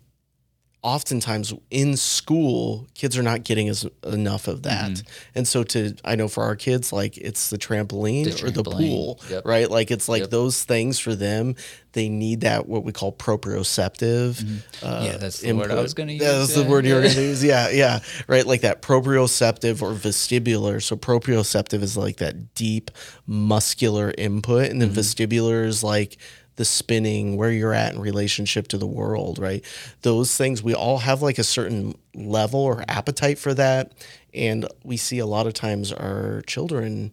oftentimes 0.84 1.54
in 1.72 1.96
school 1.96 2.86
kids 2.93 3.17
are 3.17 3.24
not 3.24 3.43
getting 3.46 3.69
as 3.69 3.86
enough 4.06 4.48
of 4.50 4.63
that. 4.63 5.02
And 5.34 5.48
so 5.48 5.63
to 5.63 5.96
i 6.04 6.15
know 6.15 6.28
for 6.28 6.43
our 6.43 6.56
kids 6.58 6.91
like 6.91 7.17
it's 7.17 7.50
the 7.50 7.58
trampoline 7.58 8.26
The 8.26 8.46
or 8.48 8.52
the 8.52 8.63
pool 8.63 9.19
Yep. 9.30 9.46
right? 9.46 9.69
Like 9.72 9.91
it's 9.91 10.10
like 10.10 10.22
Yep. 10.24 10.30
those 10.32 10.63
things 10.63 11.00
for 11.00 11.15
them 11.15 11.56
they 11.93 12.10
need 12.10 12.41
that 12.41 12.67
what 12.67 12.84
we 12.84 12.91
call 12.91 13.12
proprioceptive 13.13 14.43
uh, 14.82 15.02
Yeah, 15.06 15.17
that's 15.17 15.39
the 15.39 15.54
word 15.54 15.72
I 15.72 15.76
was 15.82 15.93
gonna 15.93 16.12
use, 16.13 16.22
yeah, 16.22 16.32
that's 16.39 16.54
the 16.56 16.63
word 16.63 16.86
you 16.86 16.96
were 16.96 17.02
gonna 17.02 17.13
use. 17.22 17.43
Yeah 17.43 17.69
yeah. 17.69 18.00
Right? 18.28 18.46
Like 18.46 18.62
that 18.62 18.82
proprioceptive 18.82 19.82
or 19.82 19.93
vestibular. 19.93 20.82
So 20.82 20.96
proprioceptive 20.96 21.82
is 21.82 21.96
like 21.96 22.17
that 22.17 22.56
deep 22.56 22.91
muscular 23.26 24.13
input 24.17 24.69
and 24.69 24.82
then 24.82 24.89
Mm-hmm. 24.89 25.00
vestibular 25.00 25.65
is 25.65 25.84
like 25.84 26.17
the 26.56 26.66
spinning 26.66 27.36
where 27.38 27.52
you're 27.52 27.74
at 27.74 27.94
in 27.94 28.00
relationship 28.00 28.68
to 28.70 28.78
the 28.78 28.86
world 28.88 29.39
right? 29.39 29.63
Those 30.02 30.36
things 30.38 30.62
we 30.62 30.74
all 30.76 31.00
have 31.00 31.22
like 31.22 31.38
a 31.39 31.44
certain 31.44 31.96
level 32.16 32.60
or 32.60 32.84
appetite 32.88 33.39
for 33.39 33.54
that. 33.56 33.94
And 34.34 34.68
we 34.84 34.98
see 34.98 35.20
a 35.20 35.26
lot 35.26 35.48
of 35.48 35.54
times 35.54 35.92
our 35.92 36.42
children 36.48 37.12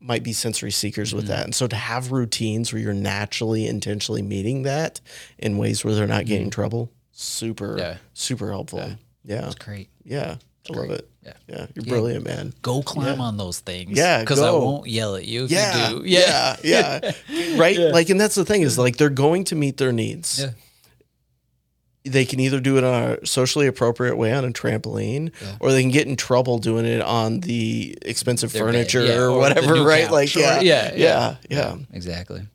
might 0.00 0.22
be 0.22 0.32
sensory 0.34 0.70
seekers 0.70 1.08
Mm-hmm. 1.10 1.16
with 1.16 1.26
that. 1.28 1.44
And 1.44 1.54
so 1.54 1.66
to 1.66 1.76
have 1.76 2.12
routines 2.12 2.72
where 2.72 2.82
you're 2.82 2.92
naturally 2.92 3.66
intentionally 3.66 4.20
meeting 4.22 4.62
that 4.64 5.00
in 5.38 5.56
ways 5.56 5.82
where 5.84 5.94
they're 5.94 6.06
not 6.06 6.26
getting 6.26 6.44
in 6.46 6.50
trouble 6.50 6.90
super 7.12 7.68
Mm-hmm. 7.68 7.78
Yeah. 7.78 7.96
super 8.12 8.50
helpful. 8.50 8.80
Yeah. 8.80 8.94
Yeah, 9.26 9.46
it's 9.46 9.54
great. 9.54 9.88
Yeah. 10.04 10.36
i 10.70 10.72
love 10.76 10.90
it 10.90 11.08
Yeah. 11.24 11.32
yeah 11.48 11.66
you're 11.74 11.84
brilliant 11.86 12.24
man 12.24 12.52
go 12.62 12.82
climb 12.82 13.20
on 13.20 13.36
those 13.38 13.58
things 13.60 13.96
Yeah, 13.96 14.20
because 14.20 14.40
i 14.40 14.50
won't 14.50 14.86
yell 14.88 15.16
at 15.16 15.24
you 15.24 15.44
if 15.44 15.50
yeah, 15.50 15.88
you 15.90 16.00
do 16.00 16.02
yeah, 16.08 16.56
yeah, 16.62 17.12
right. 17.56 17.78
Like, 17.78 18.10
and 18.10 18.20
that's 18.20 18.34
the 18.34 18.44
thing 18.44 18.60
is 18.62 18.76
like 18.78 18.96
they're 18.98 19.08
going 19.08 19.44
to 19.44 19.54
meet 19.56 19.78
their 19.78 19.92
needs. 19.92 20.40
Yeah. 20.40 20.50
They 22.06 22.26
can 22.26 22.38
either 22.38 22.60
do 22.60 22.76
it 22.76 22.84
on 22.84 23.12
a 23.12 23.26
socially 23.26 23.66
appropriate 23.66 24.16
way 24.16 24.30
on 24.34 24.44
a 24.44 24.50
trampoline, 24.50 25.32
or 25.58 25.72
they 25.72 25.80
can 25.80 25.90
get 25.90 26.06
in 26.06 26.16
trouble 26.16 26.58
doing 26.58 26.84
it 26.84 27.00
on 27.00 27.40
the 27.40 27.96
expensive 28.02 28.52
Their 28.52 28.66
bed, 28.66 28.72
furniture 28.74 29.04
yeah, 29.06 29.14
or 29.16 29.30
or 29.30 29.38
whatever. 29.38 29.74
new 29.76 29.86
Right? 29.86 30.02
couch, 30.02 30.12
Like, 30.12 30.34
yeah, 30.34 30.60
yeah, 30.60 30.92
yeah, 30.94 30.96
yeah. 30.96 31.36
yeah, 31.48 31.76
exactly 31.94 32.46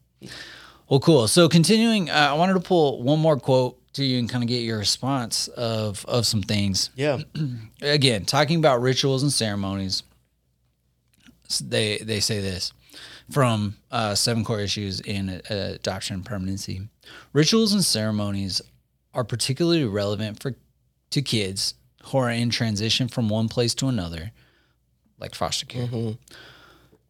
well 0.87 0.99
cool 0.99 1.27
so 1.27 1.47
continuing 1.49 2.09
uh, 2.09 2.13
i 2.13 2.33
wanted 2.33 2.53
to 2.53 2.59
pull 2.59 3.01
one 3.01 3.19
more 3.19 3.39
quote 3.39 3.78
to 3.99 4.05
you 4.05 4.19
and 4.19 4.29
kind 4.29 4.43
of 4.43 4.47
get 4.47 4.63
your 4.63 4.77
response 4.77 5.47
of 5.49 6.05
of 6.05 6.25
some 6.25 6.41
things. 6.41 6.89
Yeah. 6.95 7.19
again 7.81 8.25
talking 8.25 8.59
about 8.59 8.81
rituals 8.81 9.23
and 9.23 9.31
ceremonies 9.31 10.03
they 11.61 11.97
they 11.99 12.19
say 12.19 12.41
this. 12.41 12.73
From 13.31 13.75
uh, 13.91 14.15
seven 14.15 14.43
core 14.43 14.59
issues 14.59 14.99
in 15.01 15.29
uh, 15.29 15.41
adoption 15.75 16.15
and 16.15 16.25
permanency 16.25 16.89
rituals 17.31 17.73
and 17.73 17.85
ceremonies 17.85 18.59
are 19.13 19.23
particularly 19.23 19.85
relevant 19.85 20.41
for 20.41 20.55
to 21.11 21.21
kids 21.21 21.75
who 22.05 22.17
are 22.17 22.29
in 22.29 22.49
transition 22.49 23.07
from 23.07 23.29
one 23.29 23.47
place 23.47 23.75
to 23.75 23.87
another 23.87 24.31
like 25.19 25.35
foster 25.35 25.65
care 25.65 25.87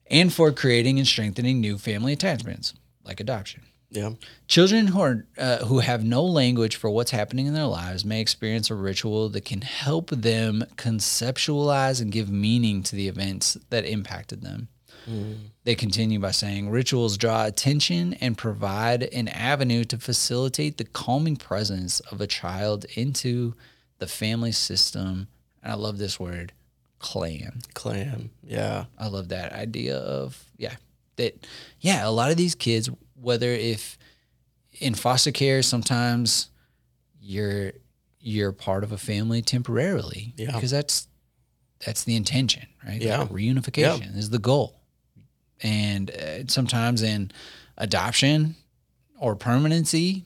and 0.10 0.34
for 0.34 0.52
creating 0.52 0.98
and 0.98 1.08
strengthening 1.08 1.62
new 1.62 1.78
family 1.78 2.14
attachments 2.14 2.74
like 3.06 3.20
adoption 3.20 3.64
Yeah. 3.92 4.12
Children 4.48 4.88
who 4.88 5.02
are 5.02 5.26
uh, 5.38 5.66
who 5.66 5.80
have 5.80 6.04
no 6.04 6.24
language 6.24 6.76
for 6.76 6.90
what's 6.90 7.12
happening 7.12 7.48
in 7.48 7.54
their 7.56 7.66
lives 7.66 8.06
may 8.06 8.22
experience 8.22 8.70
a 8.70 8.76
ritual 8.76 9.30
that 9.30 9.46
can 9.46 9.62
help 9.62 10.12
them 10.12 10.64
conceptualize 10.76 12.02
and 12.02 12.12
give 12.12 12.30
meaning 12.30 12.84
to 12.84 12.96
the 12.96 13.08
events 13.08 13.58
that 13.70 13.86
impacted 13.86 14.42
them. 14.42 14.68
They 15.64 15.74
continue 15.74 16.20
by 16.20 16.32
saying 16.32 16.70
rituals 16.70 17.18
draw 17.18 17.46
attention 17.46 18.14
and 18.16 18.38
provide 18.38 19.04
an 19.04 19.28
avenue 19.28 19.84
to 19.86 19.98
facilitate 19.98 20.78
the 20.78 20.84
calming 20.84 21.36
presence 21.36 22.00
of 22.00 22.22
a 22.22 22.28
child 22.28 22.86
into 22.96 23.56
the 23.98 24.06
family 24.06 24.52
system. 24.52 25.28
And 25.64 25.72
I 25.72 25.76
love 25.76 25.98
this 25.98 26.20
word, 26.20 26.54
clan. 27.00 27.62
Clan. 27.74 28.30
Yeah. 28.44 28.86
I 29.00 29.08
love 29.08 29.30
that 29.30 29.52
idea 29.52 29.98
of 29.98 30.44
yeah 30.58 30.76
that 31.16 31.46
yeah 31.82 32.08
a 32.08 32.12
lot 32.12 32.32
of 32.32 32.38
these 32.38 32.56
kids 32.56 32.90
whether 33.22 33.50
if 33.52 33.98
in 34.80 34.94
foster 34.96 35.32
care 35.32 35.62
sometimes 35.62 36.50
you're 37.22 37.74
you're 38.22 38.52
part 38.52 38.84
of 38.84 38.92
a 38.92 38.98
family 38.98 39.42
temporarily 39.42 40.34
Yeah. 40.38 40.52
because 40.54 40.72
that's 40.72 41.08
that's 41.86 42.04
the 42.04 42.16
intention 42.16 42.66
right? 42.86 43.02
Yeah. 43.02 43.18
That 43.18 43.30
reunification 43.30 44.16
is 44.18 44.30
the 44.30 44.40
goal. 44.40 44.80
And 45.62 46.10
uh, 46.12 46.48
sometimes 46.48 47.02
in 47.02 47.32
adoption 47.78 48.56
or 49.20 49.36
permanency 49.36 50.26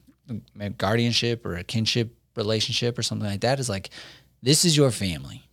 guardianship 0.77 1.45
or 1.45 1.56
a 1.56 1.63
kinship 1.63 2.15
relationship 2.36 2.97
or 2.97 3.03
something 3.03 3.27
like 3.27 3.41
that 3.41 3.60
is 3.60 3.69
like 3.69 3.89
this 4.41 4.65
is 4.65 4.75
your 4.77 4.91
family. 4.91 5.47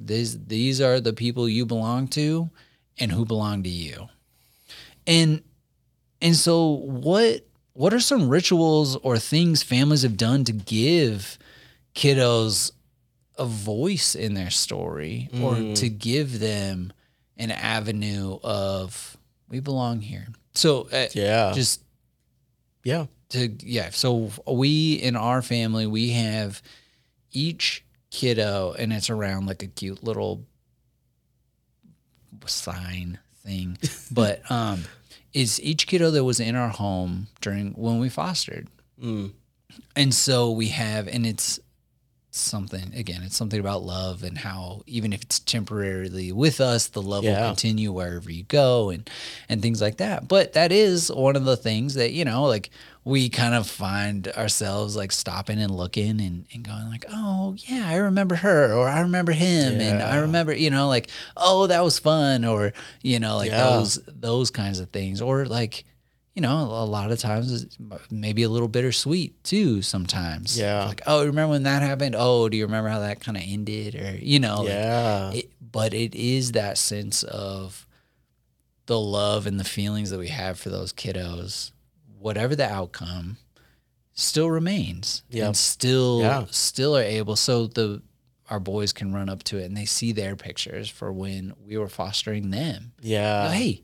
These 0.00 0.44
these 0.46 0.80
are 0.80 1.00
the 1.00 1.12
people 1.12 1.48
you 1.48 1.66
belong 1.66 2.08
to 2.08 2.50
and 2.98 3.12
who 3.12 3.24
belong 3.24 3.62
to 3.64 3.68
you. 3.68 4.08
And 5.06 5.42
and 6.22 6.36
so 6.36 6.68
what 6.70 7.46
what 7.72 7.94
are 7.94 8.00
some 8.00 8.28
rituals 8.28 8.96
or 8.96 9.18
things 9.18 9.62
families 9.62 10.02
have 10.02 10.16
done 10.16 10.44
to 10.44 10.52
give 10.52 11.38
kiddos 11.94 12.72
a 13.38 13.44
voice 13.46 14.14
in 14.14 14.34
their 14.34 14.50
story 14.50 15.28
or 15.40 15.54
to 15.74 15.88
give 15.88 16.40
them 16.40 16.92
an 17.38 17.50
avenue 17.50 18.38
of 18.42 19.16
we 19.48 19.60
belong 19.60 20.00
here 20.00 20.26
so 20.54 20.88
uh, 20.92 21.06
Yeah. 21.14 21.52
just 21.54 21.82
yeah. 22.84 23.06
to 23.30 23.48
yeah 23.62 23.90
so 23.90 24.30
we 24.46 24.94
in 24.94 25.16
our 25.16 25.40
family 25.42 25.86
we 25.86 26.10
have 26.10 26.60
each 27.32 27.84
kiddo 28.10 28.74
and 28.78 28.92
it's 28.92 29.08
around 29.08 29.46
like 29.46 29.62
a 29.62 29.68
cute 29.68 30.02
little 30.04 30.44
sign 32.46 33.18
thing 33.44 33.78
but 34.10 34.42
um 34.50 34.84
is 35.32 35.60
each 35.62 35.86
kiddo 35.86 36.10
that 36.10 36.24
was 36.24 36.40
in 36.40 36.54
our 36.56 36.68
home 36.70 37.26
during 37.40 37.72
when 37.74 37.98
we 37.98 38.08
fostered 38.08 38.68
Mm. 39.02 39.32
and 39.96 40.12
so 40.14 40.50
we 40.50 40.68
have 40.68 41.08
and 41.08 41.26
it's 41.26 41.58
something 42.32 42.92
again 42.94 43.22
it's 43.24 43.36
something 43.36 43.58
about 43.58 43.82
love 43.82 44.22
and 44.22 44.38
how 44.38 44.82
even 44.86 45.12
if 45.12 45.20
it's 45.22 45.40
temporarily 45.40 46.30
with 46.30 46.60
us 46.60 46.86
the 46.86 47.02
love 47.02 47.24
will 47.24 47.48
continue 47.48 47.90
wherever 47.90 48.30
you 48.30 48.44
go 48.44 48.90
and 48.90 49.10
and 49.48 49.60
things 49.60 49.80
like 49.82 49.96
that. 49.96 50.28
But 50.28 50.52
that 50.52 50.70
is 50.70 51.10
one 51.10 51.34
of 51.34 51.44
the 51.44 51.56
things 51.56 51.94
that 51.94 52.12
you 52.12 52.24
know 52.24 52.44
like 52.44 52.70
we 53.04 53.28
kind 53.30 53.54
of 53.54 53.66
find 53.66 54.28
ourselves 54.28 54.94
like 54.94 55.10
stopping 55.10 55.58
and 55.60 55.74
looking 55.74 56.20
and, 56.20 56.46
and 56.54 56.62
going 56.62 56.88
like 56.88 57.04
oh 57.10 57.54
yeah 57.58 57.84
i 57.88 57.96
remember 57.96 58.36
her 58.36 58.72
or 58.74 58.86
i 58.88 59.00
remember 59.00 59.32
him 59.32 59.80
and 59.80 60.02
i 60.02 60.18
remember 60.18 60.52
you 60.54 60.70
know 60.70 60.86
like 60.86 61.08
oh 61.36 61.66
that 61.66 61.82
was 61.82 61.98
fun 61.98 62.44
or 62.44 62.72
you 63.02 63.18
know 63.18 63.36
like 63.38 63.50
Yeah. 63.50 63.70
those 63.70 63.98
those 64.06 64.50
kinds 64.50 64.78
of 64.80 64.90
things. 64.90 65.20
Or 65.20 65.46
like 65.46 65.84
you 66.34 66.42
know 66.42 66.62
a 66.62 66.84
lot 66.84 67.10
of 67.10 67.18
times 67.18 67.62
it's 67.62 67.76
maybe 68.10 68.42
a 68.44 68.48
little 68.48 68.68
bittersweet 68.68 69.42
too 69.44 69.82
sometimes 69.82 70.58
Yeah. 70.58 70.86
like 70.86 71.02
oh 71.06 71.26
remember 71.26 71.50
when 71.52 71.64
that 71.64 71.82
happened 71.82 72.14
oh 72.18 72.48
do 72.48 72.56
you 72.56 72.64
remember 72.64 72.88
how 72.88 73.00
that 73.00 73.20
kind 73.20 73.36
of 73.36 73.42
ended 73.46 73.94
or 73.96 74.16
you 74.16 74.38
know 74.38 74.58
like, 74.58 74.68
Yeah. 74.68 75.32
it, 75.32 75.50
but 75.60 75.92
it 75.94 76.14
is 76.14 76.52
that 76.52 76.78
sense 76.78 77.22
of 77.24 77.86
the 78.86 78.98
love 78.98 79.46
and 79.46 79.58
the 79.58 79.64
feelings 79.64 80.10
that 80.10 80.18
we 80.18 80.28
have 80.28 80.58
for 80.58 80.68
those 80.70 80.92
kiddos 80.92 81.72
whatever 82.18 82.54
the 82.54 82.68
outcome 82.70 83.36
still 84.12 84.50
remains 84.50 85.22
Yep. 85.30 85.46
and 85.46 85.56
still 85.56 86.20
Yeah. 86.20 86.44
still 86.50 86.96
are 86.96 87.02
able 87.02 87.36
so 87.36 87.66
the 87.66 88.02
our 88.48 88.60
boys 88.60 88.92
can 88.92 89.12
run 89.12 89.28
up 89.28 89.44
to 89.44 89.58
it 89.58 89.64
and 89.64 89.76
they 89.76 89.84
see 89.84 90.10
their 90.12 90.34
pictures 90.36 90.88
for 90.88 91.12
when 91.12 91.54
we 91.64 91.76
were 91.78 91.88
fostering 91.88 92.50
them 92.50 92.92
yeah. 93.00 93.44
Go, 93.46 93.50
hey 93.50 93.82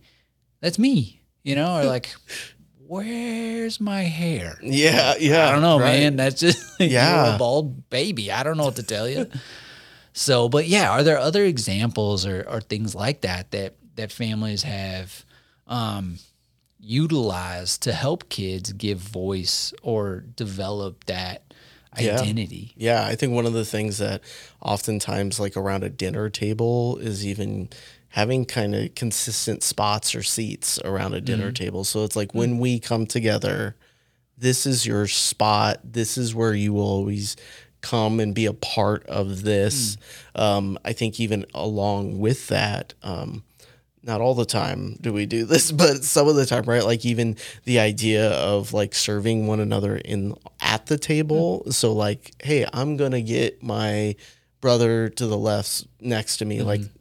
that's 0.60 0.78
me 0.78 1.15
you 1.46 1.54
know 1.54 1.78
or 1.78 1.84
like 1.84 2.08
where's 2.88 3.80
my 3.80 4.02
hair 4.02 4.58
Yeah. 4.62 5.14
Yeah. 5.18 5.48
I 5.48 5.52
don't 5.52 5.62
know, 5.62 5.78
right. 5.80 6.00
man. 6.00 6.16
That's 6.16 6.38
just 6.40 6.60
Yeah. 6.80 7.34
a 7.34 7.38
bald 7.38 7.88
baby. 7.90 8.30
I 8.30 8.42
don't 8.42 8.56
know 8.56 8.64
what 8.64 8.76
to 8.76 8.82
tell 8.82 9.08
you. 9.08 9.26
so, 10.12 10.48
but 10.48 10.66
yeah, 10.66 10.90
are 10.90 11.02
there 11.02 11.18
other 11.18 11.44
examples 11.44 12.24
or, 12.26 12.44
or 12.48 12.60
things 12.60 12.94
like 12.94 13.22
that 13.22 13.50
that 13.50 13.74
that 13.96 14.12
families 14.12 14.62
have 14.62 15.24
um, 15.66 16.18
utilized 16.78 17.82
to 17.84 17.92
help 17.92 18.28
kids 18.28 18.72
give 18.72 18.98
voice 18.98 19.72
or 19.82 20.20
develop 20.36 21.04
that 21.06 21.42
Yeah. 21.98 22.20
identity? 22.20 22.72
Yeah, 22.76 23.04
I 23.06 23.14
think 23.16 23.32
one 23.32 23.46
of 23.46 23.52
the 23.54 23.64
things 23.64 23.98
that 23.98 24.20
oftentimes, 24.60 25.40
like 25.40 25.56
around 25.56 25.82
a 25.82 25.88
dinner 25.90 26.28
table, 26.30 26.98
is 26.98 27.26
even 27.26 27.68
having 28.16 28.46
kind 28.46 28.74
of 28.74 28.94
consistent 28.94 29.62
spots 29.62 30.14
or 30.14 30.22
seats 30.22 30.80
around 30.86 31.12
a 31.12 31.20
dinner 31.20 31.48
mm-hmm. 31.48 31.64
table. 31.64 31.84
So 31.84 32.02
it's 32.02 32.16
like 32.16 32.30
mm. 32.30 32.36
when 32.36 32.58
we 32.58 32.80
come 32.80 33.04
together, 33.04 33.76
this 34.38 34.64
is 34.64 34.86
your 34.86 35.06
spot. 35.06 35.80
This 35.84 36.16
is 36.16 36.34
where 36.34 36.54
you 36.54 36.72
will 36.72 36.80
always 36.80 37.36
come 37.82 38.18
and 38.18 38.34
be 38.34 38.46
a 38.46 38.54
part 38.54 39.04
of 39.04 39.42
this. 39.42 39.98
Mm. 40.34 40.40
Um, 40.40 40.78
I 40.82 40.94
think 40.94 41.20
even 41.20 41.44
along 41.52 42.18
with 42.18 42.48
that, 42.48 42.94
um, 43.02 43.44
not 44.02 44.22
all 44.22 44.34
the 44.34 44.46
time 44.46 44.96
do 45.02 45.12
we 45.12 45.26
do 45.26 45.44
this, 45.44 45.70
but 45.82 46.02
some 46.02 46.26
of 46.26 46.36
the 46.36 46.46
time, 46.46 46.64
right? 46.64 46.84
Like 46.84 47.04
even 47.04 47.36
the 47.64 47.80
idea 47.80 48.30
of 48.30 48.72
like 48.72 48.94
serving 48.94 49.46
one 49.46 49.60
another 49.60 49.94
in 49.94 50.34
at 50.62 50.86
the 50.86 50.96
table. 50.96 51.64
Mm. 51.66 51.74
So 51.74 51.92
like, 51.92 52.32
hey, 52.42 52.66
I'm 52.72 52.96
gonna 52.96 53.20
get 53.20 53.62
my 53.62 54.16
brother 54.62 55.10
to 55.10 55.26
the 55.26 55.36
left 55.36 55.86
next 56.00 56.38
to 56.38 56.46
me, 56.46 56.62
like 56.62 56.80
mm-hmm. 56.80 56.95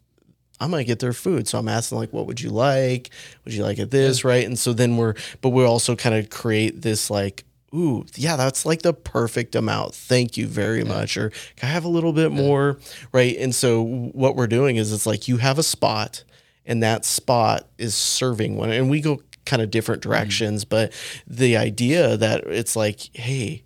I'm 0.59 0.71
gonna 0.71 0.83
get 0.83 0.99
their 0.99 1.13
food. 1.13 1.47
So 1.47 1.59
I'm 1.59 1.67
asking 1.67 1.97
like, 1.97 2.13
what 2.13 2.27
would 2.27 2.41
you 2.41 2.49
like? 2.49 3.09
Would 3.43 3.53
you 3.53 3.63
like 3.63 3.79
it 3.79 3.91
this, 3.91 4.23
right? 4.23 4.45
And 4.45 4.57
so 4.57 4.73
then 4.73 4.97
we're, 4.97 5.15
but 5.41 5.49
we 5.49 5.63
also 5.63 5.95
kind 5.95 6.15
of 6.15 6.29
create 6.29 6.81
this 6.81 7.09
like, 7.09 7.43
ooh, 7.73 8.05
yeah, 8.15 8.37
that's 8.37 8.65
like 8.65 8.81
the 8.81 8.93
perfect 8.93 9.55
amount. 9.55 9.93
Thank 9.93 10.37
you 10.37 10.47
very 10.47 10.83
much. 10.83 11.17
Or 11.17 11.29
can 11.57 11.69
I 11.69 11.71
have 11.73 11.83
a 11.83 11.89
little 11.89 12.13
bit 12.13 12.31
more, 12.31 12.79
right? 13.11 13.35
And 13.37 13.53
so 13.53 13.83
what 13.83 14.35
we're 14.35 14.47
doing 14.47 14.77
is 14.77 14.93
it's 14.93 15.05
like 15.05 15.27
you 15.27 15.37
have 15.37 15.59
a 15.59 15.63
spot, 15.63 16.23
and 16.65 16.81
that 16.81 17.05
spot 17.05 17.67
is 17.77 17.93
serving 17.93 18.55
one, 18.55 18.71
and 18.71 18.89
we 18.89 19.01
go 19.01 19.21
kind 19.45 19.61
of 19.61 19.69
different 19.71 20.01
mm-hmm. 20.01 20.11
directions, 20.11 20.65
but 20.65 20.93
the 21.27 21.57
idea 21.57 22.17
that 22.17 22.43
it's 22.45 22.75
like, 22.75 23.01
hey, 23.13 23.63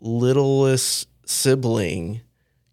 littlest 0.00 1.08
sibling 1.26 2.20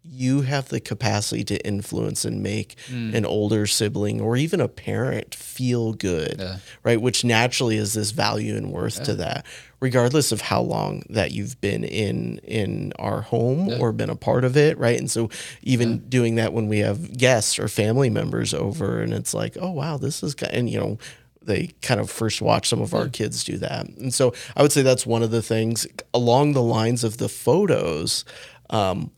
you 0.04 0.40
have 0.42 0.68
the 0.68 0.80
capacity 0.80 1.44
to 1.44 1.64
influence 1.66 2.24
and 2.24 2.42
make 2.42 2.76
mm. 2.88 3.14
an 3.14 3.24
older 3.24 3.66
sibling 3.66 4.20
or 4.20 4.36
even 4.36 4.60
a 4.60 4.66
parent 4.66 5.34
feel 5.34 5.92
good, 5.92 6.36
Yeah. 6.38 6.56
right? 6.82 7.00
Which 7.00 7.24
naturally 7.24 7.76
is 7.76 7.92
this 7.92 8.10
value 8.10 8.56
and 8.56 8.72
worth 8.72 9.02
to 9.04 9.14
that, 9.14 9.46
regardless 9.80 10.32
of 10.32 10.40
how 10.40 10.60
long 10.60 11.04
that 11.10 11.30
you've 11.30 11.60
been 11.60 11.84
in 11.84 12.38
in 12.38 12.92
our 12.98 13.20
home 13.20 13.70
or 13.80 13.92
been 13.92 14.10
a 14.10 14.16
part 14.16 14.44
of 14.44 14.56
it, 14.56 14.76
right? 14.76 14.98
And 14.98 15.10
so 15.10 15.30
even 15.62 15.98
doing 16.08 16.34
that 16.34 16.52
when 16.52 16.66
we 16.66 16.80
have 16.80 17.16
guests 17.16 17.58
or 17.58 17.68
family 17.68 18.10
members 18.10 18.52
over, 18.52 19.00
and 19.00 19.12
it's 19.12 19.34
like, 19.34 19.56
oh 19.60 19.70
wow, 19.70 19.98
this 19.98 20.22
is, 20.22 20.34
and 20.34 20.68
you 20.68 20.78
know. 20.78 20.98
They 21.44 21.72
kind 21.82 21.98
of 21.98 22.08
first 22.08 22.40
watch 22.40 22.68
some 22.68 22.80
of 22.80 22.94
our 22.94 23.06
mm. 23.06 23.12
kids 23.12 23.42
do 23.42 23.58
that. 23.58 23.88
And 23.88 24.14
so 24.14 24.32
I 24.54 24.62
would 24.62 24.70
say 24.70 24.82
that's 24.82 25.04
one 25.04 25.24
of 25.24 25.32
the 25.32 25.42
things 25.42 25.88
along 26.14 26.52
the 26.52 26.62
lines 26.62 27.02
of 27.02 27.16
the 27.16 27.28
photos 27.28 28.24
um, 28.70 29.10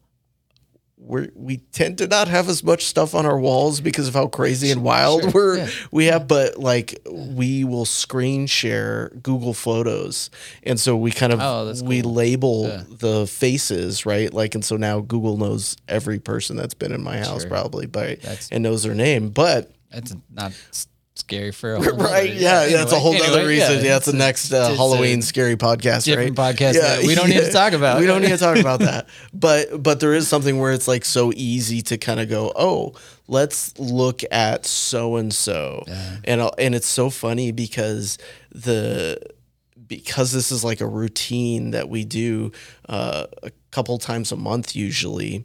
we 1.06 1.28
we 1.34 1.56
tend 1.72 1.98
to 1.98 2.06
not 2.06 2.28
have 2.28 2.48
as 2.48 2.64
much 2.64 2.84
stuff 2.86 3.14
on 3.14 3.26
our 3.26 3.38
walls 3.38 3.80
because 3.80 4.08
of 4.08 4.14
how 4.14 4.26
crazy 4.26 4.70
and 4.70 4.82
wild 4.82 5.22
Sure, 5.22 5.30
we're 5.32 5.56
yeah. 5.58 5.68
we 5.90 6.06
have 6.06 6.26
but 6.26 6.58
like 6.58 6.98
we 7.10 7.62
will 7.64 7.84
screen 7.84 8.46
share 8.46 9.10
Google 9.22 9.52
Photos 9.52 10.30
and 10.62 10.80
so 10.80 10.96
we 10.96 11.10
kind 11.10 11.32
of 11.32 11.40
Oh, 11.42 11.66
that's 11.66 11.82
we 11.82 12.00
label 12.02 12.68
Yeah. 12.68 12.84
the 12.88 13.26
faces 13.26 14.06
right 14.06 14.32
like 14.32 14.54
and 14.54 14.64
so 14.64 14.76
now 14.76 15.00
Google 15.00 15.36
knows 15.36 15.76
every 15.88 16.18
person 16.18 16.56
that's 16.56 16.74
been 16.74 16.92
in 16.92 17.02
my 17.02 17.18
house 17.18 17.42
Sure. 17.42 17.50
probably 17.50 17.86
but 17.86 18.22
That's- 18.22 18.48
and 18.50 18.62
knows 18.62 18.82
their 18.84 18.94
name 18.94 19.28
but 19.28 19.70
That's 19.90 20.16
not 20.32 20.52
scary 21.16 21.52
for 21.52 21.74
a 21.74 21.80
whole 21.82 21.96
right 21.96 22.34
yeah, 22.34 22.66
yeah 22.66 22.78
that's 22.78 22.92
a 22.92 22.96
anyway, 22.96 23.00
whole 23.00 23.14
other 23.22 23.38
anyway, 23.38 23.46
reason. 23.46 23.76
yeah, 23.78 23.82
yeah 23.90 23.96
it's 23.96 24.06
the 24.06 24.12
next 24.12 24.52
uh, 24.52 24.74
Halloween 24.74 25.22
scary 25.22 25.56
podcast 25.56 26.04
different 26.04 26.36
right 26.36 26.56
podcast 26.56 26.74
that 26.74 27.04
we 27.06 27.14
don't 27.14 27.28
need 27.28 27.40
to 27.44 27.52
talk 27.52 27.72
about. 27.72 28.00
we 28.00 28.06
don't 28.06 28.20
need 28.20 28.30
to 28.30 28.36
talk 28.36 28.56
about 28.58 28.80
that. 28.80 29.06
But 29.32 29.80
but 29.82 30.00
there 30.00 30.12
is 30.12 30.26
something 30.26 30.58
where 30.58 30.72
it's 30.72 30.88
like 30.88 31.04
so 31.04 31.32
easy 31.36 31.82
to 31.82 31.98
kind 31.98 32.18
of 32.18 32.28
go, 32.28 32.52
oh, 32.56 32.94
let's 33.28 33.78
look 33.78 34.22
at 34.30 34.64
so 34.66 35.16
and 35.16 35.32
so, 35.32 35.84
and 36.24 36.40
I'll- 36.40 36.54
and 36.58 36.74
it's 36.74 36.86
so 36.86 37.10
funny 37.10 37.52
because 37.52 38.18
the 38.52 39.18
because 39.86 40.32
this 40.32 40.50
is 40.50 40.64
like 40.64 40.80
a 40.80 40.86
routine 40.86 41.70
that 41.72 41.88
we 41.88 42.04
do 42.04 42.50
uh, 42.88 43.26
a 43.42 43.50
couple 43.70 43.98
times 43.98 44.32
a 44.32 44.36
month 44.36 44.74
usually 44.74 45.44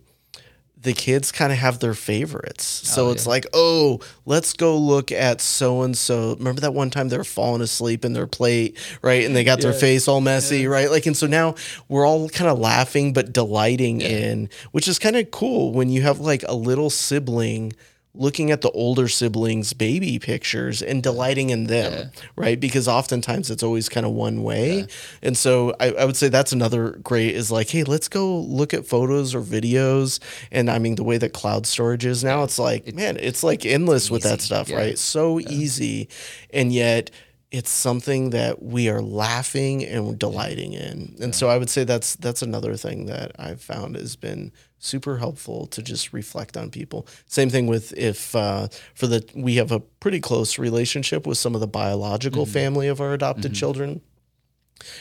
the 0.82 0.94
kids 0.94 1.32
kind 1.32 1.52
of 1.52 1.58
have 1.58 1.80
their 1.80 1.94
favorites. 1.94 2.84
Oh, 2.86 2.96
so 2.96 3.12
it's 3.12 3.28
like, 3.28 3.46
oh, 3.54 4.00
let's 4.26 4.54
go 4.54 4.78
look 4.78 5.12
at 5.12 5.42
so 5.42 5.82
and 5.82 5.98
so. 5.98 6.36
Remember 6.36 6.62
that 6.62 6.74
one 6.74 6.90
time 6.90 7.10
they 7.10 7.18
were 7.18 7.26
falling 7.26 7.62
asleep 7.62 8.06
in 8.06 8.14
their 8.14 8.28
plate, 8.28 8.78
right? 9.02 9.26
And 9.26 9.36
they 9.36 9.44
got 9.44 9.60
their 9.60 9.74
face 9.74 10.08
all 10.08 10.22
messy, 10.22 10.68
right? 10.68 10.90
Like, 10.90 11.06
and 11.06 11.18
so 11.18 11.28
now 11.28 11.56
we're 11.90 12.08
all 12.08 12.30
kind 12.30 12.50
of 12.50 12.60
laughing 12.60 13.12
but 13.12 13.34
delighting 13.34 14.00
in, 14.00 14.50
which 14.72 14.88
is 14.88 15.00
kind 15.00 15.18
of 15.18 15.32
cool 15.32 15.74
when 15.74 15.90
you 15.90 16.02
have 16.02 16.22
like 16.22 16.44
a 16.48 16.56
little 16.56 16.90
sibling 16.90 17.74
looking 18.16 18.50
at 18.50 18.62
the 18.62 18.72
older 18.72 19.08
siblings' 19.08 19.72
baby 19.74 20.18
pictures 20.18 20.82
and 20.82 21.04
delighting 21.04 21.52
in 21.52 21.66
them, 21.68 22.10
right? 22.36 22.60
Because 22.60 22.88
oftentimes 22.88 23.52
it's 23.52 23.62
always 23.62 23.88
kind 23.88 24.06
of 24.06 24.12
one 24.14 24.42
way. 24.44 24.88
And 25.22 25.38
so 25.38 25.76
I, 25.80 25.92
I 25.92 26.06
would 26.06 26.18
say 26.18 26.28
that's 26.28 26.52
another 26.52 26.92
great 27.04 27.36
is 27.36 27.52
like, 27.52 27.70
hey, 27.70 27.84
let's 27.84 28.08
go 28.10 28.40
look 28.40 28.74
at 28.74 28.86
photos 28.88 29.36
or 29.36 29.42
videos. 29.42 30.20
And 30.52 30.72
I 30.72 30.80
mean, 30.80 30.96
the 30.96 31.04
way 31.04 31.18
that 31.20 31.34
cloud 31.34 31.68
storage 31.68 32.04
is 32.06 32.24
now, 32.24 32.44
it's 32.44 32.58
like, 32.60 32.94
man, 32.96 33.16
it's 33.18 33.44
like 33.44 33.66
endless 33.66 34.10
with 34.10 34.24
that 34.24 34.42
stuff, 34.42 34.70
Yeah. 34.70 34.78
right? 34.78 34.98
So 34.98 35.40
easy. 35.40 36.10
And 36.52 36.74
yet, 36.74 37.12
it's 37.52 37.72
something 37.72 38.30
that 38.30 38.62
we 38.62 38.90
are 38.90 39.02
laughing 39.02 39.84
and 39.84 40.20
delighting 40.20 40.74
in. 40.74 41.16
And 41.20 41.34
so 41.34 41.50
I 41.50 41.58
would 41.58 41.70
say 41.70 41.84
that's 41.84 42.16
that's 42.16 42.42
another 42.42 42.76
thing 42.76 43.08
that 43.08 43.32
I've 43.40 43.62
found 43.62 43.96
has 43.96 44.16
been 44.16 44.52
super 44.78 45.18
helpful 45.18 45.66
to 45.68 45.82
just 45.82 46.14
reflect 46.14 46.56
on 46.56 46.70
people. 46.70 47.08
Same 47.26 47.50
thing 47.50 47.66
with 47.66 47.92
if 47.98 48.36
uh, 48.36 48.68
for 48.94 49.08
the 49.08 49.28
we 49.36 49.56
have 49.56 49.72
a 49.72 49.80
pretty 49.80 50.20
close 50.20 50.60
relationship 50.60 51.26
with 51.26 51.38
some 51.38 51.56
of 51.56 51.62
the 51.62 51.68
biological 51.68 52.46
family 52.46 52.88
of 52.88 53.02
our 53.02 53.14
adopted 53.14 53.54
children. 53.54 54.02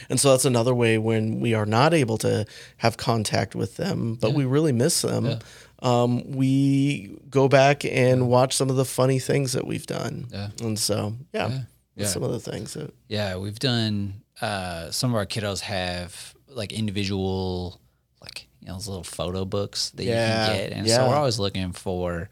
And 0.09 0.19
so 0.19 0.31
that's 0.31 0.43
another 0.43 0.75
way 0.75 0.97
when 0.97 1.39
we 1.39 1.53
are 1.53 1.65
not 1.65 1.93
able 1.93 2.17
to 2.19 2.45
have 2.77 2.97
contact 2.97 3.55
with 3.55 3.77
them, 3.77 4.15
but 4.19 4.33
we 4.33 4.43
really 4.43 4.73
miss 4.73 5.01
them. 5.03 5.39
Um, 5.81 6.31
we 6.31 7.17
go 7.29 7.47
back 7.47 7.85
and 7.85 8.27
watch 8.27 8.55
some 8.57 8.69
of 8.69 8.75
the 8.75 8.83
funny 8.83 9.19
things 9.19 9.53
that 9.53 9.65
we've 9.65 9.87
done. 9.87 10.27
Yeah. 10.31 10.49
And 10.61 10.77
so, 10.77 11.15
yeah, 11.33 11.61
Yeah. 12.03 12.07
some 12.07 12.23
of 12.23 12.31
the 12.31 12.39
things 12.39 12.73
that, 12.73 12.93
Yeah, 13.07 13.37
we've 13.37 13.59
done. 13.59 14.21
Uh, 14.41 14.89
some 14.91 15.09
of 15.11 15.15
our 15.17 15.25
kiddos 15.25 15.59
have 15.61 16.33
like 16.47 16.71
individual, 16.73 17.79
like 18.21 18.47
you 18.61 18.67
know, 18.67 18.73
those 18.73 18.87
little 18.87 19.03
photo 19.03 19.45
books 19.45 19.89
that 19.91 20.03
Yeah, 20.03 20.11
you 20.45 20.47
can 20.51 20.57
get, 20.69 20.77
and 20.77 20.87
yeah. 20.87 20.95
so 20.97 21.07
we're 21.09 21.15
always 21.15 21.39
looking 21.39 21.71
for, 21.73 22.29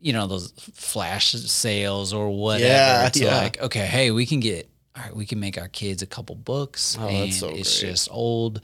you 0.00 0.12
know, 0.12 0.26
those 0.26 0.52
flash 0.74 1.32
sales 1.32 2.12
or 2.12 2.30
whatever. 2.30 2.64
Yeah, 2.66 3.08
to 3.08 3.24
yeah. 3.24 3.36
like, 3.38 3.60
okay, 3.62 3.86
hey, 3.86 4.10
we 4.10 4.26
can 4.26 4.40
get, 4.40 4.68
all 4.96 5.02
right, 5.04 5.14
we 5.16 5.24
can 5.26 5.38
make 5.40 5.56
our 5.58 5.68
kids 5.68 6.02
a 6.02 6.06
couple 6.06 6.34
books, 6.34 6.96
Oh, 7.00 7.06
and 7.08 7.16
that's 7.30 7.38
so 7.38 7.48
it's 7.48 7.80
great. 7.80 7.90
just 7.90 8.08
old 8.10 8.60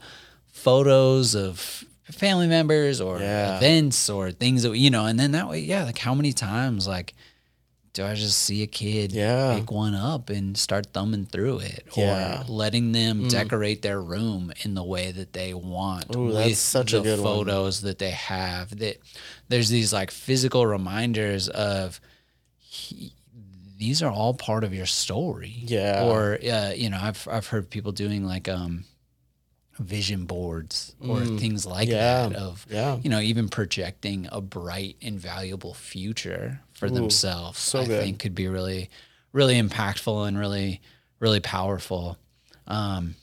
photos 0.51 1.35
of 1.35 1.83
family 2.11 2.47
members 2.47 3.01
or 3.01 3.17
events 3.21 4.09
or 4.09 4.31
things 4.31 4.63
that 4.63 4.77
you 4.77 4.89
know, 4.89 5.05
and 5.05 5.19
then 5.19 5.31
that 5.31 5.49
way, 5.49 5.59
yeah, 5.59 5.83
like 5.85 5.97
how 5.97 6.13
many 6.13 6.31
times 6.33 6.87
like 6.87 7.13
do 7.93 8.03
I 8.03 8.15
just 8.15 8.39
see 8.39 8.63
a 8.63 8.67
kid 8.67 9.11
Yeah. 9.11 9.55
pick 9.59 9.71
one 9.71 9.93
up 9.93 10.29
and 10.31 10.57
start 10.57 10.87
thumbing 10.93 11.25
through 11.27 11.59
it 11.59 11.85
Yeah. 11.95 12.37
Mm. 12.43 12.49
or 12.49 12.51
letting 12.51 12.91
them 12.91 13.27
decorate 13.27 13.81
their 13.83 14.01
room 14.01 14.51
in 14.63 14.73
the 14.73 14.83
way 14.83 15.11
that 15.11 15.33
they 15.33 15.53
want 15.53 16.15
Ooh, 16.15 16.31
that's 16.31 16.49
with 16.49 16.57
such 16.57 16.93
a 16.93 16.97
the 16.97 17.03
good 17.03 17.19
one. 17.19 17.27
photos 17.33 17.81
that 17.81 17.99
they 17.99 18.11
have 18.11 18.77
that 18.79 18.97
there's 19.47 19.69
these 19.69 19.93
like 19.93 20.09
physical 20.11 20.65
reminders 20.65 21.47
of 21.49 22.01
he- 22.57 23.13
these 23.77 24.01
are 24.01 24.11
all 24.11 24.33
part 24.33 24.63
of 24.63 24.73
your 24.73 24.85
story 24.87 25.53
Yeah. 25.65 26.03
or 26.05 26.39
uh, 26.43 26.71
you 26.75 26.89
know 26.89 26.99
I've 27.01 27.27
I've 27.29 27.47
heard 27.47 27.69
people 27.69 27.91
doing 27.91 28.25
like 28.25 28.47
um 28.49 28.85
vision 29.79 30.25
boards 30.25 30.95
or 30.99 31.25
things 31.25 31.65
like 31.65 31.89
Mm. 31.89 31.91
Yeah. 31.91 32.27
that 32.29 32.35
of 32.37 32.65
Yeah. 32.69 32.97
you 33.03 33.09
know 33.09 33.19
even 33.19 33.49
projecting 33.49 34.27
a 34.31 34.39
bright 34.41 34.95
and 35.01 35.19
valuable 35.19 35.73
future 35.73 36.61
for 36.89 36.93
themselves 36.93 37.59
so 37.59 37.79
I 37.81 37.85
good. 37.85 38.01
think 38.01 38.19
could 38.19 38.35
be 38.35 38.47
really 38.47 38.89
really 39.31 39.59
impactful 39.61 40.27
and 40.27 40.37
really 40.37 40.81
really 41.19 41.39
powerful 41.39 42.17
um 42.67 43.15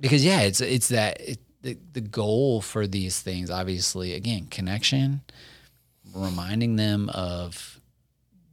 because 0.00 0.24
yeah 0.24 0.40
it's 0.42 0.60
it's 0.60 0.88
that 0.88 1.20
it, 1.20 1.38
the, 1.62 1.78
the 1.92 2.00
goal 2.00 2.60
for 2.60 2.86
these 2.86 3.20
things 3.20 3.50
obviously 3.50 4.12
again 4.14 4.46
connection 4.50 5.22
reminding 6.14 6.76
them 6.76 7.08
of 7.10 7.80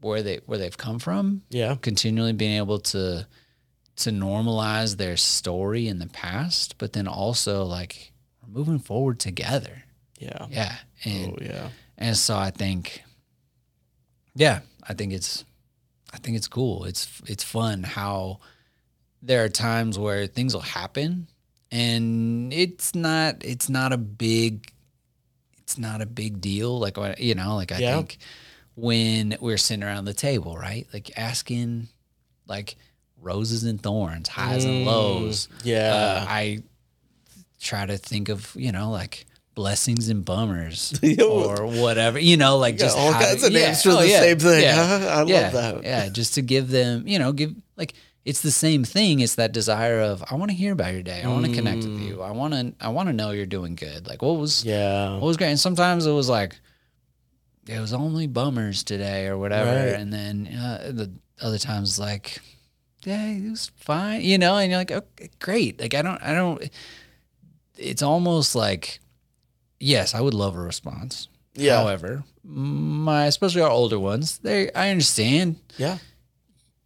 where 0.01 0.21
they 0.23 0.39
where 0.45 0.57
they've 0.57 0.77
come 0.77 0.97
from 0.99 1.43
Yeah. 1.49 1.75
continually 1.82 2.34
being 2.34 2.57
able 2.57 2.79
to 2.79 3.27
to 3.97 4.09
normalize 4.09 4.97
their 4.97 5.17
story 5.17 5.88
in 5.88 5.99
the 5.99 6.07
past 6.07 6.77
but 6.77 6.93
then 6.93 7.07
also 7.07 7.63
like 7.65 8.11
we're 8.41 8.57
moving 8.59 8.79
forward 8.79 9.19
together 9.19 9.84
Yeah. 10.17 10.47
yeah 10.49 10.75
and 11.03 11.34
Oh 11.34 11.38
yeah. 11.41 11.69
and 11.97 12.17
so 12.17 12.36
i 12.36 12.49
think 12.49 13.03
yeah 14.36 14.59
i 14.88 14.93
think 14.93 15.13
it's 15.13 15.43
i 16.13 16.17
think 16.17 16.38
it's 16.38 16.47
cool 16.47 16.86
it's 16.86 17.21
it's 17.27 17.43
fun 17.43 17.84
how 17.84 18.39
there 19.21 19.43
are 19.43 19.49
times 19.49 19.97
where 19.99 20.27
things 20.27 20.53
will 20.53 20.61
happen 20.61 21.27
and 21.71 22.51
it's 22.53 22.93
not 22.95 23.36
it's 23.41 23.69
not 23.69 23.93
a 23.93 23.97
big 23.97 24.71
it's 25.59 25.77
not 25.77 26.01
a 26.01 26.05
big 26.05 26.41
deal 26.41 26.79
like 26.79 26.97
you 27.19 27.36
know 27.36 27.55
like 27.55 27.71
i 27.71 27.77
Yeah. 27.77 27.95
think 27.97 28.17
when 28.75 29.38
we're 29.41 29.57
sitting 29.57 29.84
around 29.84 30.05
the 30.05 30.13
table 30.13 30.57
right 30.57 30.88
like 30.93 31.11
asking 31.17 31.88
like 32.47 32.75
roses 33.21 33.63
and 33.63 33.82
thorns 33.82 34.27
highs 34.29 34.65
and 34.65 34.84
lows 34.86 35.47
Mm, 35.47 35.65
Yeah. 35.65 35.93
uh, 35.93 36.25
I 36.27 36.63
try 37.59 37.86
to 37.86 37.97
think 37.97 38.29
of 38.29 38.51
you 38.55 38.71
know 38.71 38.89
like 38.91 39.25
blessings 39.54 40.08
and 40.10 40.24
bummers 40.24 40.97
or 41.22 41.66
whatever 41.68 42.18
you 42.20 42.38
know 42.38 42.58
like 42.58 42.78
got 42.78 42.86
just 42.86 42.97
all 42.97 43.12
kinds 43.12 43.43
of 43.43 43.52
yeah, 43.52 43.66
names 43.68 43.84
for 43.84 43.89
oh, 43.89 43.97
the 43.97 44.08
yeah, 44.08 44.20
same 44.22 44.39
thing. 44.39 44.62
yeah, 44.64 44.76
huh? 44.99 45.06
I 45.08 45.22
love 45.24 45.54
that. 45.54 45.84
yeah 45.84 46.10
just 46.10 46.36
to 46.36 46.41
give 46.41 46.70
them 46.70 47.06
you 47.08 47.20
know 47.20 47.32
give 47.34 47.54
like 47.76 47.93
it's 48.24 48.41
the 48.41 48.52
same 48.52 48.84
thing 48.86 49.20
it's 49.20 49.36
that 49.36 49.52
desire 49.52 49.99
of 49.99 50.24
I 50.32 50.36
want 50.36 50.52
to 50.52 50.56
hear 50.56 50.72
about 50.74 50.93
your 50.93 51.02
day 51.04 51.22
I 51.22 51.28
want 51.28 51.45
to 51.47 51.54
connect 51.54 51.80
with 51.84 51.99
you 51.99 52.22
I 52.22 52.32
want 52.32 52.54
to 52.54 52.74
I 52.80 52.89
want 52.89 53.10
to 53.10 53.14
know 53.14 53.32
you're 53.32 53.45
doing 53.45 53.76
good 53.76 54.08
like 54.08 54.22
what 54.22 54.38
was 54.38 54.64
Mm. 54.64 54.68
Yeah. 54.68 55.14
what 55.14 55.24
was 55.24 55.38
great 55.38 55.49
and 55.49 55.60
sometimes 55.60 56.06
it 56.06 56.12
was 56.14 56.30
like 56.30 56.58
it 57.68 57.80
was 57.80 57.91
only 57.93 58.28
bummers 58.28 58.84
today 58.84 59.28
or 59.28 59.38
whatever 59.38 59.70
Right. 59.72 59.99
and 59.99 60.14
then 60.14 60.47
uh, 60.47 60.91
the 60.93 61.12
other 61.41 61.58
times 61.58 61.99
like 61.99 62.39
yeah 63.04 63.26
it 63.28 63.49
was 63.49 63.70
fine 63.76 64.22
you 64.22 64.38
know 64.38 64.56
and 64.58 64.72
you're 64.72 64.80
like 64.80 64.91
okay 64.91 65.30
great 65.39 65.82
like 65.82 65.93
i 65.93 66.02
don't 66.02 66.22
i 66.24 66.34
don't 66.34 66.70
it's 67.78 68.02
almost 68.02 68.56
like 68.56 68.99
yes 69.82 70.13
i 70.15 70.21
would 70.21 70.34
love 70.34 70.55
a 70.55 70.61
response 70.61 71.27
Yeah. 71.55 71.77
however 71.82 72.23
my 72.43 73.25
especially 73.25 73.61
our 73.61 73.69
older 73.69 73.99
ones 73.99 74.38
they 74.39 74.71
i 74.73 74.89
understand 74.89 75.57
Yeah. 75.77 75.97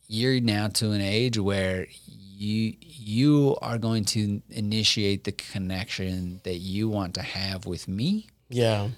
you're 0.07 0.39
now 0.41 0.67
to 0.79 0.91
an 0.91 1.01
age 1.01 1.37
where 1.37 1.87
you 2.37 2.73
you 2.81 3.55
are 3.61 3.77
going 3.77 4.03
to 4.05 4.41
initiate 4.49 5.23
the 5.25 5.31
connection 5.31 6.41
that 6.43 6.55
you 6.57 6.89
want 6.89 7.13
to 7.15 7.21
have 7.21 7.65
with 7.65 7.87
me 7.87 8.27
Yeah. 8.49 8.89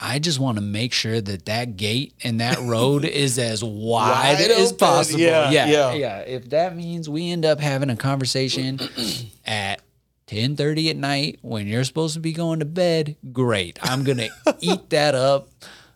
I 0.00 0.20
just 0.20 0.38
want 0.38 0.58
to 0.58 0.62
make 0.62 0.92
sure 0.92 1.20
that 1.20 1.46
that 1.46 1.76
gate 1.76 2.14
and 2.22 2.38
that 2.40 2.56
road 2.60 3.04
is 3.24 3.36
as 3.36 3.64
wide, 3.64 4.38
Wide 4.38 4.50
as 4.52 4.72
possible. 4.72 5.18
Yeah, 5.18 5.50
yeah. 5.50 5.92
yeah, 5.92 6.18
If 6.20 6.50
that 6.50 6.76
means 6.76 7.08
we 7.08 7.32
end 7.32 7.44
up 7.44 7.58
having 7.58 7.90
a 7.90 7.96
conversation 7.96 8.78
at 9.44 9.80
10:30 10.28 10.90
at 10.90 10.96
night 10.96 11.38
when 11.42 11.66
you're 11.66 11.84
supposed 11.84 12.14
to 12.14 12.20
be 12.20 12.32
going 12.32 12.58
to 12.60 12.64
bed, 12.64 13.16
great. 13.32 13.78
I'm 13.82 14.04
going 14.04 14.18
to 14.18 14.30
eat 14.60 14.90
that 14.90 15.14
up. 15.14 15.48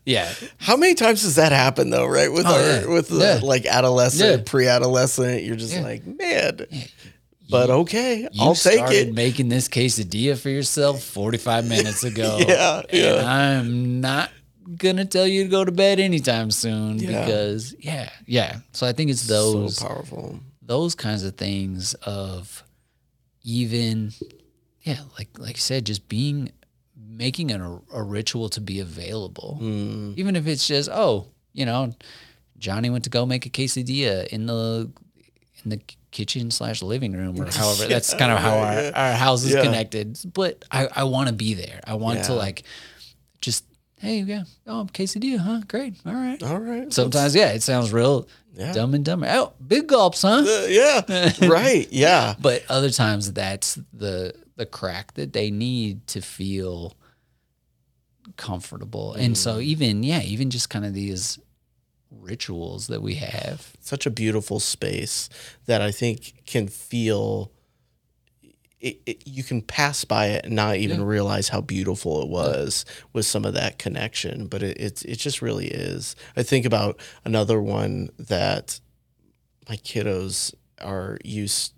Yeah. 0.05 0.31
How 0.57 0.75
many 0.75 0.95
times 0.95 1.21
does 1.21 1.35
that 1.35 1.51
happen 1.53 1.89
though, 1.89 2.05
right? 2.05 2.31
With 2.31 2.45
Oh, 2.45 2.53
our 2.53 2.59
yeah. 2.61 2.87
with 2.87 3.07
the 3.09 3.17
Yeah. 3.19 3.39
like 3.41 3.65
adolescent, 3.65 4.37
Yeah. 4.39 4.43
pre-adolescent, 4.45 5.43
you're 5.43 5.55
just 5.55 5.77
like, 5.79 6.05
man. 6.05 6.65
But 7.49 7.69
okay, 7.69 8.27
You 8.31 8.41
I'll 8.43 8.55
take 8.55 8.81
it. 8.91 9.13
making 9.13 9.49
this 9.49 9.67
quesadilla 9.69 10.37
for 10.37 10.49
yourself 10.49 11.03
45 11.03 11.67
minutes 11.69 12.03
ago. 12.11 12.37
Yeah, 12.45 12.81
yeah. 12.91 13.23
I'm 13.25 14.01
not 14.01 14.29
going 14.77 14.95
to 14.97 15.05
tell 15.05 15.27
you 15.27 15.43
to 15.43 15.49
go 15.49 15.63
to 15.63 15.71
bed 15.71 15.99
anytime 15.99 16.51
soon 16.51 16.97
because 16.97 17.75
yeah, 17.79 18.09
yeah. 18.25 18.57
So 18.71 18.87
I 18.87 18.91
think 18.93 19.09
it's 19.11 19.27
those 19.27 19.77
so 19.77 19.87
powerful. 19.87 20.39
those 20.61 20.95
kinds 20.95 21.23
of 21.23 21.35
things 21.35 21.93
of 22.05 22.63
even 23.43 24.11
yeah 24.81 24.99
like 25.17 25.29
like 25.37 25.55
i 25.55 25.59
said 25.59 25.85
just 25.85 26.07
being 26.09 26.51
making 27.09 27.51
an, 27.51 27.61
a, 27.61 27.79
a 27.97 28.01
ritual 28.03 28.49
to 28.49 28.59
be 28.61 28.79
available. 28.79 29.59
Mm. 29.61 30.17
even 30.17 30.35
if 30.35 30.47
it's 30.47 30.67
just 30.67 30.89
oh 30.91 31.27
you 31.53 31.65
know 31.65 31.93
johnny 32.57 32.89
went 32.89 33.03
to 33.03 33.09
go 33.09 33.25
make 33.25 33.45
a 33.45 33.49
quesadilla 33.49 34.25
in 34.27 34.45
the 34.47 34.89
in 35.63 35.69
the 35.69 35.79
kitchen 36.11 36.51
slash 36.51 36.81
living 36.81 37.13
room 37.13 37.39
or 37.39 37.45
however 37.51 37.85
that's 37.87 38.13
kind 38.13 38.31
of 38.31 38.37
how 38.39 38.57
our, 38.59 38.91
our 38.95 39.13
house 39.13 39.43
is 39.43 39.53
Yeah. 39.53 39.63
connected. 39.63 40.19
But 40.33 40.63
i 40.71 40.87
i 40.95 41.03
want 41.05 41.27
to 41.29 41.33
be 41.33 41.53
there. 41.55 41.79
I 41.87 41.95
want 41.95 42.23
to 42.25 42.33
like 42.33 42.63
just 43.41 43.65
hey 43.99 44.19
yeah 44.21 44.43
oh 44.67 44.87
quesadilla 44.93 45.39
huh? 45.39 45.61
Great. 45.67 45.95
All 46.05 46.13
right. 46.13 46.41
All 46.43 46.59
right. 46.59 46.93
sometimes 46.93 47.33
yeah 47.35 47.49
it 47.53 47.63
sounds 47.63 47.91
real 47.91 48.27
Yeah. 48.55 48.71
dumb 48.73 48.93
and 48.93 49.03
dumber 49.03 49.27
oh 49.31 49.53
big 49.65 49.87
gulps 49.87 50.21
huh 50.21 50.43
Uh, 50.47 50.65
yeah. 50.69 51.31
right. 51.47 51.87
Yeah. 51.91 52.35
but 52.39 52.63
other 52.69 52.89
times 52.91 53.33
that's 53.33 53.79
the 53.91 54.33
the 54.57 54.65
crack 54.67 55.15
that 55.15 55.33
they 55.33 55.49
need 55.49 56.05
to 56.07 56.21
feel 56.21 56.93
comfortable 58.37 59.13
and 59.13 59.37
so 59.37 59.55
Mm. 59.57 59.63
even 59.63 60.03
yeah 60.03 60.21
even 60.21 60.49
just 60.49 60.69
kind 60.69 60.85
of 60.85 60.93
these 60.93 61.39
rituals 62.11 62.87
that 62.87 63.01
we 63.01 63.15
have 63.15 63.73
Such 63.81 64.05
a 64.05 64.09
beautiful 64.09 64.59
space 64.59 65.29
that 65.65 65.81
I 65.81 65.91
think 65.91 66.45
can 66.45 66.67
feel. 66.67 67.51
It, 68.83 68.99
it, 69.05 69.23
you 69.25 69.43
can 69.43 69.61
pass 69.61 70.03
by 70.03 70.27
it 70.27 70.43
and 70.45 70.55
not 70.55 70.75
even 70.75 70.99
Yeah. 70.99 71.05
realize 71.07 71.47
how 71.47 71.61
beautiful 71.61 72.21
it 72.21 72.27
was 72.27 72.83
with 73.13 73.25
some 73.25 73.45
of 73.45 73.53
that 73.53 73.79
connection, 73.79 74.47
but 74.47 74.61
it, 74.61 74.77
it 74.77 75.03
it 75.05 75.15
just 75.19 75.41
really 75.41 75.67
is. 75.67 76.15
I 76.35 76.43
think 76.43 76.65
about 76.65 76.99
another 77.23 77.61
one 77.61 78.09
that 78.19 78.81
my 79.69 79.77
kiddos 79.77 80.53
are 80.81 81.17
used 81.23 81.73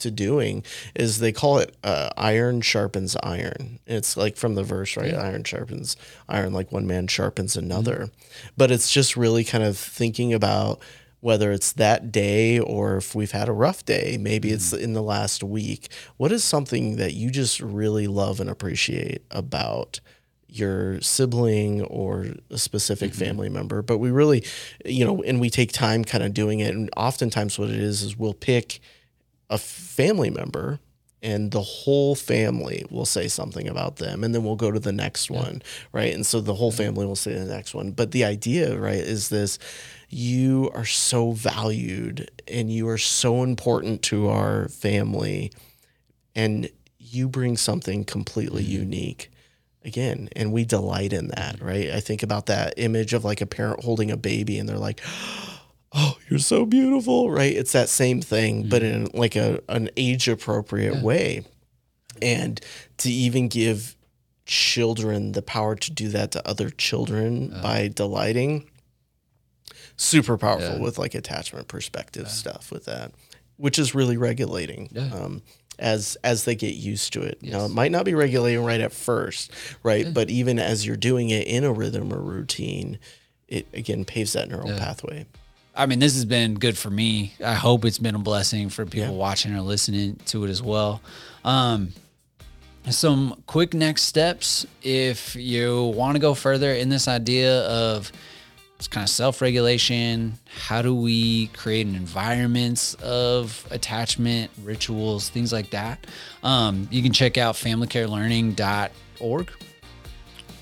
to 0.00 0.10
doing 0.10 0.62
is 0.94 1.20
they 1.20 1.32
call 1.32 1.58
it 1.58 1.74
uh, 1.84 2.10
iron 2.18 2.60
sharpens 2.60 3.16
iron. 3.22 3.78
It's 3.86 4.16
like 4.16 4.36
from 4.36 4.54
the 4.54 4.64
verse, 4.64 4.96
right? 4.96 5.14
Iron 5.14 5.44
sharpens 5.44 5.96
iron, 6.28 6.52
like 6.52 6.70
one 6.72 6.86
man 6.86 7.06
sharpens 7.06 7.56
another. 7.56 8.10
But 8.58 8.70
it's 8.70 8.92
just 8.92 9.16
really 9.16 9.44
kind 9.44 9.64
of 9.64 9.78
thinking 9.78 10.34
about 10.34 10.80
whether 11.22 11.52
it's 11.52 11.72
that 11.74 12.10
day 12.10 12.58
or 12.58 12.96
if 12.96 13.14
we've 13.14 13.30
had 13.30 13.48
a 13.48 13.52
rough 13.52 13.84
day, 13.84 14.18
maybe 14.20 14.50
it's 14.50 14.74
mm-hmm. 14.74 14.82
in 14.82 14.92
the 14.92 15.02
last 15.02 15.44
week. 15.44 15.88
What 16.16 16.32
is 16.32 16.42
something 16.42 16.96
that 16.96 17.14
you 17.14 17.30
just 17.30 17.60
really 17.60 18.08
love 18.08 18.40
and 18.40 18.50
appreciate 18.50 19.22
about? 19.30 20.00
your 20.54 21.00
sibling 21.00 21.80
or 21.84 22.26
a 22.50 22.58
specific 22.58 23.12
mm-hmm. 23.12 23.24
family 23.24 23.48
member? 23.48 23.80
But 23.80 23.96
we 23.96 24.10
really 24.10 24.44
you 24.84 25.02
know 25.02 25.22
and 25.22 25.40
we 25.40 25.48
take 25.48 25.72
time 25.72 26.04
kind 26.04 26.22
of 26.22 26.34
doing 26.34 26.60
it 26.60 26.74
and 26.74 26.90
oftentimes 26.94 27.58
what 27.58 27.70
it 27.70 27.80
is 27.80 28.02
is 28.02 28.18
we'll 28.18 28.34
pick 28.34 28.80
a 29.48 29.56
family 29.56 30.28
member 30.28 30.78
and 31.22 31.52
the 31.52 31.62
whole 31.62 32.14
family 32.14 32.84
will 32.90 33.06
say 33.06 33.28
something 33.28 33.66
about 33.66 33.96
them 33.96 34.22
and 34.22 34.34
then 34.34 34.44
we'll 34.44 34.56
go 34.56 34.70
to 34.70 34.78
the 34.78 34.92
next 34.92 35.30
one 35.30 35.62
right? 35.90 36.12
And 36.12 36.26
so 36.26 36.38
the 36.42 36.54
whole 36.54 36.72
family 36.72 37.06
will 37.06 37.16
say 37.16 37.32
the 37.32 37.46
next 37.46 37.74
one. 37.74 37.92
But 37.92 38.10
the 38.10 38.24
idea 38.24 38.78
right 38.78 39.00
is 39.00 39.30
this 39.30 39.58
you 40.12 40.70
are 40.74 40.84
so 40.84 41.32
valued 41.32 42.30
and 42.46 42.70
you 42.70 42.86
are 42.86 42.98
so 42.98 43.42
important 43.42 44.02
to 44.02 44.28
our 44.28 44.68
family 44.68 45.50
and 46.34 46.68
you 46.98 47.26
bring 47.26 47.56
something 47.56 48.04
completely 48.04 48.62
mm-hmm. 48.62 48.82
unique 48.82 49.30
again 49.86 50.28
and 50.36 50.52
we 50.52 50.66
delight 50.66 51.14
in 51.14 51.28
that 51.28 51.56
right? 51.62 51.90
I 51.90 52.00
think 52.00 52.22
about 52.22 52.46
that 52.46 52.74
image 52.76 53.14
of 53.14 53.24
like 53.24 53.40
a 53.40 53.46
parent 53.46 53.82
holding 53.82 54.10
a 54.10 54.16
baby 54.18 54.58
and 54.58 54.68
they're 54.68 54.76
like 54.76 55.00
oh 55.94 56.18
you're 56.28 56.38
so 56.38 56.66
beautiful 56.66 57.30
right? 57.30 57.54
It's 57.54 57.72
that 57.72 57.88
same 57.88 58.20
thing 58.20 58.68
but 58.68 58.82
mm-hmm. 58.82 59.06
in 59.06 59.18
like 59.18 59.34
a 59.34 59.62
an 59.70 59.88
age 59.96 60.28
appropriate 60.28 61.02
way. 61.02 61.46
And 62.20 62.60
to 62.98 63.10
even 63.10 63.48
give 63.48 63.96
children 64.44 65.32
the 65.32 65.42
power 65.42 65.74
to 65.74 65.90
do 65.90 66.08
that 66.08 66.32
to 66.32 66.46
other 66.46 66.68
children 66.68 67.48
by 67.62 67.88
delighting 67.88 68.68
super 70.02 70.36
powerful 70.36 70.76
Yeah. 70.76 70.80
with 70.80 70.98
like 70.98 71.14
attachment 71.14 71.68
perspective 71.68 72.28
stuff 72.30 72.70
with 72.72 72.84
that 72.86 73.12
which 73.56 73.78
is 73.78 73.94
really 73.94 74.16
regulating 74.16 74.88
Yeah. 74.92 75.10
um, 75.14 75.42
as 75.78 76.16
as 76.24 76.44
they 76.44 76.54
get 76.54 76.74
used 76.74 77.12
to 77.14 77.22
it 77.22 77.38
now 77.42 77.60
Yes. 77.62 77.70
it 77.70 77.74
might 77.74 77.92
not 77.92 78.04
be 78.04 78.14
regulating 78.14 78.64
right 78.64 78.80
at 78.80 78.92
first 78.92 79.52
right 79.82 80.12
but 80.12 80.28
even 80.30 80.58
as 80.58 80.84
you're 80.86 80.96
doing 80.96 81.30
it 81.30 81.46
in 81.46 81.64
a 81.64 81.72
rhythm 81.72 82.12
or 82.12 82.20
routine 82.20 82.98
it 83.48 83.66
again 83.72 84.04
paves 84.04 84.32
that 84.32 84.48
neural 84.48 84.76
pathway 84.78 85.26
I 85.74 85.86
mean, 85.86 86.00
this 86.00 86.12
has 86.16 86.26
been 86.26 86.52
good 86.56 86.76
for 86.76 86.90
me. 86.90 87.32
I 87.42 87.54
hope 87.54 87.86
it's 87.86 87.96
been 87.96 88.14
a 88.14 88.18
blessing 88.18 88.68
for 88.68 88.84
people 88.84 89.08
Yeah. 89.08 89.10
watching 89.12 89.54
or 89.54 89.62
listening 89.62 90.16
to 90.26 90.44
it 90.44 90.50
as 90.50 90.60
well. 90.62 91.00
Um, 91.46 91.94
some 92.90 93.42
quick 93.46 93.72
next 93.72 94.02
steps 94.02 94.66
if 94.82 95.34
you 95.34 95.84
want 95.96 96.16
to 96.16 96.18
go 96.18 96.34
further 96.34 96.74
in 96.74 96.90
this 96.90 97.08
idea 97.08 97.62
of 97.68 98.12
it's 98.82 98.88
kind 98.88 99.04
of 99.04 99.08
self-regulation 99.10 100.32
how 100.66 100.82
do 100.82 100.92
we 100.92 101.46
create 101.48 101.86
an 101.86 101.94
environments 101.94 102.94
of 102.94 103.64
attachment 103.70 104.50
rituals 104.64 105.28
things 105.28 105.52
like 105.52 105.70
that 105.70 106.04
um, 106.42 106.88
you 106.90 107.00
can 107.00 107.12
check 107.12 107.38
out 107.38 107.54
familycarelearning.org 107.54 109.50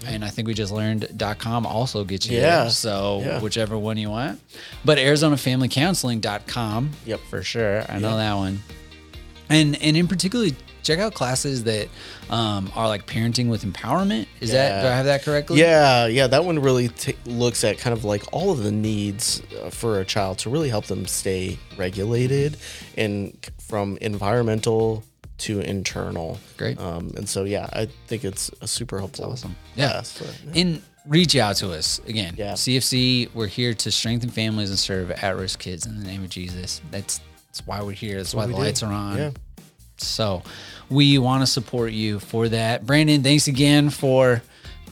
and 0.06 0.22
I 0.24 0.28
think 0.28 0.48
we 0.48 0.52
just 0.54 0.70
learned 0.72 1.08
.com 1.38 1.64
also 1.66 2.04
gets 2.04 2.26
you 2.26 2.36
Yeah. 2.38 2.62
there. 2.64 2.70
So 2.70 3.20
Yeah. 3.22 3.40
whichever 3.40 3.76
one 3.76 3.98
you 3.98 4.08
want. 4.08 4.40
But 4.82 4.96
ArizonaFamilyCounseling.com. 4.96 6.90
Yep. 7.04 7.20
For 7.28 7.42
sure. 7.42 7.84
I 7.86 7.98
know 7.98 8.10
Yeah. 8.10 8.16
that 8.16 8.34
one. 8.34 8.62
And 9.50 9.76
and 9.82 9.96
in 9.98 10.08
particular, 10.08 10.46
check 10.82 10.98
out 10.98 11.14
classes 11.14 11.64
that 11.64 11.88
um, 12.30 12.70
are 12.74 12.88
like 12.88 13.06
parenting 13.06 13.48
with 13.48 13.64
empowerment. 13.64 14.26
Is 14.40 14.52
that 14.52 14.82
do 14.82 14.88
I 14.88 14.92
have 14.92 15.06
that 15.06 15.22
correctly? 15.22 15.60
Yeah, 15.60 16.06
yeah, 16.06 16.26
that 16.26 16.44
one 16.44 16.58
really 16.58 16.88
t- 16.88 17.16
looks 17.26 17.64
at 17.64 17.78
kind 17.78 17.92
of 17.96 18.04
like 18.04 18.24
all 18.32 18.50
of 18.50 18.62
the 18.62 18.72
needs 18.72 19.42
uh, 19.62 19.70
for 19.70 20.00
a 20.00 20.04
child 20.04 20.38
to 20.38 20.50
really 20.50 20.68
help 20.68 20.86
them 20.86 21.06
stay 21.06 21.58
regulated 21.76 22.56
and 22.96 23.36
from 23.60 23.98
environmental 24.00 25.04
to 25.38 25.60
internal. 25.60 26.38
Great. 26.56 26.78
Um, 26.78 27.12
and 27.16 27.28
so, 27.28 27.44
yeah, 27.44 27.68
I 27.72 27.86
think 28.06 28.24
it's 28.24 28.50
a 28.60 28.68
super 28.68 28.98
helpful. 28.98 29.32
awesome. 29.32 29.56
Yeah. 29.74 29.90
class, 29.90 30.08
so, 30.08 30.26
And 30.54 30.82
reach 31.06 31.34
out 31.36 31.56
to 31.56 31.72
us 31.72 32.00
again. 32.06 32.34
Yeah. 32.36 32.52
CFC, 32.52 33.32
we're 33.34 33.46
here 33.46 33.74
to 33.74 33.90
strengthen 33.90 34.30
families 34.30 34.70
and 34.70 34.78
serve 34.78 35.10
at 35.10 35.36
risk 35.36 35.58
kids 35.58 35.86
in 35.86 35.98
the 35.98 36.04
name 36.04 36.22
of 36.22 36.30
Jesus. 36.30 36.80
That's 36.90 37.20
that's 37.48 37.66
why 37.66 37.82
we're 37.82 37.90
here. 37.92 38.18
That's 38.18 38.32
why 38.32 38.46
the 38.46 38.52
do. 38.52 38.60
lights 38.60 38.82
are 38.84 38.92
on. 38.92 39.18
Yeah. 39.18 39.30
So 40.02 40.42
we 40.88 41.18
want 41.18 41.42
to 41.42 41.46
support 41.46 41.92
you 41.92 42.18
for 42.20 42.48
that. 42.48 42.86
Brandon, 42.86 43.22
thanks 43.22 43.48
again 43.48 43.90
for 43.90 44.42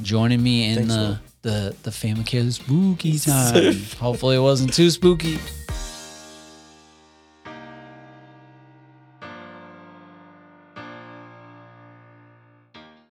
joining 0.03 0.43
me 0.43 0.71
in 0.71 0.89
Thanks, 0.89 0.95
the, 0.95 1.21
the 1.43 1.77
the 1.85 1.93
family 1.93 2.25
care 2.25 2.51
spooky 2.51 3.19
time. 3.19 3.75
Hopefully 3.99 4.37
it 4.37 4.41
wasn't 4.41 4.73
too 4.73 4.91
spooky. 4.91 5.39